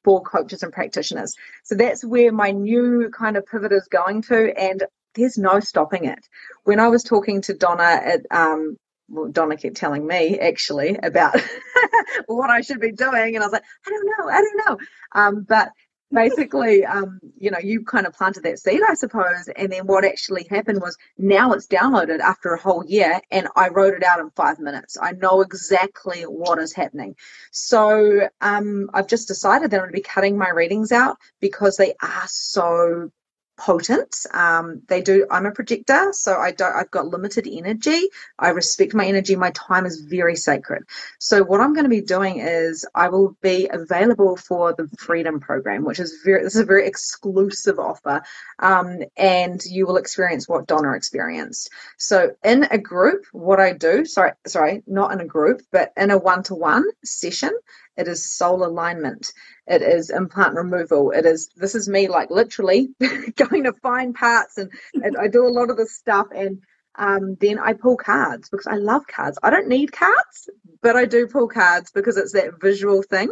for 0.02 0.20
coaches 0.22 0.64
and 0.64 0.72
practitioners. 0.72 1.34
So 1.62 1.76
that's 1.76 2.04
where 2.04 2.32
my 2.32 2.50
new 2.50 3.10
kind 3.16 3.36
of 3.36 3.46
pivot 3.46 3.72
is 3.72 3.86
going 3.88 4.22
to, 4.22 4.52
and 4.58 4.82
there's 5.14 5.38
no 5.38 5.60
stopping 5.60 6.04
it. 6.04 6.26
When 6.64 6.80
I 6.80 6.88
was 6.88 7.04
talking 7.04 7.42
to 7.42 7.54
Donna 7.54 8.00
at 8.04 8.22
um, 8.32 8.76
well, 9.08 9.30
Donna 9.30 9.56
kept 9.56 9.76
telling 9.76 10.06
me 10.06 10.38
actually 10.38 10.98
about 11.02 11.40
what 12.26 12.50
I 12.50 12.60
should 12.60 12.80
be 12.80 12.92
doing, 12.92 13.36
and 13.36 13.42
I 13.42 13.46
was 13.46 13.52
like, 13.52 13.64
I 13.86 13.90
don't 13.90 14.06
know, 14.06 14.28
I 14.28 14.40
don't 14.40 14.66
know. 14.66 14.78
Um, 15.14 15.46
but 15.48 15.70
basically, 16.12 16.84
um, 16.84 17.20
you 17.38 17.50
know, 17.50 17.58
you 17.58 17.84
kind 17.84 18.06
of 18.06 18.14
planted 18.14 18.42
that 18.44 18.58
seed, 18.58 18.80
I 18.88 18.94
suppose. 18.94 19.48
And 19.56 19.72
then 19.72 19.86
what 19.86 20.04
actually 20.04 20.46
happened 20.50 20.80
was 20.80 20.96
now 21.18 21.52
it's 21.52 21.66
downloaded 21.66 22.20
after 22.20 22.54
a 22.54 22.60
whole 22.60 22.84
year, 22.86 23.20
and 23.30 23.48
I 23.56 23.68
wrote 23.68 23.94
it 23.94 24.02
out 24.02 24.20
in 24.20 24.30
five 24.30 24.58
minutes. 24.58 24.96
I 25.00 25.12
know 25.12 25.40
exactly 25.40 26.22
what 26.22 26.58
is 26.58 26.72
happening. 26.72 27.16
So 27.50 28.28
um, 28.40 28.90
I've 28.94 29.08
just 29.08 29.28
decided 29.28 29.70
that 29.70 29.76
I'm 29.76 29.82
going 29.82 29.92
to 29.92 29.96
be 29.96 30.02
cutting 30.02 30.38
my 30.38 30.50
readings 30.50 30.92
out 30.92 31.18
because 31.40 31.76
they 31.76 31.94
are 32.02 32.24
so 32.26 33.10
potent. 33.58 34.16
Um, 34.32 34.82
they 34.88 35.02
do. 35.02 35.26
I'm 35.30 35.46
a 35.46 35.52
projector, 35.52 36.12
so 36.12 36.36
I 36.36 36.52
don't. 36.52 36.74
I've 36.74 36.90
got 36.90 37.08
limited 37.08 37.46
energy. 37.50 38.08
I 38.38 38.50
respect 38.50 38.94
my 38.94 39.06
energy. 39.06 39.36
My 39.36 39.50
time 39.50 39.86
is 39.86 40.00
very 40.00 40.36
sacred. 40.36 40.84
So 41.18 41.44
what 41.44 41.60
I'm 41.60 41.74
going 41.74 41.84
to 41.84 41.90
be 41.90 42.00
doing 42.00 42.38
is 42.38 42.86
I 42.94 43.08
will 43.08 43.36
be 43.42 43.68
available 43.70 44.36
for 44.36 44.72
the 44.72 44.88
Freedom 44.98 45.40
Program, 45.40 45.84
which 45.84 46.00
is 46.00 46.20
very. 46.24 46.44
This 46.44 46.54
is 46.54 46.62
a 46.62 46.66
very 46.66 46.86
exclusive 46.86 47.78
offer, 47.78 48.22
um, 48.60 49.00
and 49.16 49.60
you 49.64 49.86
will 49.86 49.96
experience 49.98 50.48
what 50.48 50.66
Donna 50.66 50.92
experienced. 50.92 51.70
So 51.98 52.30
in 52.44 52.64
a 52.70 52.78
group, 52.78 53.24
what 53.32 53.60
I 53.60 53.72
do. 53.72 54.04
Sorry, 54.04 54.32
sorry, 54.46 54.82
not 54.86 55.12
in 55.12 55.20
a 55.20 55.26
group, 55.26 55.62
but 55.72 55.92
in 55.96 56.10
a 56.10 56.18
one-to-one 56.18 56.84
session 57.04 57.50
it 57.98 58.06
is 58.06 58.24
soul 58.24 58.64
alignment, 58.64 59.32
it 59.68 59.82
is 59.82 60.10
implant 60.10 60.54
removal, 60.54 61.10
it 61.12 61.26
is 61.26 61.50
this 61.56 61.74
is 61.74 61.88
me 61.88 62.08
like 62.08 62.30
literally 62.30 62.88
going 63.36 63.64
to 63.64 63.72
find 63.82 64.14
parts 64.14 64.58
and, 64.58 64.70
and 64.94 65.16
I 65.16 65.28
do 65.28 65.46
a 65.46 65.50
lot 65.50 65.70
of 65.70 65.76
this 65.76 65.94
stuff 65.94 66.28
and 66.34 66.60
um, 66.98 67.36
then 67.40 67.58
I 67.60 67.74
pull 67.74 67.96
cards 67.96 68.48
because 68.48 68.66
I 68.66 68.74
love 68.74 69.06
cards. 69.06 69.38
I 69.42 69.50
don't 69.50 69.68
need 69.68 69.92
cards, 69.92 70.50
but 70.82 70.96
I 70.96 71.04
do 71.06 71.28
pull 71.28 71.48
cards 71.48 71.92
because 71.92 72.16
it's 72.16 72.32
that 72.32 72.60
visual 72.60 73.02
thing. 73.02 73.30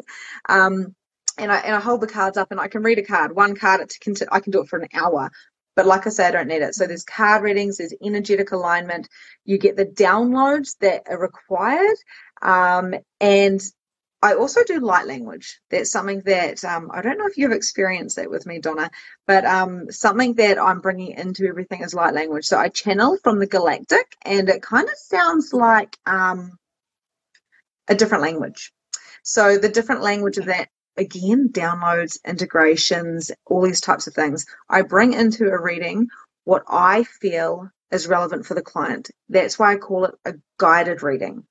Um, 0.48 0.94
and 1.38 1.52
I 1.52 1.58
and 1.58 1.74
I 1.74 1.80
hold 1.80 2.00
the 2.00 2.06
cards 2.06 2.38
up 2.38 2.50
and 2.52 2.60
I 2.60 2.68
can 2.68 2.82
read 2.82 2.98
a 2.98 3.02
card. 3.04 3.34
One 3.34 3.56
card 3.56 3.80
it 3.80 3.94
can 4.00 4.14
I 4.30 4.40
can 4.40 4.52
do 4.52 4.62
it 4.62 4.68
for 4.68 4.78
an 4.78 4.88
hour. 4.94 5.30
But 5.74 5.86
like 5.86 6.06
I 6.06 6.10
say, 6.10 6.26
I 6.26 6.30
don't 6.30 6.48
need 6.48 6.62
it. 6.62 6.74
So 6.74 6.86
there's 6.86 7.04
card 7.04 7.42
readings, 7.42 7.76
there's 7.76 7.92
energetic 8.02 8.52
alignment. 8.52 9.08
You 9.44 9.58
get 9.58 9.76
the 9.76 9.84
downloads 9.84 10.78
that 10.80 11.02
are 11.06 11.20
required, 11.20 11.96
um, 12.40 12.94
and 13.20 13.60
I 14.22 14.34
also 14.34 14.64
do 14.64 14.80
light 14.80 15.06
language. 15.06 15.60
That's 15.70 15.92
something 15.92 16.22
that 16.26 16.64
um, 16.64 16.90
I 16.92 17.02
don't 17.02 17.18
know 17.18 17.26
if 17.26 17.36
you've 17.38 17.52
experienced 17.52 18.16
that 18.16 18.30
with 18.30 18.46
me, 18.46 18.58
Donna, 18.60 18.90
but 19.26 19.44
um, 19.44 19.90
something 19.92 20.34
that 20.34 20.58
I'm 20.58 20.80
bringing 20.80 21.12
into 21.12 21.46
everything 21.46 21.82
is 21.82 21.94
light 21.94 22.14
language. 22.14 22.46
So 22.46 22.58
I 22.58 22.68
channel 22.68 23.18
from 23.22 23.38
the 23.38 23.46
galactic, 23.46 24.16
and 24.24 24.48
it 24.48 24.62
kind 24.62 24.88
of 24.88 24.96
sounds 24.96 25.52
like 25.52 25.96
um, 26.06 26.58
a 27.88 27.94
different 27.94 28.22
language. 28.22 28.72
So 29.22 29.58
the 29.58 29.68
different 29.68 30.02
language 30.02 30.38
of 30.38 30.46
that 30.46 30.68
again 30.96 31.50
downloads, 31.52 32.18
integrations, 32.26 33.30
all 33.46 33.62
these 33.62 33.80
types 33.80 34.06
of 34.06 34.14
things. 34.14 34.46
I 34.68 34.82
bring 34.82 35.12
into 35.12 35.46
a 35.48 35.60
reading 35.62 36.08
what 36.44 36.64
I 36.68 37.04
feel 37.04 37.70
is 37.90 38.08
relevant 38.08 38.46
for 38.46 38.54
the 38.54 38.62
client. 38.62 39.10
That's 39.28 39.58
why 39.58 39.72
I 39.72 39.76
call 39.76 40.06
it 40.06 40.14
a 40.24 40.34
guided 40.58 41.02
reading 41.02 41.44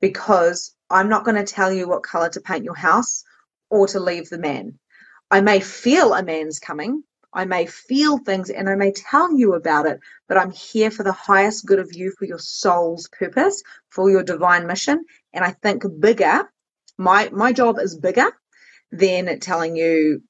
because 0.00 0.74
I'm 0.90 1.08
not 1.08 1.24
going 1.24 1.36
to 1.36 1.52
tell 1.52 1.72
you 1.72 1.88
what 1.88 2.02
color 2.02 2.28
to 2.30 2.40
paint 2.40 2.64
your 2.64 2.76
house 2.76 3.24
or 3.70 3.86
to 3.88 4.00
leave 4.00 4.28
the 4.28 4.38
man. 4.38 4.78
I 5.30 5.40
may 5.40 5.60
feel 5.60 6.14
a 6.14 6.22
man's 6.22 6.58
coming. 6.58 7.02
I 7.32 7.44
may 7.44 7.66
feel 7.66 8.18
things 8.18 8.48
and 8.48 8.68
I 8.68 8.74
may 8.74 8.92
tell 8.92 9.36
you 9.36 9.54
about 9.54 9.86
it, 9.86 10.00
but 10.28 10.38
I'm 10.38 10.50
here 10.50 10.90
for 10.90 11.02
the 11.02 11.12
highest 11.12 11.66
good 11.66 11.78
of 11.78 11.94
you, 11.94 12.12
for 12.18 12.24
your 12.24 12.38
soul's 12.38 13.08
purpose, 13.08 13.62
for 13.90 14.10
your 14.10 14.22
divine 14.22 14.66
mission. 14.66 15.04
And 15.34 15.44
I 15.44 15.50
think 15.50 15.84
bigger, 16.00 16.50
my, 16.96 17.28
my 17.30 17.52
job 17.52 17.78
is 17.78 17.96
bigger 17.96 18.32
than 18.90 19.38
telling 19.40 19.76
you 19.76 20.22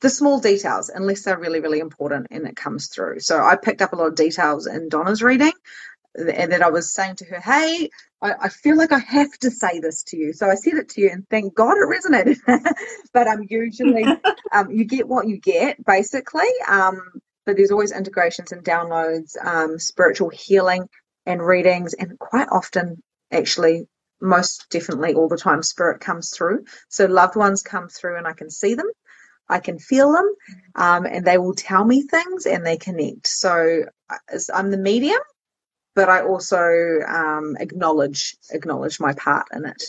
the 0.00 0.10
small 0.10 0.40
details, 0.40 0.90
unless 0.92 1.22
they're 1.22 1.38
really, 1.38 1.60
really 1.60 1.78
important 1.78 2.28
and 2.30 2.46
it 2.46 2.56
comes 2.56 2.88
through. 2.88 3.20
So 3.20 3.40
I 3.40 3.56
picked 3.56 3.82
up 3.82 3.92
a 3.92 3.96
lot 3.96 4.08
of 4.08 4.14
details 4.16 4.66
in 4.66 4.88
Donna's 4.88 5.22
reading 5.22 5.52
and 6.16 6.52
that 6.52 6.62
I 6.62 6.70
was 6.70 6.92
saying 6.92 7.16
to 7.16 7.24
her, 7.26 7.40
hey, 7.40 7.88
I, 8.22 8.32
I, 8.42 8.48
feel 8.48 8.76
like 8.76 8.92
I 8.92 8.98
have 8.98 9.32
to 9.40 9.50
say 9.50 9.78
this 9.78 10.02
to 10.04 10.16
you. 10.16 10.32
So 10.32 10.48
I 10.48 10.54
said 10.54 10.74
it 10.74 10.88
to 10.90 11.00
you 11.00 11.10
and 11.10 11.28
thank 11.28 11.54
God 11.54 11.76
it 11.76 11.88
resonated. 11.88 12.38
but 13.12 13.28
um, 13.28 13.46
usually 13.48 14.04
um, 14.52 14.70
you 14.70 14.84
get 14.84 15.08
what 15.08 15.28
you 15.28 15.38
get 15.38 15.84
basically. 15.84 16.50
Um, 16.68 17.00
but 17.46 17.56
there's 17.56 17.70
always 17.70 17.92
integrations 17.92 18.52
and 18.52 18.64
downloads, 18.64 19.36
um, 19.44 19.78
spiritual 19.78 20.30
healing 20.30 20.88
and 21.26 21.44
readings. 21.44 21.94
And 21.94 22.18
quite 22.18 22.48
often, 22.50 23.02
actually, 23.30 23.86
most 24.20 24.66
definitely 24.70 25.14
all 25.14 25.28
the 25.28 25.38
time, 25.38 25.62
spirit 25.62 26.00
comes 26.00 26.30
through. 26.30 26.64
So 26.88 27.06
loved 27.06 27.36
ones 27.36 27.62
come 27.62 27.88
through 27.88 28.18
and 28.18 28.26
I 28.26 28.32
can 28.32 28.50
see 28.50 28.74
them. 28.74 28.90
I 29.48 29.58
can 29.58 29.80
feel 29.80 30.12
them, 30.12 30.32
um, 30.76 31.06
and 31.06 31.24
they 31.24 31.36
will 31.36 31.54
tell 31.54 31.84
me 31.84 32.02
things 32.02 32.46
and 32.46 32.64
they 32.64 32.76
connect. 32.76 33.26
So 33.26 33.82
I'm 34.54 34.70
the 34.70 34.78
medium, 34.78 35.18
but 35.94 36.08
I 36.08 36.22
also 36.22 37.00
um, 37.06 37.56
acknowledge 37.58 38.36
acknowledge 38.50 39.00
my 39.00 39.12
part 39.14 39.46
in 39.52 39.64
it. 39.66 39.82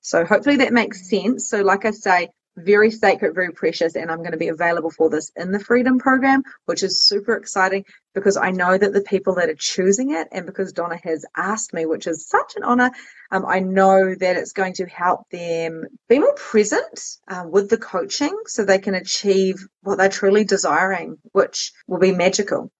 So 0.00 0.24
hopefully 0.24 0.56
that 0.56 0.72
makes 0.72 1.08
sense. 1.08 1.48
So 1.48 1.62
like 1.62 1.84
I 1.84 1.90
say, 1.90 2.28
very 2.56 2.90
sacred, 2.90 3.34
very 3.34 3.52
precious, 3.52 3.96
and 3.96 4.10
I'm 4.10 4.18
going 4.18 4.32
to 4.32 4.36
be 4.36 4.48
available 4.48 4.90
for 4.90 5.10
this 5.10 5.32
in 5.36 5.50
the 5.50 5.58
Freedom 5.58 5.98
Program, 5.98 6.42
which 6.66 6.82
is 6.82 7.02
super 7.02 7.34
exciting 7.34 7.84
because 8.14 8.36
I 8.36 8.50
know 8.50 8.78
that 8.78 8.92
the 8.92 9.00
people 9.00 9.34
that 9.36 9.48
are 9.48 9.56
choosing 9.56 10.12
it, 10.12 10.28
and 10.30 10.46
because 10.46 10.72
Donna 10.72 10.98
has 11.02 11.24
asked 11.36 11.74
me, 11.74 11.84
which 11.86 12.06
is 12.06 12.28
such 12.28 12.54
an 12.56 12.62
honor, 12.62 12.92
um, 13.32 13.44
I 13.44 13.60
know 13.60 14.14
that 14.14 14.36
it's 14.36 14.52
going 14.52 14.74
to 14.74 14.86
help 14.86 15.28
them 15.30 15.84
be 16.08 16.20
more 16.20 16.34
present 16.34 17.00
uh, 17.26 17.44
with 17.48 17.70
the 17.70 17.78
coaching 17.78 18.36
so 18.46 18.64
they 18.64 18.78
can 18.78 18.94
achieve 18.94 19.56
what 19.82 19.98
they're 19.98 20.08
truly 20.08 20.44
desiring, 20.44 21.16
which 21.32 21.72
will 21.88 21.98
be 21.98 22.12
magical. 22.12 22.70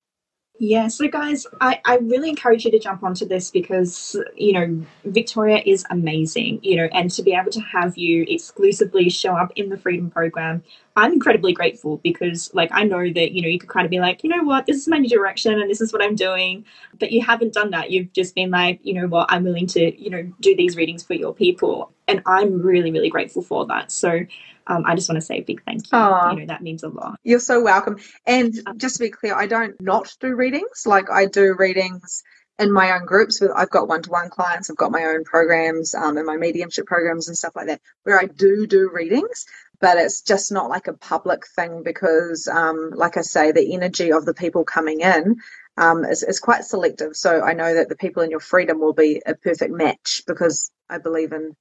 Yeah, 0.61 0.89
so 0.89 1.09
guys, 1.09 1.49
I, 1.61 1.81
I 1.85 1.97
really 1.99 2.31
encourage 2.31 2.65
you 2.65 2.71
to 2.71 2.79
jump 2.79 3.03
onto 3.03 3.27
this 3.27 3.51
because, 3.51 4.17
you 4.37 4.53
know, 4.53 4.87
Victoria 5.05 5.61
is 5.67 5.85
amazing, 5.91 6.61
you 6.63 6.77
know, 6.77 6.89
and 6.93 7.11
to 7.13 7.25
be 7.25 7.35
able 7.35 7.51
to 7.53 7.61
have 7.61 7.99
you 7.99 8.25
exclusively 8.29 9.11
show 9.11 9.35
up 9.37 9.53
in 9.57 9.69
the 9.69 9.79
Freedom 9.79 10.11
Program, 10.11 10.63
I'm 10.97 11.13
incredibly 11.13 11.53
grateful 11.55 11.99
because, 12.05 12.55
like, 12.55 12.71
I 12.73 12.85
know 12.85 13.01
that, 13.13 13.33
you 13.33 13.43
know, 13.43 13.49
you 13.49 13.59
could 13.59 13.69
kind 13.69 13.85
of 13.85 13.91
be 13.91 14.01
like, 14.01 14.25
you 14.25 14.31
know 14.31 14.45
what, 14.45 14.67
this 14.67 14.77
is 14.77 14.89
my 14.89 14.99
new 14.99 15.09
direction 15.09 15.61
and 15.61 15.71
this 15.71 15.81
is 15.81 15.93
what 15.93 16.03
I'm 16.03 16.17
doing. 16.17 16.65
But 17.01 17.13
you 17.13 17.23
haven't 17.25 17.55
done 17.55 17.73
that. 17.73 17.91
You've 17.91 18.13
just 18.13 18.37
been 18.37 18.53
like, 18.53 18.81
you 18.85 18.95
know 18.95 19.09
what, 19.09 19.27
I'm 19.31 19.45
willing 19.45 19.67
to, 19.69 20.01
you 20.03 20.11
know, 20.11 20.23
do 20.41 20.57
these 20.57 20.77
readings 20.77 21.03
for 21.03 21.15
your 21.15 21.35
people. 21.35 21.94
And 22.07 22.23
I'm 22.27 22.61
really, 22.61 22.91
really 22.91 23.11
grateful 23.11 23.43
for 23.43 23.67
that. 23.67 23.91
So, 23.91 24.21
um, 24.67 24.85
I 24.87 24.95
just 24.95 25.09
want 25.09 25.17
to 25.17 25.27
say 25.27 25.39
a 25.39 25.43
big 25.43 25.63
thank 25.65 25.85
you. 25.85 25.99
Aww. 25.99 26.33
You 26.33 26.41
know, 26.41 26.47
that 26.47 26.63
means 26.63 26.83
a 26.83 26.89
lot. 26.89 27.19
You're 27.23 27.41
so 27.41 27.63
welcome. 27.63 27.99
And 28.27 28.55
um, 28.67 28.79
just 28.79 28.97
to 28.97 29.03
be 29.03 29.11
clear, 29.11 29.35
I 29.35 29.47
don't 29.47 29.79
not 29.81 30.15
do 30.21 30.35
readings. 30.35 30.87
Like 30.87 31.11
I 31.11 31.27
do 31.27 31.55
readings 31.59 32.23
in 32.59 32.73
my 32.73 32.93
own 32.93 33.05
groups 33.05 33.41
with 33.41 33.51
I've 33.55 33.71
got 33.71 33.89
one-to-one 33.89 34.31
clients, 34.31 34.71
I've 34.71 34.77
got 34.77 34.93
my 34.93 35.05
own 35.05 35.25
programs 35.25 35.95
um, 35.95 36.17
and 36.17 36.27
my 36.27 36.37
mediumship 36.37 36.87
programs 36.87 37.29
and 37.29 37.37
stuff 37.37 37.57
like 37.57 37.67
that, 37.67 37.81
where 38.05 38.19
I 38.19 38.27
do 38.27 38.67
do 38.67 38.91
readings, 38.93 39.47
but 39.81 39.99
it's 39.99 40.23
just 40.23 40.53
not 40.53 40.71
like 40.71 40.87
a 40.87 40.93
public 40.93 41.47
thing 41.49 41.83
because, 41.83 42.47
um, 42.47 42.93
like 42.95 43.17
I 43.17 43.23
say, 43.23 43.51
the 43.51 43.75
energy 43.75 44.13
of 44.13 44.25
the 44.25 44.35
people 44.35 44.65
coming 44.65 45.01
in 45.01 45.37
um, 45.77 46.05
is, 46.05 46.23
is 46.23 46.39
quite 46.39 46.65
selective. 46.65 47.17
So 47.17 47.43
I 47.43 47.55
know 47.55 47.75
that 47.75 47.89
the 47.89 47.97
people 47.97 48.23
in 48.23 48.31
your 48.31 48.41
freedom 48.41 48.81
will 48.81 48.93
be 48.93 49.21
a 49.27 49.35
perfect 49.35 49.73
match 49.73 50.23
because 50.27 50.71
I 50.89 50.99
believe 50.99 51.33
in 51.33 51.57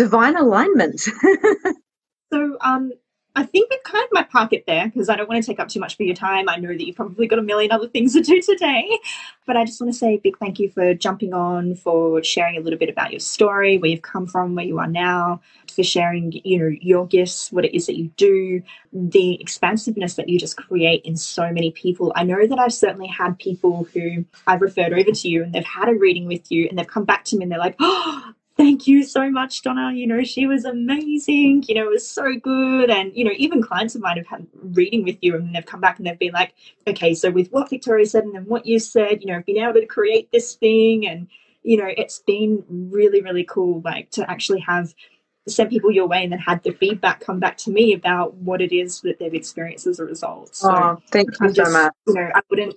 divine 0.00 0.36
alignment. 0.36 1.02
So 2.32 2.56
um, 2.60 2.92
I 3.34 3.44
think 3.44 3.70
we 3.70 3.78
kind 3.84 4.04
of 4.04 4.10
might 4.12 4.30
park 4.30 4.52
it 4.52 4.64
there 4.66 4.86
because 4.86 5.08
I 5.08 5.16
don't 5.16 5.28
want 5.28 5.42
to 5.42 5.46
take 5.46 5.60
up 5.60 5.68
too 5.68 5.80
much 5.80 5.94
of 5.94 6.00
your 6.00 6.14
time. 6.14 6.48
I 6.48 6.56
know 6.56 6.68
that 6.68 6.84
you've 6.84 6.96
probably 6.96 7.26
got 7.26 7.38
a 7.38 7.42
million 7.42 7.72
other 7.72 7.88
things 7.88 8.12
to 8.14 8.20
do 8.22 8.40
today, 8.40 8.88
but 9.46 9.56
I 9.56 9.64
just 9.64 9.80
want 9.80 9.92
to 9.92 9.98
say 9.98 10.14
a 10.14 10.18
big 10.18 10.38
thank 10.38 10.58
you 10.58 10.68
for 10.70 10.94
jumping 10.94 11.32
on, 11.32 11.74
for 11.74 12.22
sharing 12.22 12.56
a 12.56 12.60
little 12.60 12.78
bit 12.78 12.88
about 12.88 13.12
your 13.12 13.20
story, 13.20 13.78
where 13.78 13.90
you've 13.90 14.02
come 14.02 14.26
from, 14.26 14.54
where 14.54 14.64
you 14.64 14.78
are 14.78 14.86
now, 14.86 15.40
for 15.74 15.82
sharing, 15.82 16.32
you 16.44 16.58
know, 16.58 16.76
your 16.80 17.06
gifts, 17.06 17.50
what 17.52 17.64
it 17.64 17.74
is 17.74 17.86
that 17.86 17.96
you 17.96 18.08
do, 18.16 18.62
the 18.92 19.40
expansiveness 19.40 20.14
that 20.14 20.28
you 20.28 20.38
just 20.38 20.56
create 20.56 21.04
in 21.04 21.16
so 21.16 21.52
many 21.52 21.70
people. 21.70 22.12
I 22.14 22.24
know 22.24 22.46
that 22.46 22.58
I've 22.58 22.74
certainly 22.74 23.08
had 23.08 23.38
people 23.38 23.88
who 23.92 24.24
I've 24.46 24.60
referred 24.60 24.92
over 24.92 25.10
to 25.10 25.28
you 25.28 25.42
and 25.42 25.52
they've 25.52 25.64
had 25.64 25.88
a 25.88 25.94
reading 25.94 26.26
with 26.26 26.50
you 26.50 26.66
and 26.68 26.78
they've 26.78 26.86
come 26.86 27.04
back 27.04 27.24
to 27.26 27.36
me 27.36 27.44
and 27.44 27.52
they're 27.52 27.58
like, 27.58 27.76
oh, 27.80 28.34
thank 28.60 28.86
you 28.86 29.02
so 29.02 29.30
much, 29.30 29.62
Donna. 29.62 29.92
You 29.94 30.06
know, 30.06 30.22
she 30.22 30.46
was 30.46 30.66
amazing. 30.66 31.64
You 31.66 31.76
know, 31.76 31.86
it 31.86 31.90
was 31.90 32.06
so 32.06 32.36
good. 32.36 32.90
And, 32.90 33.10
you 33.16 33.24
know, 33.24 33.32
even 33.36 33.62
clients 33.62 33.94
of 33.94 34.02
mine 34.02 34.18
have 34.18 34.26
had 34.26 34.46
reading 34.54 35.02
with 35.02 35.16
you 35.22 35.34
and 35.34 35.54
they've 35.54 35.64
come 35.64 35.80
back 35.80 35.96
and 35.98 36.06
they've 36.06 36.18
been 36.18 36.32
like, 36.32 36.52
okay, 36.86 37.14
so 37.14 37.30
with 37.30 37.48
what 37.52 37.70
Victoria 37.70 38.04
said 38.04 38.24
and 38.24 38.34
then 38.34 38.44
what 38.44 38.66
you 38.66 38.78
said, 38.78 39.22
you 39.22 39.28
know, 39.28 39.42
being 39.46 39.62
able 39.62 39.80
to 39.80 39.86
create 39.86 40.30
this 40.30 40.54
thing. 40.54 41.06
And, 41.06 41.26
you 41.62 41.78
know, 41.78 41.88
it's 41.96 42.18
been 42.18 42.62
really, 42.68 43.22
really 43.22 43.44
cool, 43.44 43.80
like 43.82 44.10
to 44.10 44.30
actually 44.30 44.60
have 44.60 44.94
sent 45.48 45.70
people 45.70 45.90
your 45.90 46.06
way 46.06 46.22
and 46.22 46.32
then 46.32 46.38
had 46.38 46.62
the 46.62 46.72
feedback 46.72 47.20
come 47.20 47.40
back 47.40 47.56
to 47.56 47.70
me 47.70 47.94
about 47.94 48.34
what 48.34 48.60
it 48.60 48.76
is 48.76 49.00
that 49.00 49.18
they've 49.18 49.32
experienced 49.32 49.86
as 49.86 49.98
a 49.98 50.04
result. 50.04 50.54
So 50.54 50.70
oh, 50.70 51.02
thank 51.10 51.30
you 51.40 51.50
just, 51.50 51.72
so 51.72 51.78
much. 51.78 51.92
You 52.06 52.14
know, 52.14 52.30
I 52.34 52.40
wouldn't 52.50 52.76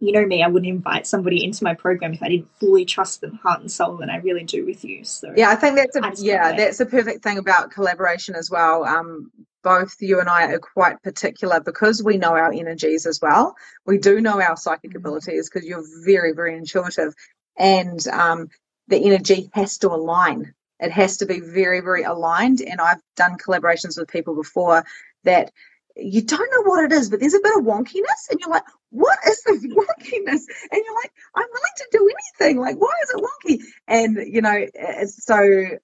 you 0.00 0.12
know 0.12 0.24
me, 0.24 0.42
I 0.42 0.48
wouldn't 0.48 0.68
invite 0.68 1.06
somebody 1.06 1.44
into 1.44 1.62
my 1.62 1.74
program 1.74 2.14
if 2.14 2.22
I 2.22 2.30
didn't 2.30 2.48
fully 2.58 2.86
trust 2.86 3.20
them 3.20 3.38
heart 3.42 3.60
and 3.60 3.70
soul, 3.70 4.00
and 4.00 4.10
I 4.10 4.16
really 4.16 4.44
do 4.44 4.64
with 4.64 4.84
you. 4.84 5.04
So 5.04 5.32
yeah, 5.36 5.50
I 5.50 5.56
think 5.56 5.76
that's 5.76 5.96
a 5.96 6.24
yeah, 6.24 6.56
that's 6.56 6.80
a 6.80 6.86
perfect 6.86 7.22
thing 7.22 7.38
about 7.38 7.70
collaboration 7.70 8.34
as 8.34 8.50
well. 8.50 8.84
Um, 8.84 9.30
both 9.62 9.94
you 10.00 10.18
and 10.18 10.28
I 10.28 10.46
are 10.46 10.58
quite 10.58 11.02
particular 11.02 11.60
because 11.60 12.02
we 12.02 12.16
know 12.16 12.30
our 12.30 12.50
energies 12.50 13.04
as 13.04 13.20
well. 13.20 13.54
We 13.84 13.98
do 13.98 14.20
know 14.22 14.40
our 14.40 14.56
psychic 14.56 14.90
mm-hmm. 14.90 14.98
abilities 14.98 15.50
because 15.50 15.68
you're 15.68 15.84
very, 16.04 16.32
very 16.32 16.56
intuitive, 16.56 17.14
and 17.58 18.06
um, 18.08 18.48
the 18.88 19.04
energy 19.04 19.50
has 19.52 19.76
to 19.78 19.88
align. 19.88 20.54
It 20.80 20.92
has 20.92 21.18
to 21.18 21.26
be 21.26 21.40
very, 21.40 21.80
very 21.80 22.04
aligned. 22.04 22.62
And 22.62 22.80
I've 22.80 23.02
done 23.16 23.36
collaborations 23.36 23.98
with 23.98 24.08
people 24.08 24.34
before 24.34 24.84
that 25.24 25.52
you 25.94 26.22
don't 26.22 26.50
know 26.52 26.70
what 26.70 26.84
it 26.84 26.92
is, 26.92 27.10
but 27.10 27.20
there's 27.20 27.34
a 27.34 27.40
bit 27.40 27.56
of 27.58 27.64
wonkiness, 27.64 28.30
and 28.30 28.40
you're 28.40 28.48
like, 28.48 28.64
what 28.90 29.18
is 29.26 29.42
this 29.44 29.64
wonkiness? 29.66 30.42
And 30.70 30.82
you're 30.84 30.94
like, 30.94 31.12
I'm 31.34 31.46
willing 31.48 31.76
to 31.76 31.88
do 31.92 32.10
anything. 32.10 32.60
Like, 32.60 32.76
why 32.76 32.92
is 33.02 33.10
it 33.10 33.24
wonky? 33.24 33.64
And 33.88 34.18
you 34.32 34.42
know, 34.42 34.66
so 35.06 35.78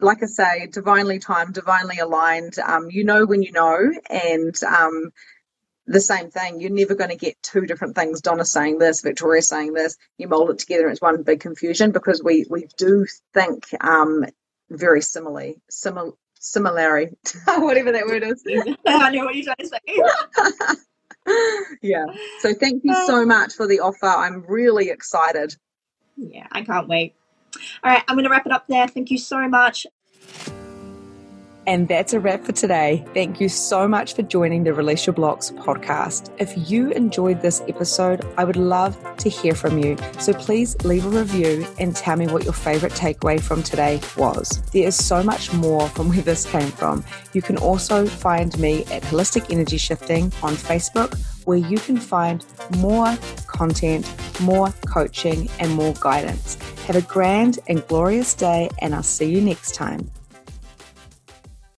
like 0.00 0.22
I 0.22 0.26
say, 0.26 0.66
divinely 0.66 1.18
timed, 1.18 1.54
divinely 1.54 1.98
aligned. 1.98 2.58
Um, 2.58 2.88
you 2.90 3.04
know 3.04 3.24
when 3.24 3.42
you 3.42 3.52
know, 3.52 3.90
and 4.10 4.54
um, 4.64 5.12
the 5.86 6.00
same 6.00 6.30
thing. 6.30 6.60
You're 6.60 6.70
never 6.70 6.94
going 6.94 7.10
to 7.10 7.16
get 7.16 7.40
two 7.42 7.62
different 7.62 7.94
things. 7.94 8.20
Donna 8.20 8.44
saying 8.44 8.78
this, 8.78 9.02
Victoria 9.02 9.42
saying 9.42 9.72
this. 9.72 9.96
You 10.18 10.28
mold 10.28 10.50
it 10.50 10.58
together, 10.58 10.88
it's 10.88 11.00
one 11.00 11.22
big 11.22 11.40
confusion 11.40 11.92
because 11.92 12.22
we 12.22 12.46
we 12.50 12.68
do 12.76 13.06
think 13.32 13.64
um, 13.80 14.24
very 14.70 15.00
similarly, 15.00 15.60
similar 15.70 16.12
similarity, 16.38 17.16
whatever 17.46 17.92
that 17.92 18.06
word 18.06 18.22
is. 18.22 18.42
I 18.86 19.10
know 19.10 19.24
what 19.24 19.34
you're 19.34 19.44
trying 19.44 19.56
to 19.58 19.66
say. 19.66 20.76
yeah. 21.82 22.06
So 22.40 22.54
thank 22.54 22.84
you 22.84 22.94
so 23.06 23.22
um, 23.22 23.28
much 23.28 23.54
for 23.54 23.66
the 23.66 23.80
offer. 23.80 24.06
I'm 24.06 24.44
really 24.48 24.90
excited. 24.90 25.56
Yeah, 26.16 26.46
I 26.52 26.62
can't 26.62 26.88
wait. 26.88 27.14
All 27.82 27.90
right, 27.90 28.02
I'm 28.08 28.16
going 28.16 28.24
to 28.24 28.30
wrap 28.30 28.46
it 28.46 28.52
up 28.52 28.66
there. 28.68 28.86
Thank 28.88 29.10
you 29.10 29.18
so 29.18 29.48
much. 29.48 29.86
And 31.66 31.88
that's 31.88 32.12
a 32.12 32.20
wrap 32.20 32.44
for 32.44 32.52
today. 32.52 33.04
Thank 33.12 33.40
you 33.40 33.48
so 33.48 33.88
much 33.88 34.14
for 34.14 34.22
joining 34.22 34.62
the 34.62 34.72
Release 34.72 35.04
Your 35.04 35.14
Blocks 35.14 35.50
podcast. 35.50 36.30
If 36.38 36.70
you 36.70 36.90
enjoyed 36.92 37.42
this 37.42 37.60
episode, 37.66 38.24
I 38.38 38.44
would 38.44 38.56
love 38.56 38.96
to 39.16 39.28
hear 39.28 39.52
from 39.52 39.78
you. 39.78 39.96
So 40.20 40.32
please 40.32 40.76
leave 40.84 41.04
a 41.04 41.08
review 41.08 41.66
and 41.80 41.94
tell 41.94 42.16
me 42.16 42.28
what 42.28 42.44
your 42.44 42.52
favorite 42.52 42.92
takeaway 42.92 43.40
from 43.40 43.64
today 43.64 44.00
was. 44.16 44.62
There 44.72 44.86
is 44.86 44.94
so 44.94 45.24
much 45.24 45.52
more 45.54 45.88
from 45.88 46.08
where 46.10 46.22
this 46.22 46.46
came 46.46 46.70
from. 46.70 47.04
You 47.32 47.42
can 47.42 47.56
also 47.56 48.06
find 48.06 48.56
me 48.60 48.84
at 48.92 49.02
Holistic 49.02 49.50
Energy 49.50 49.78
Shifting 49.78 50.32
on 50.44 50.54
Facebook, 50.54 51.18
where 51.46 51.58
you 51.58 51.78
can 51.78 51.96
find 51.96 52.44
more 52.78 53.16
content, 53.48 54.08
more 54.40 54.72
coaching, 54.86 55.50
and 55.58 55.72
more 55.72 55.94
guidance. 55.98 56.54
Have 56.86 56.96
a 56.96 57.02
grand 57.02 57.58
and 57.66 57.84
glorious 57.88 58.34
day, 58.34 58.70
and 58.78 58.94
I'll 58.94 59.02
see 59.02 59.28
you 59.28 59.40
next 59.40 59.74
time. 59.74 60.10